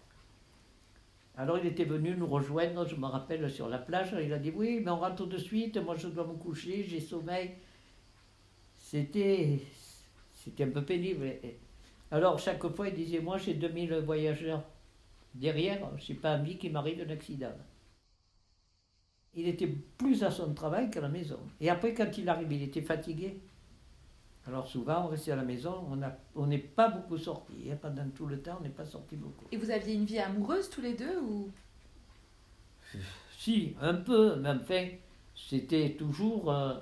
Alors 1.38 1.59
il 1.59 1.66
était 1.66 1.84
venu 1.84 2.14
nous 2.16 2.26
rejoindre, 2.26 2.86
je 2.88 2.97
me 2.97 3.07
rappelle, 3.07 3.51
sur 3.51 3.68
la 3.68 3.78
plage. 3.78 4.14
Il 4.22 4.32
a 4.32 4.38
dit 4.38 4.53
Oui, 4.55 4.80
mais 4.82 4.90
on 4.90 4.99
rentre 4.99 5.26
de 5.26 5.36
suite, 5.36 5.76
moi 5.76 5.94
je 5.97 6.09
dois 6.09 6.26
me 6.26 6.32
coucher, 6.34 6.82
j'ai 6.88 7.01
sommeil. 7.01 7.51
C'était, 8.74 9.61
un 10.61 10.68
peu 10.68 10.82
pénible. 10.82 11.26
Alors 12.11 12.38
chaque 12.38 12.66
fois, 12.68 12.88
il 12.88 12.94
disait 12.94 13.20
Moi 13.20 13.36
j'ai 13.36 13.53
2000 13.55 13.97
voyageurs 13.97 14.62
derrière, 15.34 15.90
je 15.99 16.12
n'ai 16.12 16.18
pas 16.18 16.36
envie 16.38 16.57
qu'il 16.57 16.72
m'arrive 16.72 17.05
un 17.07 17.12
accident. 17.12 17.53
Il 19.37 19.47
était 19.49 19.68
plus 19.99 20.24
à 20.24 20.30
son 20.30 20.55
travail 20.55 20.91
qu'à 20.91 21.01
la 21.01 21.09
maison. 21.09 21.39
Et 21.61 21.68
après, 21.70 21.95
quand 21.95 22.16
il 22.18 22.28
arrive, 22.28 22.53
il 22.53 22.62
était 22.62 22.80
fatigué. 22.80 23.39
Alors 24.47 24.66
souvent, 24.66 25.05
on 25.05 25.09
restait 25.09 25.32
à 25.32 25.37
la 25.37 25.43
maison, 25.45 25.84
on 26.34 26.47
n'est 26.47 26.59
pas 26.59 26.89
beaucoup 26.89 27.18
sorti. 27.18 27.68
hein. 27.70 27.76
Pendant 27.80 28.09
tout 28.14 28.26
le 28.26 28.41
temps, 28.41 28.57
on 28.61 28.62
n'est 28.62 28.68
pas 28.70 28.84
sorti 28.87 29.16
beaucoup. 29.16 29.45
Et 29.53 29.57
vous 29.57 29.70
aviez 29.70 29.95
une 29.95 30.05
vie 30.05 30.18
amoureuse 30.20 30.70
tous 30.70 30.80
les 30.80 30.95
deux 30.95 31.18
ou? 31.20 31.51
Si, 33.37 33.74
un 33.80 33.95
peu, 33.95 34.37
mais 34.37 34.51
enfin, 34.51 34.87
c'était 35.34 35.97
toujours. 35.99 36.51
euh, 36.51 36.74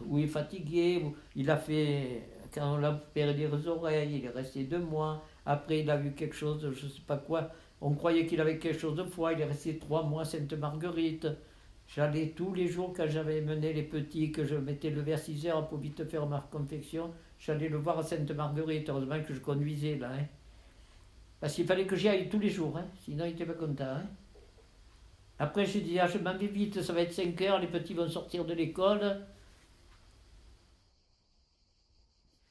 oui, 0.00 0.26
fatigué. 0.26 1.04
Il 1.36 1.50
a 1.50 1.56
fait. 1.56 2.28
Quand 2.54 2.74
on 2.74 2.78
l'a 2.78 2.92
opéré 2.92 3.34
les 3.34 3.68
oreilles, 3.68 4.16
il 4.18 4.24
est 4.24 4.30
resté 4.30 4.64
deux 4.64 4.78
mois. 4.78 5.22
Après, 5.44 5.80
il 5.80 5.90
a 5.90 5.96
vu 5.96 6.12
quelque 6.14 6.34
chose, 6.34 6.60
je 6.72 6.84
ne 6.86 6.90
sais 6.90 7.02
pas 7.06 7.18
quoi. 7.18 7.50
On 7.80 7.94
croyait 7.94 8.26
qu'il 8.26 8.40
avait 8.40 8.58
quelque 8.58 8.78
chose 8.78 8.94
de 8.96 9.04
foie. 9.04 9.32
Il 9.32 9.40
est 9.40 9.44
resté 9.44 9.78
trois 9.78 10.02
mois 10.04 10.22
à 10.22 10.24
Sainte-Marguerite. 10.24 11.26
J'allais 11.88 12.30
tous 12.36 12.54
les 12.54 12.68
jours 12.68 12.92
quand 12.96 13.08
j'avais 13.08 13.40
mené 13.40 13.72
les 13.72 13.82
petits, 13.82 14.30
que 14.32 14.44
je 14.44 14.54
mettais 14.56 14.90
le 14.90 15.00
vers 15.00 15.18
6 15.18 15.46
heures 15.46 15.68
pour 15.68 15.78
vite 15.78 16.04
faire 16.08 16.26
ma 16.26 16.40
confection. 16.52 17.12
J'allais 17.38 17.68
le 17.68 17.78
voir 17.78 17.98
à 17.98 18.02
Sainte-Marguerite. 18.02 18.88
Heureusement 18.90 19.22
que 19.22 19.34
je 19.34 19.40
conduisais 19.40 19.96
là. 19.96 20.10
hein. 20.12 20.24
Parce 21.40 21.54
qu'il 21.54 21.66
fallait 21.66 21.86
que 21.86 21.96
j'y 21.96 22.08
aille 22.08 22.28
tous 22.28 22.38
les 22.38 22.48
jours. 22.48 22.76
hein. 22.78 22.86
Sinon, 23.00 23.24
il 23.24 23.30
n'était 23.32 23.44
pas 23.46 23.54
content. 23.54 23.84
hein. 23.86 24.06
Après, 25.38 25.64
j'ai 25.66 25.80
dit, 25.80 25.98
ah, 25.98 26.06
je 26.06 26.18
m'en 26.18 26.36
vais 26.36 26.46
vite, 26.46 26.82
ça 26.82 26.92
va 26.92 27.00
être 27.00 27.12
5 27.12 27.40
heures, 27.42 27.58
les 27.58 27.66
petits 27.66 27.94
vont 27.94 28.08
sortir 28.08 28.44
de 28.44 28.52
l'école. 28.54 29.26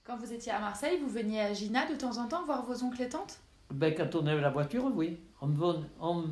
Quand 0.04 0.18
vous 0.18 0.34
étiez 0.34 0.52
à 0.52 0.60
Marseille, 0.60 0.98
vous 1.00 1.08
veniez 1.08 1.40
à 1.40 1.54
Gina 1.54 1.86
de 1.86 1.96
temps 1.96 2.18
en 2.18 2.28
temps 2.28 2.44
voir 2.46 2.66
vos 2.66 2.84
oncles 2.84 3.04
et 3.04 3.10
tantes? 3.10 3.40
Ben, 3.72 3.94
quand 3.94 4.16
on 4.16 4.26
avait 4.28 4.42
la 4.42 4.50
voiture, 4.50 4.86
oui. 4.94 5.20
On, 5.42 5.54
on 6.00 6.26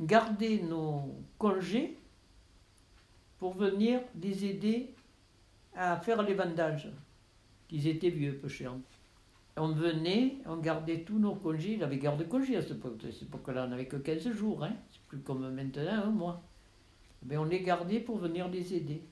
gardait 0.00 0.58
nos 0.58 1.14
congés 1.38 1.98
pour 3.38 3.54
venir 3.54 4.00
les 4.20 4.44
aider 4.44 4.94
à 5.74 5.96
faire 5.98 6.22
les 6.22 6.34
vendages. 6.34 6.90
Ils 7.70 7.86
étaient 7.86 8.10
vieux, 8.10 8.36
peu 8.38 8.48
cher. 8.48 8.74
On 9.56 9.68
venait, 9.68 10.36
on 10.46 10.56
gardait 10.56 11.02
tous 11.02 11.18
nos 11.18 11.34
congés. 11.34 11.74
Il 11.74 11.84
avait 11.84 11.98
cette 12.00 12.70
époque. 12.72 13.04
À 13.04 13.12
cette 13.12 13.22
époque-là, 13.22 13.64
on 13.64 13.68
n'avait 13.68 13.86
que 13.86 13.96
15 13.96 14.30
jours. 14.32 14.64
Hein. 14.64 14.72
C'est 14.90 15.00
plus 15.02 15.20
comme 15.20 15.50
maintenant, 15.54 16.04
un 16.04 16.10
mois. 16.10 16.42
Ben, 17.22 17.38
on 17.38 17.44
les 17.44 17.62
gardait 17.62 18.00
pour 18.00 18.18
venir 18.18 18.48
les 18.48 18.74
aider. 18.74 19.02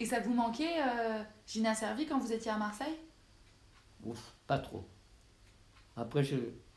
Et 0.00 0.06
ça 0.06 0.20
vous 0.20 0.34
manquait, 0.34 0.80
euh, 0.82 1.22
Gina 1.46 1.74
Servi, 1.74 2.06
quand 2.06 2.18
vous 2.18 2.32
étiez 2.32 2.50
à 2.50 2.58
Marseille? 2.58 2.96
Ouf, 4.04 4.34
pas 4.46 4.58
trop. 4.58 4.86
Après, 5.96 6.24
je- 6.24 6.36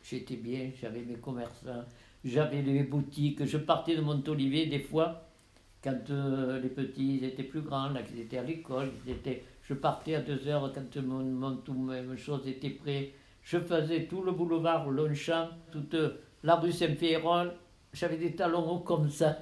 j'étais 0.09 0.35
bien, 0.35 0.71
j'avais 0.79 1.01
mes 1.01 1.15
commerçants, 1.15 1.83
j'avais 2.23 2.61
les 2.61 2.83
boutiques, 2.83 3.45
je 3.45 3.57
partais 3.57 3.95
de 3.95 4.01
Montolivet 4.01 4.65
des 4.67 4.79
fois, 4.79 5.23
quand 5.83 6.09
euh, 6.09 6.59
les 6.59 6.69
petits 6.69 7.19
étaient 7.23 7.43
plus 7.43 7.61
grands, 7.61 7.89
là, 7.89 8.01
qu'ils 8.03 8.19
étaient 8.19 8.37
à 8.39 8.43
l'école, 8.43 8.89
étaient, 9.07 9.43
je 9.63 9.73
partais 9.73 10.15
à 10.15 10.21
deux 10.21 10.47
heures 10.47 10.71
quand 10.73 11.01
mon, 11.01 11.23
mon, 11.23 11.55
tout, 11.57 11.73
mes 11.73 12.17
choses 12.17 12.47
étaient 12.47 12.69
prêt. 12.71 13.11
Je 13.43 13.59
faisais 13.59 14.05
tout 14.05 14.21
le 14.23 14.31
boulevard 14.33 14.89
Longchamp, 14.89 15.49
toute 15.71 15.93
euh, 15.93 16.17
la 16.43 16.55
rue 16.55 16.71
Saint-Féron, 16.71 17.51
j'avais 17.93 18.17
des 18.17 18.35
talons 18.35 18.69
hauts 18.69 18.79
comme 18.79 19.09
ça. 19.09 19.37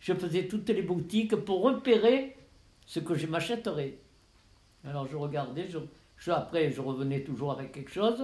Je 0.00 0.12
faisais 0.14 0.46
toutes 0.46 0.68
les 0.68 0.82
boutiques 0.82 1.34
pour 1.36 1.62
repérer 1.62 2.36
ce 2.86 3.00
que 3.00 3.14
je 3.14 3.26
m'achèterais. 3.26 3.98
Alors 4.84 5.06
je 5.06 5.16
regardais, 5.16 5.68
je, 5.68 5.78
je- 6.16 6.30
après 6.30 6.70
je 6.70 6.80
revenais 6.80 7.22
toujours 7.22 7.52
avec 7.52 7.72
quelque 7.72 7.90
chose. 7.90 8.22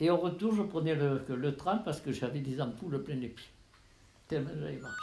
Et 0.00 0.08
au 0.10 0.16
retour, 0.16 0.54
je 0.54 0.62
prenais 0.62 0.94
le, 0.94 1.24
le 1.28 1.56
tram 1.56 1.82
parce 1.84 2.00
que 2.00 2.10
j'avais 2.12 2.40
des 2.40 2.60
ampoules 2.60 3.02
plein 3.04 3.16
les 3.16 3.28
pieds. 3.28 3.50
Tellement 4.28 4.50
j'avais 4.58 4.78
marché. 4.78 4.96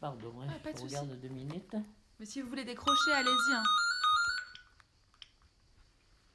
Pardon, 0.00 0.32
hein, 0.42 0.46
Ah, 0.50 0.70
je 0.76 0.82
regarde 0.82 1.20
deux 1.20 1.28
minutes. 1.28 1.76
Mais 2.18 2.26
si 2.26 2.40
vous 2.42 2.48
voulez 2.48 2.64
décrocher, 2.64 3.12
allez-y. 3.12 3.54
hein. 3.54 3.62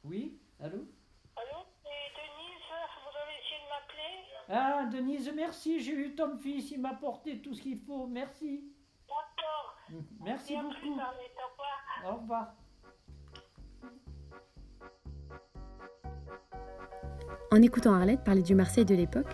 Oui, 0.03 0.39
allô? 0.59 0.87
Allô, 1.35 1.65
c'est 1.83 1.89
Denise, 2.15 2.63
vous 3.03 3.17
avez 3.21 3.35
essayé 3.39 3.59
de 3.61 3.69
m'appeler? 3.69 4.23
Ah, 4.49 4.85
Denise, 4.91 5.31
merci, 5.35 5.79
j'ai 5.81 5.91
eu 5.93 6.15
ton 6.15 6.37
fils, 6.37 6.71
il 6.71 6.81
m'a 6.81 6.91
apporté 6.91 7.41
tout 7.41 7.53
ce 7.53 7.61
qu'il 7.61 7.77
faut, 7.77 8.07
merci. 8.07 8.63
D'accord. 9.07 9.77
Merci 10.21 10.53
Et 10.53 10.57
beaucoup. 10.61 10.75
plus, 10.75 10.89
au 10.89 10.93
revoir. 10.93 12.05
Au 12.05 12.15
revoir. 12.21 12.53
En 17.51 17.61
écoutant 17.61 17.93
Arlette 17.93 18.23
parler 18.23 18.41
du 18.41 18.55
Marseille 18.55 18.85
de 18.85 18.95
l'époque, 18.95 19.33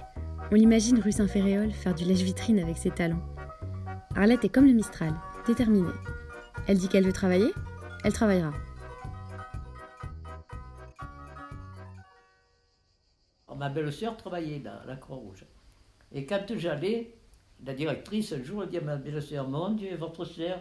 on 0.51 0.55
l'imagine 0.55 0.99
rue 0.99 1.11
Saint-Féréol 1.11 1.71
faire 1.71 1.95
du 1.95 2.05
lèche-vitrine 2.05 2.59
avec 2.59 2.77
ses 2.77 2.91
talents. 2.91 3.21
Arlette 4.15 4.45
est 4.45 4.49
comme 4.49 4.67
le 4.67 4.73
Mistral, 4.73 5.13
déterminée. 5.47 5.89
Elle 6.67 6.77
dit 6.77 6.87
qu'elle 6.87 7.05
veut 7.05 7.13
travailler, 7.13 7.51
elle 8.03 8.13
travaillera. 8.13 8.51
Alors, 13.47 13.57
ma 13.57 13.69
belle-sœur 13.69 14.15
travaillait 14.17 14.63
à 14.67 14.85
la 14.85 14.95
Croix-Rouge. 14.95 15.45
Et 16.11 16.25
quand 16.25 16.45
j'allais, 16.55 17.15
la 17.65 17.73
directrice, 17.73 18.33
un 18.33 18.43
jour, 18.43 18.63
elle 18.63 18.69
dit 18.69 18.77
à 18.77 18.81
ma 18.81 18.97
belle-sœur 18.97 19.47
Mon 19.49 19.71
Dieu, 19.71 19.95
votre 19.97 20.25
sœur, 20.25 20.59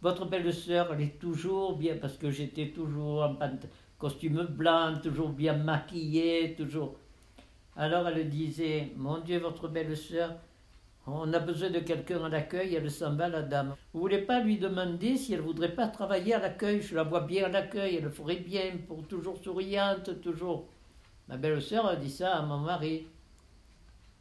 votre 0.00 0.24
belle-sœur, 0.26 0.92
elle 0.94 1.02
est 1.02 1.18
toujours 1.18 1.76
bien, 1.76 1.96
parce 2.00 2.16
que 2.16 2.30
j'étais 2.30 2.70
toujours 2.70 3.22
en 3.22 3.34
pant- 3.34 3.58
costume 4.04 4.44
blanc, 4.50 4.98
toujours 5.02 5.30
bien 5.30 5.54
maquillée, 5.54 6.54
toujours. 6.58 6.96
Alors 7.74 8.06
elle 8.06 8.28
disait 8.28 8.92
Mon 8.96 9.20
Dieu, 9.20 9.38
votre 9.38 9.66
belle-sœur, 9.66 10.34
on 11.06 11.32
a 11.32 11.38
besoin 11.38 11.70
de 11.70 11.78
quelqu'un 11.78 12.22
à 12.22 12.28
l'accueil, 12.28 12.74
elle 12.74 12.90
s'en 12.90 13.14
va, 13.14 13.30
la 13.30 13.40
dame. 13.40 13.74
Vous 13.94 14.00
voulez 14.00 14.18
pas 14.18 14.40
lui 14.40 14.58
demander 14.58 15.16
si 15.16 15.32
elle 15.32 15.40
voudrait 15.40 15.74
pas 15.74 15.88
travailler 15.88 16.34
à 16.34 16.38
l'accueil? 16.38 16.82
Je 16.82 16.94
la 16.94 17.02
vois 17.02 17.22
bien 17.22 17.46
à 17.46 17.48
l'accueil, 17.48 17.96
elle 17.96 18.04
le 18.04 18.10
ferait 18.10 18.36
bien, 18.36 18.72
pour 18.86 19.08
toujours 19.08 19.38
souriante, 19.42 20.20
toujours. 20.20 20.66
Ma 21.26 21.38
belle-sœur 21.38 21.86
a 21.86 21.96
dit 21.96 22.10
ça 22.10 22.36
à 22.36 22.42
mon 22.42 22.58
mari. 22.58 23.06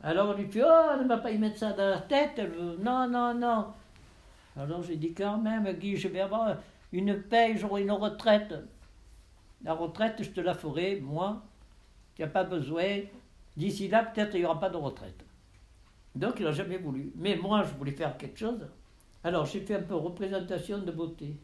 Alors 0.02 0.30
on 0.30 0.34
lui 0.34 0.50
fait 0.50 0.64
Oh, 0.64 1.02
ne 1.04 1.10
va 1.10 1.18
pas 1.18 1.32
y 1.32 1.38
mettre 1.38 1.58
ça 1.58 1.74
dans 1.74 1.90
la 1.90 2.00
tête. 2.00 2.36
Elle 2.38 2.52
veut, 2.52 2.78
non, 2.82 3.10
non, 3.10 3.34
non. 3.34 3.66
Alors 4.56 4.82
j'ai 4.82 4.96
dit 4.96 5.14
quand 5.14 5.40
même, 5.40 5.70
Guy, 5.74 5.98
je 5.98 6.08
vais 6.08 6.22
avoir 6.22 6.56
une 6.94 7.22
paye, 7.22 7.58
j'aurai 7.58 7.82
une 7.82 7.92
retraite. 7.92 8.54
La 9.64 9.74
retraite, 9.74 10.22
je 10.22 10.30
te 10.30 10.42
la 10.42 10.54
ferai, 10.54 11.00
moi. 11.00 11.44
Tu 12.16 12.22
n'as 12.22 12.28
pas 12.28 12.44
besoin. 12.44 13.02
D'ici 13.56 13.88
là, 13.88 14.04
peut-être 14.04 14.36
il 14.36 14.40
n'y 14.42 14.46
aura 14.46 14.60
pas 14.60 14.70
de 14.70 14.78
retraite. 14.78 15.24
Donc 16.16 16.36
il 16.40 16.46
n'a 16.46 16.52
jamais 16.52 16.78
voulu. 16.78 17.12
Mais 17.16 17.36
moi, 17.36 17.64
je 17.64 17.74
voulais 17.76 17.92
faire 17.92 18.18
quelque 18.18 18.38
chose. 18.38 18.68
Alors 19.24 19.46
j'ai 19.46 19.62
fait 19.62 19.76
un 19.76 19.82
peu 19.82 19.96
représentation 19.96 20.80
de 20.80 20.92
beauté. 20.92 21.38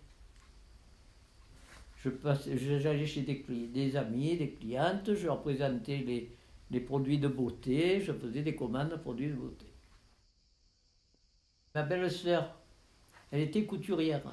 Je 2.04 2.10
passais- 2.10 2.58
J'allais 2.80 3.06
chez 3.06 3.22
des 3.22 3.96
amis, 3.98 4.38
des 4.38 4.52
clientes, 4.52 5.14
je 5.14 5.26
leur 5.26 5.42
présentais 5.42 5.98
les, 5.98 6.36
les 6.72 6.80
produits 6.80 7.18
de 7.20 7.28
beauté, 7.28 8.00
je 8.02 8.14
faisais 8.14 8.42
des 8.42 8.56
commandes 8.56 8.90
de 8.90 8.96
produits 8.96 9.28
de 9.28 9.34
beauté. 9.36 9.66
Ma 11.76 11.84
belle-sœur, 11.84 12.56
elle 13.32 13.42
était 13.42 13.66
couturière. 13.66 14.24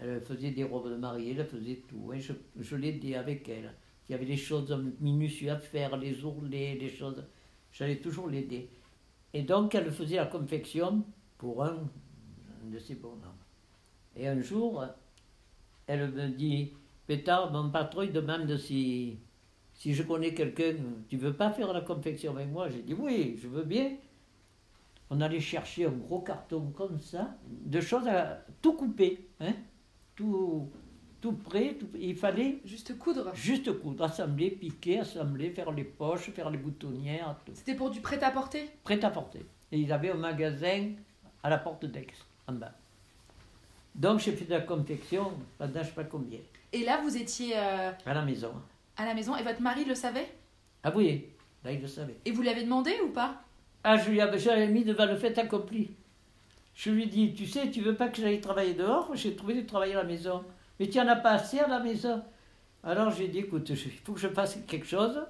Elle 0.00 0.20
faisait 0.20 0.50
des 0.50 0.64
robes 0.64 0.90
de 0.90 0.96
mariée, 0.96 1.36
elle 1.38 1.46
faisait 1.46 1.82
tout. 1.88 2.12
Je, 2.18 2.32
je 2.60 2.76
l'aidais 2.76 3.14
avec 3.14 3.48
elle. 3.48 3.72
Il 4.08 4.12
y 4.12 4.14
avait 4.14 4.26
des 4.26 4.36
choses 4.36 4.76
minutieuses 5.00 5.50
à 5.50 5.58
faire, 5.58 5.96
les 5.96 6.24
ourlets, 6.24 6.74
les 6.74 6.90
choses. 6.90 7.24
J'allais 7.72 7.98
toujours 7.98 8.28
l'aider. 8.28 8.68
Et 9.32 9.42
donc, 9.42 9.74
elle 9.74 9.90
faisait 9.90 10.16
la 10.16 10.26
confection 10.26 11.04
pour 11.38 11.64
un, 11.64 11.78
un 11.78 12.70
de 12.70 12.78
ses 12.78 12.94
bonhommes. 12.96 13.20
Et 14.16 14.28
un 14.28 14.40
jour, 14.40 14.84
elle 15.86 16.10
me 16.12 16.28
dit, 16.28 16.72
Pétard, 17.06 17.52
mon 17.52 17.70
patron, 17.70 18.02
il 18.02 18.12
demande 18.12 18.56
si, 18.56 19.18
si 19.74 19.94
je 19.94 20.02
connais 20.02 20.34
quelqu'un, 20.34 20.74
tu 21.08 21.16
veux 21.16 21.32
pas 21.32 21.50
faire 21.50 21.72
la 21.72 21.80
confection 21.80 22.36
avec 22.36 22.48
moi? 22.48 22.68
J'ai 22.68 22.82
dit, 22.82 22.94
oui, 22.94 23.36
je 23.40 23.48
veux 23.48 23.64
bien. 23.64 23.96
On 25.10 25.20
allait 25.20 25.40
chercher 25.40 25.86
un 25.86 25.90
gros 25.90 26.20
carton 26.20 26.72
comme 26.76 26.98
ça, 26.98 27.36
de 27.46 27.80
choses 27.80 28.06
à 28.06 28.44
tout 28.62 28.72
couper, 28.74 29.28
hein, 29.40 29.52
tout, 30.16 30.70
tout 31.20 31.32
prêt. 31.32 31.74
tout- 31.78 31.88
il 31.98 32.16
fallait 32.16 32.58
Juste 32.64 32.98
coudre. 32.98 33.34
juste 33.34 33.72
coudre, 33.80 34.04
assembler, 34.04 34.50
piquer, 34.50 35.00
assembler, 35.00 35.50
faire 35.50 35.70
les 35.72 35.84
poches, 35.84 36.30
faire 36.30 36.50
les 36.50 36.58
boutonnières. 36.58 37.36
C'était 37.54 37.74
pour 37.74 37.90
du 37.90 38.00
prêt-à-porter? 38.00 38.70
Prêt 38.84 39.02
à 39.04 39.10
porter. 39.10 39.40
Et 39.72 39.78
ils 39.78 39.92
avaient 39.92 40.10
un 40.10 40.14
magasin 40.16 40.90
à 41.42 41.50
la 41.50 41.58
porte 41.58 41.84
d'Aix, 41.84 42.06
en 42.46 42.52
bas. 42.52 42.72
Donc 43.94 44.20
j'ai 44.20 44.32
fait 44.32 44.44
de 44.44 44.50
la 44.50 44.60
confection 44.60 45.32
pendant 45.58 45.82
je 45.82 45.88
sais 45.88 45.94
pas 45.94 46.04
combien, 46.04 46.40
Et 46.72 46.84
là, 46.84 47.00
vous 47.02 47.16
étiez 47.16 47.56
euh, 47.56 47.92
à 48.06 48.14
la 48.14 48.22
maison. 48.22 48.52
à 48.96 49.04
la 49.04 49.14
maison 49.14 49.36
et 49.36 49.42
votre 49.42 49.62
mari 49.62 49.84
le 49.84 49.94
savait? 49.94 50.26
Ah 50.82 50.92
oui, 50.94 51.26
là 51.64 51.70
il 51.72 51.80
le 51.80 51.86
savait. 51.86 52.16
Et 52.24 52.32
vous 52.32 52.42
l'avez 52.42 52.64
demandé 52.64 52.92
ou 53.04 53.10
pas? 53.10 53.40
Ah, 53.84 53.96
je 53.96 54.10
lui 54.10 54.20
avais, 54.20 54.66
mis 54.68 54.82
devant 54.84 55.06
le 55.06 55.16
fait 55.16 55.36
accompli. 55.38 55.90
Je 56.74 56.90
lui 56.90 57.06
dis, 57.06 57.34
tu 57.34 57.46
sais, 57.46 57.70
tu 57.70 57.80
veux 57.82 57.94
pas 57.94 58.08
que 58.08 58.20
j'aille 58.20 58.40
travailler 58.40 58.74
dehors? 58.74 59.14
J'ai 59.14 59.36
trouvé 59.36 59.54
du 59.54 59.64
travail 59.64 59.92
à 59.92 59.96
la 59.96 60.04
maison. 60.04 60.44
Mais 60.78 60.88
tu 60.88 60.98
en 60.98 61.06
as 61.06 61.16
pas 61.16 61.30
assez 61.32 61.60
à 61.60 61.68
la 61.68 61.78
maison. 61.80 62.22
Alors 62.82 63.10
j'ai 63.10 63.28
dit, 63.28 63.38
écoute, 63.38 63.72
je- 63.74 63.88
il 63.88 63.90
faut 63.92 64.12
que 64.12 64.20
je 64.20 64.28
fasse 64.28 64.58
quelque 64.66 64.86
chose. 64.86 65.24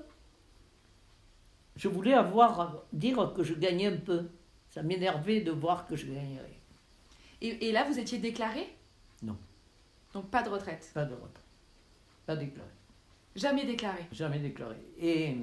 Je 1.77 1.89
voulais 1.89 2.15
avoir, 2.15 2.83
dire 2.93 3.33
que 3.37 3.43
je 3.43 3.55
gagnais 3.55 3.87
un 3.87 3.97
peu. 3.97 4.29
Ça 4.71 4.83
m'énervait 4.83 5.41
de 5.41 5.51
voir 5.53 5.87
que 5.87 5.97
je 5.97 6.07
gagnerais. 6.07 6.59
Et, 7.41 7.69
et 7.69 7.73
là, 7.73 7.85
vous 7.85 7.99
étiez 7.99 8.19
déclaré? 8.19 8.75
Non. 9.23 9.37
Donc 10.15 10.31
pas 10.31 10.43
de 10.43 10.49
retraite? 10.49 10.91
Pas 10.95 11.05
de 11.05 11.15
retraite. 11.15 11.45
Pas 12.27 12.37
déclaré. 12.37 12.71
Jamais 13.37 13.67
déclaré? 13.67 14.07
Jamais 14.13 14.39
déclaré. 14.39 14.77
Et 14.99 15.37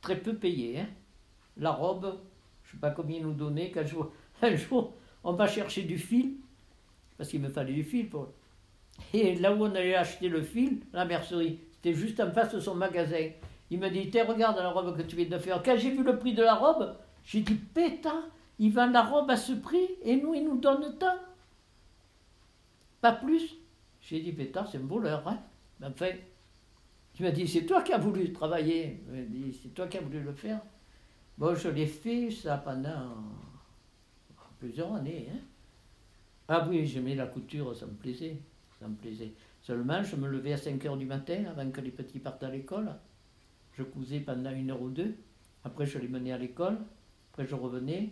très 0.00 0.16
peu 0.20 0.34
payé. 0.34 0.80
Hein. 0.80 0.88
La 1.56 1.70
robe, 1.70 2.18
je 2.64 2.68
ne 2.68 2.72
sais 2.72 2.80
pas 2.80 2.90
combien 2.90 3.18
ils 3.18 3.22
nous 3.22 3.32
donnaient. 3.32 3.70
Qu'un 3.70 3.86
jour, 3.86 4.12
un 4.42 4.56
jour, 4.56 4.94
on 5.24 5.32
va 5.32 5.46
chercher 5.46 5.82
du 5.82 5.98
fil, 5.98 6.34
parce 7.16 7.30
qu'il 7.30 7.40
me 7.40 7.48
fallait 7.48 7.72
du 7.72 7.84
fil 7.84 8.08
pour. 8.08 8.28
Et 9.12 9.34
là 9.36 9.52
où 9.52 9.62
on 9.62 9.74
allait 9.74 9.94
acheter 9.94 10.28
le 10.28 10.42
fil, 10.42 10.80
la 10.92 11.04
mercerie, 11.04 11.60
c'était 11.72 11.94
juste 11.94 12.20
en 12.20 12.30
face 12.30 12.54
de 12.54 12.60
son 12.60 12.74
magasin. 12.74 13.30
Il 13.70 13.78
me 13.78 13.88
dit, 13.90 14.10
regarde 14.20 14.56
la 14.56 14.70
robe 14.70 14.96
que 14.96 15.02
tu 15.02 15.16
viens 15.16 15.26
de 15.26 15.38
faire. 15.38 15.62
Quand 15.62 15.76
j'ai 15.76 15.90
vu 15.90 16.02
le 16.02 16.18
prix 16.18 16.34
de 16.34 16.42
la 16.42 16.54
robe, 16.54 16.96
j'ai 17.24 17.40
dit, 17.40 17.54
pétard, 17.54 18.22
il 18.58 18.72
vend 18.72 18.86
la 18.86 19.02
robe 19.02 19.30
à 19.30 19.36
ce 19.36 19.52
prix 19.52 19.88
et 20.02 20.16
nous, 20.16 20.34
il 20.34 20.44
nous 20.44 20.58
donne 20.58 20.96
tant. 20.98 21.16
Pas 23.00 23.12
plus. 23.12 23.56
J'ai 24.00 24.20
dit, 24.20 24.32
pétard, 24.32 24.68
c'est 24.70 24.78
un 24.78 24.86
voleur. 24.86 25.26
Hein. 25.26 25.38
Enfin, 25.82 26.10
tu 27.12 27.22
m'as 27.22 27.32
dit, 27.32 27.48
c'est 27.48 27.66
toi 27.66 27.82
qui 27.82 27.92
as 27.92 27.98
voulu 27.98 28.32
travailler. 28.32 29.02
Il 29.08 29.14
m'a 29.14 29.22
dit, 29.22 29.58
c'est 29.62 29.74
toi 29.74 29.88
qui 29.88 29.98
as 29.98 30.00
voulu 30.00 30.20
le 30.20 30.32
faire. 30.32 30.60
Bon, 31.36 31.54
je 31.54 31.68
l'ai 31.68 31.86
fait 31.86 32.30
ça 32.30 32.56
pendant 32.56 33.14
plusieurs 34.66 34.94
années. 34.94 35.28
Hein. 35.32 35.38
Ah 36.48 36.66
oui, 36.68 36.86
j'aimais 36.86 37.14
la 37.14 37.26
couture, 37.26 37.74
ça 37.76 37.86
me 37.86 37.92
plaisait. 37.92 38.36
Ça 38.80 38.88
me 38.88 38.96
plaisait. 38.96 39.32
Seulement, 39.62 40.02
je 40.02 40.16
me 40.16 40.26
levais 40.28 40.54
à 40.54 40.56
5 40.56 40.84
heures 40.86 40.96
du 40.96 41.06
matin 41.06 41.44
avant 41.48 41.70
que 41.70 41.80
les 41.80 41.92
petits 41.92 42.18
partent 42.18 42.42
à 42.42 42.50
l'école. 42.50 42.92
Je 43.74 43.84
cousais 43.84 44.20
pendant 44.20 44.50
une 44.50 44.70
heure 44.70 44.82
ou 44.82 44.90
deux. 44.90 45.14
Après, 45.64 45.86
je 45.86 45.98
les 45.98 46.08
menais 46.08 46.32
à 46.32 46.38
l'école. 46.38 46.78
Après, 47.32 47.46
je 47.46 47.54
revenais. 47.54 48.10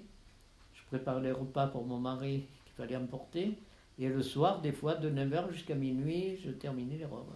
Je 0.74 0.82
préparais 0.84 1.22
les 1.22 1.32
repas 1.32 1.66
pour 1.66 1.84
mon 1.84 1.98
mari 1.98 2.46
qu'il 2.64 2.74
fallait 2.76 2.96
emporter. 2.96 3.58
Et 3.98 4.08
le 4.08 4.22
soir, 4.22 4.60
des 4.60 4.72
fois, 4.72 4.94
de 4.94 5.10
9h 5.10 5.50
jusqu'à 5.50 5.74
minuit, 5.74 6.36
je 6.36 6.50
terminais 6.50 6.98
les 6.98 7.04
robes. 7.04 7.34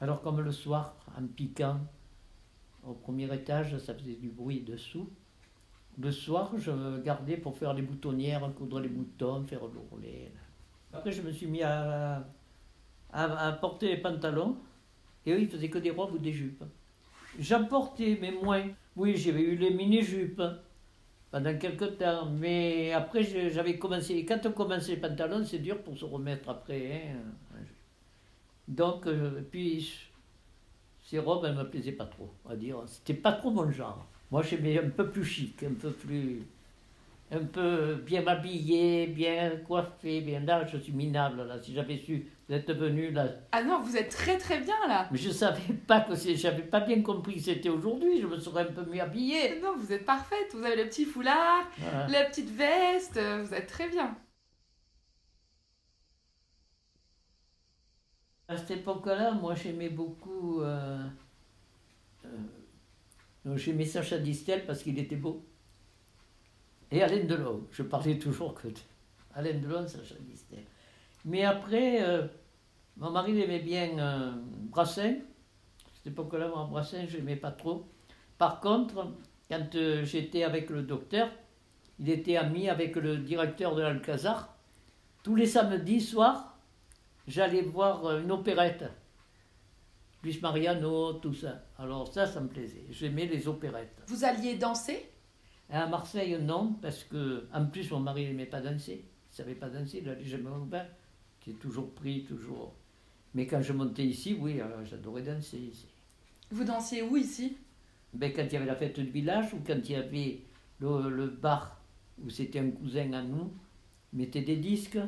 Alors, 0.00 0.22
comme 0.22 0.40
le 0.40 0.52
soir, 0.52 0.96
en 1.18 1.26
piquant, 1.26 1.80
au 2.86 2.94
premier 2.94 3.32
étage, 3.34 3.76
ça 3.78 3.94
faisait 3.94 4.14
du 4.14 4.30
bruit 4.30 4.60
dessous. 4.60 5.10
Le 6.00 6.12
soir, 6.12 6.52
je 6.56 7.00
gardais 7.00 7.36
pour 7.36 7.56
faire 7.58 7.74
les 7.74 7.82
boutonnières, 7.82 8.48
coudre 8.56 8.78
les 8.78 8.88
boutons, 8.88 9.44
faire 9.46 9.62
le 9.62 9.80
rouler. 9.90 10.30
Après, 10.92 11.10
je 11.10 11.22
me 11.22 11.32
suis 11.32 11.46
mis 11.46 11.62
à, 11.62 12.24
à, 13.12 13.52
porter 13.52 13.88
les 13.88 13.96
pantalons. 13.96 14.56
Et 15.26 15.32
eux, 15.32 15.40
ils 15.40 15.48
faisaient 15.48 15.68
que 15.68 15.78
des 15.78 15.90
robes 15.90 16.14
ou 16.14 16.18
des 16.18 16.32
jupes. 16.32 16.62
J'en 17.38 17.64
portais, 17.64 18.16
mais 18.20 18.30
moins. 18.30 18.64
Oui, 18.94 19.16
j'avais 19.16 19.42
eu 19.42 19.56
les 19.56 19.70
mini-jupes 19.70 20.42
pendant 21.32 21.58
quelques 21.58 21.98
temps. 21.98 22.26
Mais 22.30 22.92
après, 22.92 23.24
j'avais 23.50 23.76
commencé. 23.76 24.24
Quand 24.24 24.46
on 24.46 24.52
commence 24.52 24.88
les 24.88 24.96
pantalons, 24.98 25.44
c'est 25.44 25.58
dur 25.58 25.82
pour 25.82 25.98
se 25.98 26.04
remettre 26.04 26.48
après. 26.48 27.08
Hein. 27.10 27.58
Donc, 28.68 29.06
euh, 29.06 29.42
puis, 29.50 30.08
ces 31.02 31.18
robes, 31.18 31.44
elles 31.44 31.54
ne 31.54 31.64
me 31.64 31.68
plaisaient 31.68 31.92
pas 31.92 32.06
trop, 32.06 32.30
à 32.48 32.54
dire. 32.54 32.82
C'était 32.86 33.14
pas 33.14 33.32
trop 33.32 33.50
mon 33.50 33.68
genre. 33.70 34.06
Moi, 34.30 34.42
j'aimais 34.42 34.78
un 34.78 34.90
peu 34.90 35.10
plus 35.10 35.24
chic, 35.24 35.62
un 35.62 35.74
peu 35.74 35.90
plus. 35.92 36.42
un 37.30 37.44
peu 37.44 37.96
bien 37.96 38.26
habillé, 38.26 39.06
bien 39.08 39.56
coiffé, 39.66 40.20
bien 40.22 40.40
là, 40.40 40.64
je 40.66 40.78
suis 40.78 40.92
minable, 40.92 41.42
là. 41.46 41.60
Si 41.60 41.74
j'avais 41.74 41.98
su, 41.98 42.26
vous 42.48 42.54
êtes 42.54 42.70
venu 42.72 43.10
là. 43.10 43.26
Ah 43.52 43.62
non, 43.62 43.80
vous 43.82 43.96
êtes 43.96 44.10
très 44.10 44.38
très 44.38 44.60
bien, 44.60 44.76
là. 44.88 45.08
Mais 45.10 45.18
je 45.18 45.30
savais 45.30 45.72
pas 45.86 46.00
que 46.00 46.14
c'est. 46.14 46.34
J'avais 46.36 46.62
pas 46.62 46.80
bien 46.80 47.02
compris 47.02 47.34
que 47.36 47.40
c'était 47.42 47.68
aujourd'hui, 47.68 48.20
je 48.20 48.26
me 48.26 48.38
serais 48.38 48.62
un 48.62 48.72
peu 48.72 48.84
mieux 48.90 49.00
habillée. 49.02 49.60
Non, 49.60 49.76
vous 49.76 49.92
êtes 49.92 50.04
parfaite, 50.06 50.54
vous 50.54 50.64
avez 50.64 50.76
le 50.76 50.88
petit 50.88 51.04
foulard, 51.04 51.68
la 52.08 52.24
petite 52.24 52.50
veste, 52.50 53.18
vous 53.18 53.54
êtes 53.54 53.66
très 53.66 53.88
bien. 53.88 54.16
À 58.48 58.56
cette 58.56 58.70
époque-là, 58.72 59.32
moi 59.32 59.54
j'aimais 59.54 59.88
beaucoup. 59.90 60.60
Euh, 60.62 61.06
euh, 63.46 63.56
j'aimais 63.56 63.84
Sacha 63.84 64.18
Distel 64.18 64.66
parce 64.66 64.82
qu'il 64.82 64.98
était 64.98 65.16
beau. 65.16 65.44
Et 66.90 67.02
Alain 67.02 67.24
Delon. 67.24 67.66
Je 67.70 67.82
parlais 67.82 68.18
toujours 68.18 68.54
que 68.54 68.68
de 68.68 68.74
Alain 69.34 69.58
Delon, 69.58 69.86
Sacha 69.86 70.14
Distel. 70.20 70.64
Mais 71.24 71.44
après, 71.44 72.02
euh, 72.02 72.26
mon 72.96 73.10
mari 73.10 73.40
aimait 73.40 73.60
bien 73.60 73.98
euh, 73.98 74.32
Brassin. 74.70 75.14
À 75.14 75.90
cette 75.94 76.08
époque-là, 76.08 76.48
moi, 76.48 76.66
Brassin, 76.70 77.06
je 77.06 77.18
n'aimais 77.18 77.36
pas 77.36 77.52
trop. 77.52 77.88
Par 78.38 78.60
contre, 78.60 79.12
quand 79.50 79.76
j'étais 80.04 80.44
avec 80.44 80.70
le 80.70 80.82
docteur, 80.82 81.30
il 81.98 82.08
était 82.10 82.36
ami 82.36 82.68
avec 82.68 82.96
le 82.96 83.18
directeur 83.18 83.74
de 83.74 83.82
l'Alcazar. 83.82 84.54
Tous 85.22 85.34
les 85.34 85.46
samedis 85.46 86.00
soirs, 86.00 86.56
j'allais 87.26 87.62
voir 87.62 88.06
euh, 88.06 88.22
une 88.22 88.30
opérette. 88.30 88.84
Luis 90.22 90.38
Mariano, 90.42 91.14
tout 91.14 91.34
ça. 91.34 91.64
Alors 91.78 92.12
ça, 92.12 92.26
ça 92.26 92.40
me 92.40 92.48
plaisait. 92.48 92.84
J'aimais 92.90 93.26
les 93.26 93.46
opérettes. 93.46 94.02
Vous 94.06 94.24
alliez 94.24 94.56
danser? 94.56 95.08
À 95.70 95.86
Marseille, 95.86 96.36
non, 96.40 96.74
parce 96.80 97.04
que 97.04 97.46
en 97.52 97.66
plus 97.66 97.90
mon 97.90 98.00
mari 98.00 98.24
n'aimait 98.24 98.46
pas 98.46 98.60
danser. 98.60 99.04
Il 99.30 99.36
savait 99.36 99.54
pas 99.54 99.68
danser, 99.68 99.98
il 99.98 100.04
n'allait 100.04 100.24
jamais 100.24 100.50
au 100.50 100.64
bain. 100.64 100.86
Qui 101.40 101.50
est 101.50 101.60
toujours 101.60 101.90
pris, 101.94 102.24
toujours. 102.24 102.74
Mais 103.34 103.46
quand 103.46 103.60
je 103.62 103.72
montais 103.72 104.04
ici, 104.04 104.36
oui, 104.40 104.60
j'adorais 104.84 105.22
danser 105.22 105.58
ici. 105.58 105.86
Vous 106.50 106.64
dansiez 106.64 107.02
où 107.02 107.16
ici? 107.16 107.56
Ben, 108.14 108.32
Quand 108.32 108.44
il 108.44 108.52
y 108.54 108.56
avait 108.56 108.66
la 108.66 108.74
fête 108.76 108.98
du 108.98 109.10
village 109.10 109.52
ou 109.52 109.58
quand 109.64 109.78
il 109.84 109.90
y 109.90 109.94
avait 109.94 110.40
le, 110.80 111.10
le 111.10 111.26
bar 111.26 111.80
où 112.24 112.30
c'était 112.30 112.58
un 112.58 112.70
cousin 112.70 113.12
à 113.12 113.22
nous, 113.22 113.52
mettait 114.12 114.42
des 114.42 114.56
disques 114.56 114.98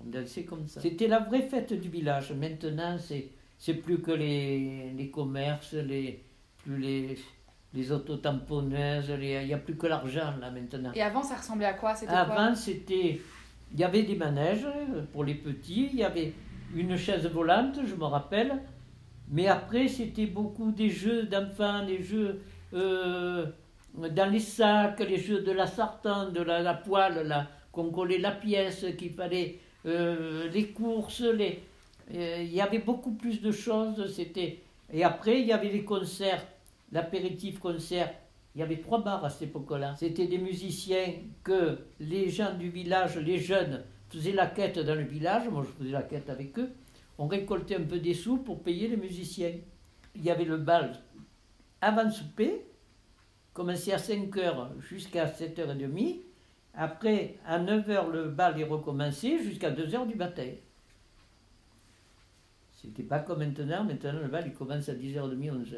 on 0.00 0.10
dansait 0.10 0.44
comme 0.44 0.66
ça. 0.66 0.80
C'était 0.80 1.08
la 1.08 1.20
vraie 1.20 1.42
fête 1.42 1.72
du 1.72 1.88
village. 1.88 2.32
Maintenant, 2.32 2.96
c'est, 2.98 3.30
c'est 3.58 3.74
plus 3.74 4.00
que 4.00 4.12
les, 4.12 4.92
les 4.96 5.10
commerces, 5.10 5.74
les, 5.74 6.24
plus 6.58 6.78
les, 6.78 7.18
les 7.74 7.92
autotamponneuses, 7.92 9.12
il 9.20 9.46
n'y 9.46 9.52
a 9.52 9.58
plus 9.58 9.76
que 9.76 9.86
l'argent 9.86 10.32
là 10.40 10.50
maintenant. 10.50 10.92
Et 10.94 11.02
avant, 11.02 11.22
ça 11.22 11.36
ressemblait 11.36 11.66
à 11.66 11.74
quoi? 11.74 11.94
C'était 11.94 12.12
Avant, 12.12 12.54
c'était. 12.54 13.20
Il 13.72 13.78
y 13.78 13.84
avait 13.84 14.04
des 14.04 14.16
manèges 14.16 14.66
pour 15.12 15.24
les 15.24 15.34
petits, 15.34 15.90
il 15.92 15.98
y 15.98 16.04
avait 16.04 16.32
une 16.74 16.96
chaise 16.96 17.26
volante, 17.26 17.78
je 17.84 17.94
me 17.94 18.04
rappelle. 18.04 18.62
Mais 19.30 19.46
après, 19.46 19.88
c'était 19.88 20.24
beaucoup 20.24 20.70
des 20.72 20.88
jeux 20.88 21.24
d'enfants, 21.24 21.84
des 21.84 22.02
jeux 22.02 22.40
euh, 22.72 23.44
dans 23.94 24.32
les 24.32 24.38
sacs, 24.40 25.00
les 25.00 25.18
jeux 25.18 25.42
de 25.42 25.52
la 25.52 25.66
sartane, 25.66 26.32
de 26.32 26.40
la, 26.40 26.62
la 26.62 26.72
poêle, 26.72 27.26
là, 27.26 27.46
qu'on 27.70 27.90
collait 27.90 28.18
la 28.18 28.30
pièce, 28.30 28.86
qu'il 28.96 29.12
fallait 29.12 29.58
euh, 29.84 30.48
les 30.50 30.68
courses, 30.68 31.20
les, 31.20 31.50
euh, 31.50 31.67
il 32.10 32.52
y 32.52 32.60
avait 32.60 32.78
beaucoup 32.78 33.12
plus 33.12 33.40
de 33.40 33.52
choses. 33.52 34.12
C'était 34.14 34.60
et 34.92 35.04
après 35.04 35.40
il 35.40 35.46
y 35.46 35.52
avait 35.52 35.68
les 35.68 35.84
concerts, 35.84 36.46
l'apéritif 36.92 37.58
concert. 37.58 38.12
Il 38.54 38.60
y 38.60 38.62
avait 38.62 38.80
trois 38.80 39.02
bars 39.02 39.24
à 39.24 39.30
cette 39.30 39.50
époque-là. 39.50 39.94
C'était 39.96 40.26
des 40.26 40.38
musiciens 40.38 41.12
que 41.44 41.78
les 42.00 42.28
gens 42.28 42.54
du 42.54 42.70
village, 42.70 43.16
les 43.18 43.38
jeunes, 43.38 43.84
faisaient 44.08 44.32
la 44.32 44.46
quête 44.46 44.78
dans 44.78 44.94
le 44.94 45.04
village. 45.04 45.48
Moi, 45.48 45.64
je 45.64 45.84
faisais 45.84 45.92
la 45.92 46.02
quête 46.02 46.28
avec 46.28 46.58
eux. 46.58 46.70
On 47.18 47.26
récoltait 47.26 47.76
un 47.76 47.84
peu 47.84 47.98
des 47.98 48.14
sous 48.14 48.38
pour 48.38 48.62
payer 48.62 48.88
les 48.88 48.96
musiciens. 48.96 49.52
Il 50.16 50.24
y 50.24 50.30
avait 50.30 50.44
le 50.44 50.56
bal 50.56 50.98
avant 51.80 52.10
souper, 52.10 52.66
commençait 53.52 53.92
à 53.92 53.98
5 53.98 54.34
h 54.34 54.80
jusqu'à 54.80 55.26
7h30. 55.26 56.22
Après, 56.74 57.36
à 57.46 57.58
9h, 57.58 58.10
le 58.10 58.28
bal 58.28 58.60
est 58.60 58.64
recommencé 58.64 59.38
jusqu'à 59.38 59.70
2h 59.70 60.06
du 60.06 60.14
matin. 60.14 60.48
C'était 62.80 63.02
pas 63.02 63.20
comme 63.20 63.40
maintenant. 63.40 63.84
Maintenant, 63.84 64.20
le 64.20 64.28
bal, 64.28 64.44
il 64.46 64.54
commence 64.54 64.88
à 64.88 64.94
10h30, 64.94 65.36
11h. 65.36 65.76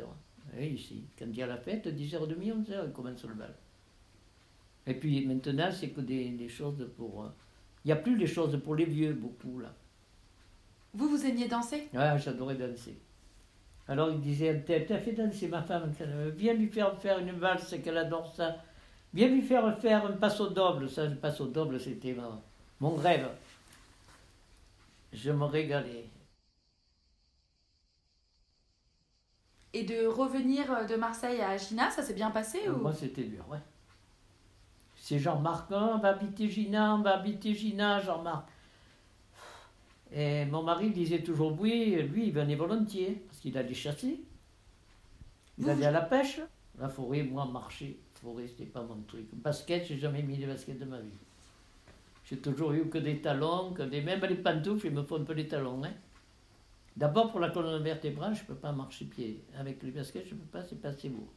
Et 0.59 0.69
ici, 0.69 1.05
quand 1.19 1.27
il 1.27 1.37
y 1.37 1.43
a 1.43 1.47
la 1.47 1.57
fête, 1.57 1.87
10h30, 1.87 2.37
11h, 2.37 2.83
il 2.87 2.93
commence 2.93 3.25
le 3.25 3.35
bal. 3.35 3.55
Et 4.87 4.95
puis 4.95 5.27
maintenant, 5.27 5.71
c'est 5.73 5.91
que 5.91 6.01
des, 6.01 6.49
choses 6.49 6.89
pour. 6.97 7.25
Euh, 7.25 7.29
il 7.85 7.89
n'y 7.89 7.93
a 7.93 7.97
plus 7.97 8.17
les 8.17 8.27
choses 8.27 8.61
pour 8.63 8.75
les 8.75 8.85
vieux, 8.85 9.13
beaucoup, 9.15 9.59
là. 9.61 9.73
Vous, 10.93 11.09
vous 11.09 11.25
aimiez 11.25 11.49
danser? 11.49 11.89
Ouais, 11.95 12.19
j'adorais 12.19 12.57
danser. 12.57 12.99
Alors 13.89 14.11
il 14.11 14.21
disait, 14.21 14.63
t'as 14.67 14.99
fait 14.99 15.13
danser 15.13 15.49
ma 15.49 15.63
femme, 15.63 15.93
viens 16.37 16.55
lui 16.55 16.69
faire 16.69 16.97
faire 17.01 17.19
une 17.19 17.33
valse, 17.33 17.75
qu'elle 17.83 17.99
adore 17.99 18.33
ça. 18.35 18.57
Viens 19.13 19.29
lui 19.29 19.43
faire 19.43 19.77
faire 19.81 20.07
un 20.07 20.13
passo 20.13 20.49
double. 20.49 20.89
Ça, 20.89 21.07
le 21.07 21.17
passo 21.17 21.47
double, 21.47 21.81
c'était 21.81 22.17
mon, 22.81 22.95
rêve. 22.95 23.29
Je 25.13 25.33
me 25.33 25.45
régalais. 25.45 26.05
Et 29.73 29.85
de 29.85 30.07
revenir 30.07 30.87
de 30.87 30.97
Marseille 30.97 31.41
à 31.41 31.57
Gina, 31.57 31.91
ça 31.91 32.03
s'est 32.03 32.15
bien 32.15 32.31
passé 32.31 32.69
ou... 32.69 32.77
Moi, 32.77 32.93
c'était 32.93 33.23
dur, 33.23 33.45
ouais. 33.49 33.59
C'est 34.97 35.19
Jean-Marc, 35.19 35.71
hein, 35.73 35.93
on 35.95 35.99
va 35.99 36.09
habiter 36.11 36.49
Gina, 36.49 36.95
on 36.95 37.03
va 37.03 37.19
habiter 37.19 37.55
Gina, 37.55 38.01
Jean-Marc. 38.01 38.49
Et 40.13 40.45
mon 40.45 40.63
mari 40.63 40.91
disait 40.91 41.23
toujours 41.23 41.59
oui, 41.61 42.03
lui, 42.03 42.27
il 42.27 42.33
venait 42.33 42.57
volontiers, 42.57 43.23
parce 43.29 43.41
qu'il 43.41 43.57
allait 43.57 43.75
chasser. 43.75 44.21
Il 45.59 45.71
allait 45.71 45.87
à 45.87 45.91
la 45.91 46.01
pêche, 46.01 46.41
la 46.79 46.89
forêt, 46.89 47.23
moi, 47.23 47.45
marcher. 47.45 47.99
forêt, 48.15 48.47
c'était 48.49 48.65
pas 48.65 48.83
mon 48.83 49.01
truc. 49.07 49.27
Basket, 49.33 49.87
j'ai 49.87 49.99
jamais 49.99 50.23
mis 50.23 50.37
des 50.37 50.47
baskets 50.47 50.79
de 50.79 50.85
ma 50.85 50.99
vie. 50.99 51.11
J'ai 52.25 52.39
toujours 52.39 52.73
eu 52.73 52.89
que 52.89 52.99
des 52.99 53.21
talons, 53.21 53.73
que 53.73 53.83
des... 53.83 54.03
même 54.03 54.21
les 54.25 54.37
pantoufles, 54.37 54.87
il 54.87 54.93
me 54.93 55.03
faut 55.03 55.17
un 55.17 55.25
peu 55.25 55.33
les 55.33 55.49
talons. 55.49 55.83
Hein. 55.85 55.93
D'abord, 56.97 57.31
pour 57.31 57.41
la 57.41 57.51
colonne 57.51 57.83
vertébrale, 57.83 58.35
je 58.35 58.43
ne 58.43 58.47
peux 58.47 58.55
pas 58.55 58.73
marcher 58.73 59.05
pied. 59.07 59.45
Avec 59.59 59.83
les 59.83 59.91
baskets, 59.91 60.27
je 60.27 60.35
ne 60.35 60.41
peux 60.41 60.47
pas, 60.47 60.63
c'est 60.63 60.81
pas 60.81 60.89
assez 60.89 61.09
beau. 61.09 61.29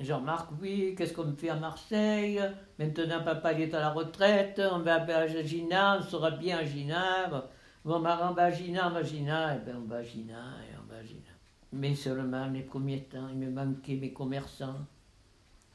Jean-Marc, 0.00 0.50
oui, 0.60 0.94
qu'est-ce 0.96 1.12
qu'on 1.12 1.34
fait 1.34 1.48
à 1.48 1.56
Marseille? 1.56 2.40
Maintenant, 2.78 3.24
papa 3.24 3.52
il 3.52 3.62
est 3.62 3.74
à 3.74 3.80
la 3.80 3.90
retraite, 3.90 4.60
on 4.72 4.78
va 4.78 5.02
à 5.02 5.26
Gina, 5.26 5.98
on 5.98 6.02
sera 6.02 6.30
bien 6.30 6.58
à 6.58 6.64
Gina. 6.64 7.26
Bon, 7.28 7.42
on 7.84 7.98
va 7.98 8.12
à 8.36 8.50
Gina, 8.52 8.88
on 8.88 8.90
va 8.92 9.00
à 9.00 9.02
Gina, 9.02 9.56
et 9.56 9.58
bien 9.58 9.76
on 9.76 9.86
va 9.88 9.96
à 9.96 10.02
Gina, 10.04 10.54
et 10.70 10.76
on 10.80 10.92
va 10.92 11.00
à 11.00 11.02
Gina. 11.02 11.32
Mais 11.72 11.96
seulement 11.96 12.46
les 12.46 12.62
premiers 12.62 13.02
temps, 13.04 13.28
il 13.28 13.38
me 13.38 13.50
manquait 13.50 13.96
mes 13.96 14.12
commerçants. 14.12 14.86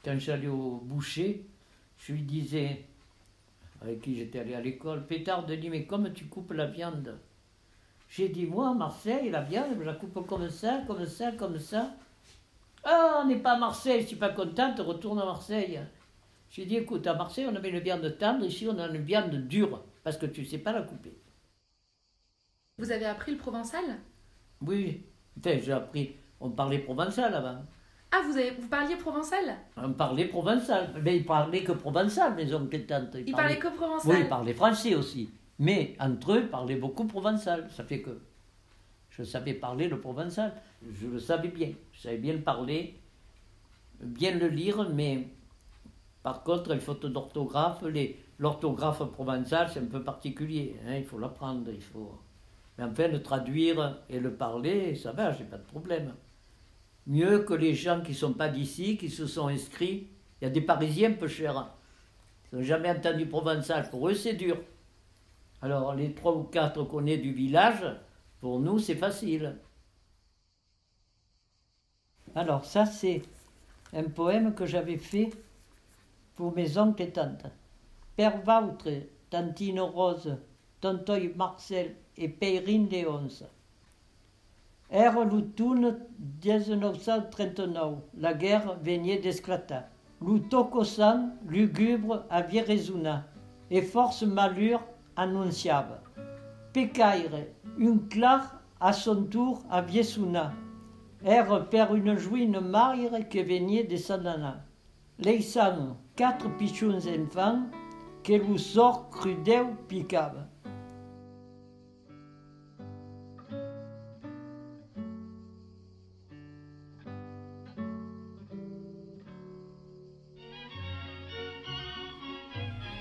Quand 0.02 0.18
j'allais 0.18 0.48
au 0.48 0.80
boucher, 0.82 1.46
je 1.98 2.12
lui 2.14 2.22
disais, 2.22 2.86
avec 3.82 4.00
qui 4.00 4.16
j'étais 4.16 4.38
allé 4.38 4.54
à 4.54 4.60
l'école, 4.60 5.06
Pétard 5.06 5.44
de 5.44 5.54
dit, 5.54 5.68
mais 5.68 5.84
comme 5.84 6.12
tu 6.14 6.24
coupes 6.26 6.52
la 6.52 6.66
viande? 6.66 7.18
J'ai 8.16 8.28
dit, 8.28 8.46
moi, 8.46 8.68
à 8.68 8.74
Marseille, 8.74 9.28
la 9.28 9.40
viande, 9.40 9.76
je 9.76 9.82
la 9.82 9.94
coupe 9.94 10.24
comme 10.24 10.48
ça, 10.48 10.82
comme 10.86 11.04
ça, 11.04 11.32
comme 11.32 11.58
ça. 11.58 11.96
Ah, 12.84 13.20
on 13.20 13.26
n'est 13.26 13.40
pas 13.40 13.54
à 13.54 13.58
Marseille, 13.58 14.02
je 14.02 14.06
suis 14.06 14.16
pas 14.16 14.28
contente, 14.28 14.78
retourne 14.78 15.18
à 15.18 15.24
Marseille. 15.24 15.80
J'ai 16.48 16.64
dit, 16.64 16.76
écoute, 16.76 17.04
à 17.08 17.14
Marseille, 17.14 17.48
on 17.50 17.56
avait 17.56 17.70
une 17.70 17.80
viande 17.80 18.16
tendre, 18.16 18.44
ici, 18.44 18.68
on 18.70 18.78
a 18.78 18.86
une 18.86 19.02
viande 19.02 19.34
dure, 19.48 19.82
parce 20.04 20.16
que 20.16 20.26
tu 20.26 20.42
ne 20.42 20.46
sais 20.46 20.58
pas 20.58 20.70
la 20.70 20.82
couper. 20.82 21.18
Vous 22.78 22.92
avez 22.92 23.06
appris 23.06 23.32
le 23.32 23.38
provençal? 23.38 23.82
Oui, 24.60 25.02
enfin, 25.36 25.58
j'ai 25.60 25.72
appris, 25.72 26.14
on 26.38 26.50
parlait 26.50 26.78
provençal 26.78 27.34
avant. 27.34 27.64
Ah, 28.12 28.22
vous, 28.24 28.36
avez, 28.36 28.52
vous 28.52 28.68
parliez 28.68 28.94
provençal? 28.94 29.56
On 29.76 29.92
parlait 29.92 30.26
provençal, 30.26 30.94
mais 31.02 31.16
ils 31.16 31.26
parlaient 31.26 31.64
que 31.64 31.72
provençal, 31.72 32.36
mes 32.36 32.54
oncles 32.54 32.76
et 32.76 32.86
tantes. 32.86 33.16
Ils, 33.26 33.32
parlaient 33.32 33.58
que 33.58 33.74
provençal 33.74 34.12
Oui, 34.12 34.20
ils 34.20 34.28
parlaient 34.28 34.54
français 34.54 34.94
aussi. 34.94 35.30
Mais 35.58 35.96
entre 36.00 36.32
eux, 36.32 36.40
ils 36.42 36.48
parlaient 36.48 36.76
beaucoup 36.76 37.06
provençal. 37.06 37.68
Ça 37.70 37.84
fait 37.84 38.02
que 38.02 38.20
je 39.10 39.22
savais 39.22 39.54
parler 39.54 39.88
le 39.88 40.00
provençal. 40.00 40.54
Je 40.92 41.06
le 41.06 41.18
savais 41.18 41.48
bien. 41.48 41.72
Je 41.92 42.00
savais 42.00 42.18
bien 42.18 42.34
le 42.34 42.42
parler, 42.42 43.00
bien 44.00 44.36
le 44.36 44.48
lire, 44.48 44.88
mais 44.90 45.28
par 46.22 46.42
contre, 46.42 46.72
les 46.72 46.80
fautes 46.80 47.06
d'orthographe, 47.06 47.84
l'orthographe 48.38 49.04
provençal, 49.12 49.68
c'est 49.70 49.80
un 49.80 49.86
peu 49.86 50.02
particulier. 50.02 50.76
Hein, 50.86 50.96
il 50.96 51.04
faut 51.04 51.18
l'apprendre, 51.18 51.70
il 51.72 51.82
faut. 51.82 52.18
Mais 52.76 52.84
enfin, 52.84 53.08
le 53.08 53.22
traduire 53.22 53.98
et 54.08 54.18
le 54.18 54.34
parler, 54.34 54.96
ça 54.96 55.12
va, 55.12 55.32
j'ai 55.32 55.44
pas 55.44 55.58
de 55.58 55.66
problème 55.66 56.12
mieux 57.06 57.40
que 57.40 57.54
les 57.54 57.74
gens 57.74 58.00
qui 58.00 58.12
ne 58.12 58.16
sont 58.16 58.32
pas 58.32 58.48
d'ici, 58.48 58.96
qui 58.96 59.10
se 59.10 59.26
sont 59.26 59.48
inscrits. 59.48 60.08
Il 60.40 60.44
y 60.44 60.46
a 60.46 60.50
des 60.50 60.60
Parisiens 60.60 61.12
peu 61.12 61.28
chers. 61.28 61.70
Ils 62.52 62.58
n'ont 62.58 62.64
jamais 62.64 62.90
entendu 62.90 63.26
provençal. 63.26 63.88
Pour 63.90 64.08
eux, 64.08 64.14
c'est 64.14 64.34
dur. 64.34 64.56
Alors, 65.64 65.94
les 65.94 66.12
trois 66.12 66.36
ou 66.36 66.42
quatre 66.42 66.84
qu'on 66.84 67.06
est 67.06 67.16
du 67.16 67.32
village, 67.32 67.86
pour 68.38 68.60
nous, 68.60 68.78
c'est 68.78 68.96
facile. 68.96 69.56
Alors, 72.34 72.66
ça, 72.66 72.84
c'est 72.84 73.22
un 73.94 74.02
poème 74.02 74.54
que 74.54 74.66
j'avais 74.66 74.98
fait 74.98 75.30
pour 76.34 76.54
mes 76.54 76.76
oncles 76.76 77.04
et 77.04 77.10
tantes. 77.12 77.46
Père 78.14 78.42
Vautre, 78.42 78.90
Tantine 79.30 79.80
Rose, 79.80 80.36
Tontoy 80.82 81.32
Marcel 81.34 81.96
et 82.18 82.28
Peyrine 82.28 82.90
Léonce. 82.90 83.44
Era 84.90 85.24
l'automne 85.24 85.98
1939, 86.44 88.00
la 88.18 88.34
guerre 88.34 88.76
venait 88.82 89.18
d'esclater. 89.18 89.80
L'utocosan 90.20 91.30
lugubre 91.48 92.26
à 92.28 92.42
Vierezuna, 92.42 93.24
et 93.70 93.80
force 93.80 94.24
malure 94.24 94.82
annonciava. 95.16 96.02
Pecaire, 96.72 97.46
une 97.78 98.08
clare 98.08 98.60
à 98.80 98.92
son 98.92 99.24
tour 99.24 99.62
à 99.70 99.80
Viesuna, 99.80 100.52
er 101.24 101.44
per 101.70 101.86
une 101.94 102.16
jouine 102.18 102.60
maire 102.60 103.28
qui 103.28 103.42
venait 103.42 103.84
de 103.84 103.96
Sanana. 103.96 104.64
Leisan, 105.18 105.96
quatre 106.16 106.48
pichons 106.56 107.06
enfants, 107.06 107.62
que 108.22 108.32
lu 108.32 108.58
sort 108.58 109.08
crudeu. 109.10 109.66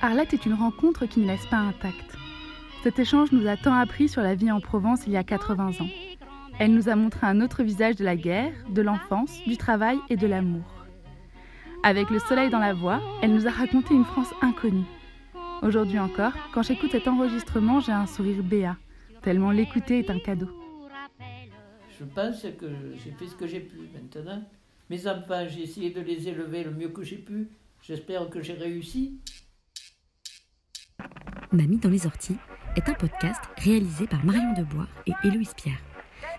Arlette 0.04 0.34
est 0.34 0.46
une 0.46 0.54
rencontre 0.54 1.06
qui 1.06 1.22
ne 1.22 1.28
laisse 1.28 1.46
pas 1.46 1.56
intacte. 1.56 2.18
Cet 2.84 3.00
échange 3.00 3.32
nous 3.32 3.48
a 3.48 3.56
tant 3.56 3.74
appris 3.74 4.10
sur 4.10 4.22
la 4.22 4.36
vie 4.36 4.52
en 4.52 4.60
Provence 4.60 5.04
il 5.08 5.14
y 5.14 5.18
a 5.18 5.24
80 5.24 5.80
ans. 5.80 5.88
Elle 6.60 6.74
nous 6.74 6.90
a 6.90 6.96
montré 6.98 7.26
un 7.26 7.40
autre 7.40 7.64
visage 7.64 7.96
de 7.96 8.04
la 8.04 8.18
guerre, 8.18 8.52
de 8.68 8.82
l'enfance, 8.82 9.40
du 9.48 9.56
travail 9.56 9.98
et 10.10 10.18
de 10.18 10.28
l'amour. 10.28 10.66
Avec 11.84 12.10
le 12.10 12.20
soleil 12.20 12.50
dans 12.50 12.60
la 12.60 12.74
voix, 12.74 13.00
elle 13.22 13.34
nous 13.34 13.48
a 13.48 13.50
raconté 13.50 13.94
une 13.94 14.04
France 14.04 14.34
inconnue. 14.42 14.84
Aujourd'hui 15.62 16.00
encore, 16.00 16.34
quand 16.54 16.64
j'écoute 16.64 16.92
cet 16.92 17.08
enregistrement, 17.08 17.80
j'ai 17.80 17.94
un 17.94 18.06
sourire 18.06 18.44
béat, 18.44 18.76
tellement 19.22 19.52
l'écouter 19.52 20.00
est 20.00 20.10
un 20.10 20.20
cadeau. 20.20 20.50
Je 21.98 22.04
pense 22.04 22.42
que 22.42 22.66
j'ai 23.02 23.12
fait 23.12 23.28
ce 23.28 23.36
que 23.36 23.48
j'ai 23.48 23.62
pu 23.62 23.78
maintenant. 23.94 24.44
Mes 24.90 25.08
enfants, 25.08 25.48
j'ai 25.48 25.62
essayé 25.62 25.92
de 25.92 26.02
les 26.02 26.28
élever 26.28 26.66
le 26.66 26.72
mieux 26.72 26.90
que 26.90 27.04
j'ai 27.04 27.20
pu. 27.20 27.48
J'espère 27.82 28.30
que 28.30 28.42
j'ai 28.42 28.54
réussi. 28.54 29.18
Mamie 31.54 31.78
dans 31.78 31.90
les 31.90 32.08
orties 32.08 32.38
est 32.76 32.90
un 32.90 32.94
podcast 32.94 33.40
réalisé 33.58 34.08
par 34.08 34.26
Marion 34.26 34.54
Debois 34.54 34.88
et 35.06 35.14
Héloïse 35.24 35.54
Pierre. 35.56 35.78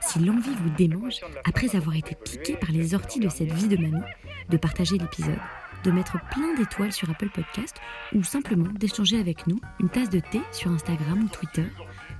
Si 0.00 0.18
l'envie 0.18 0.54
vous 0.56 0.70
démange, 0.70 1.20
après 1.44 1.76
avoir 1.76 1.94
été 1.94 2.16
piqué 2.16 2.56
par 2.56 2.72
les 2.72 2.94
orties 2.94 3.20
de 3.20 3.28
cette 3.28 3.52
vie 3.52 3.68
de 3.68 3.76
mamie, 3.76 4.02
de 4.48 4.56
partager 4.56 4.98
l'épisode, 4.98 5.38
de 5.84 5.92
mettre 5.92 6.18
plein 6.30 6.54
d'étoiles 6.56 6.92
sur 6.92 7.08
Apple 7.10 7.30
Podcast 7.30 7.76
ou 8.12 8.24
simplement 8.24 8.68
d'échanger 8.72 9.20
avec 9.20 9.46
nous 9.46 9.60
une 9.78 9.88
tasse 9.88 10.10
de 10.10 10.18
thé 10.18 10.40
sur 10.50 10.72
Instagram 10.72 11.22
ou 11.24 11.28
Twitter, 11.28 11.66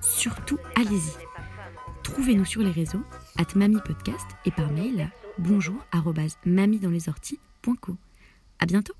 surtout 0.00 0.58
allez-y. 0.76 1.18
Trouvez-nous 2.04 2.44
sur 2.44 2.62
les 2.62 2.70
réseaux, 2.70 3.02
at 3.38 3.56
Mamie 3.56 3.80
Podcast 3.84 4.26
et 4.44 4.52
par 4.52 4.70
mail 4.70 5.00
à 5.00 5.08
bonjour 5.38 5.74
bientôt! 8.66 8.94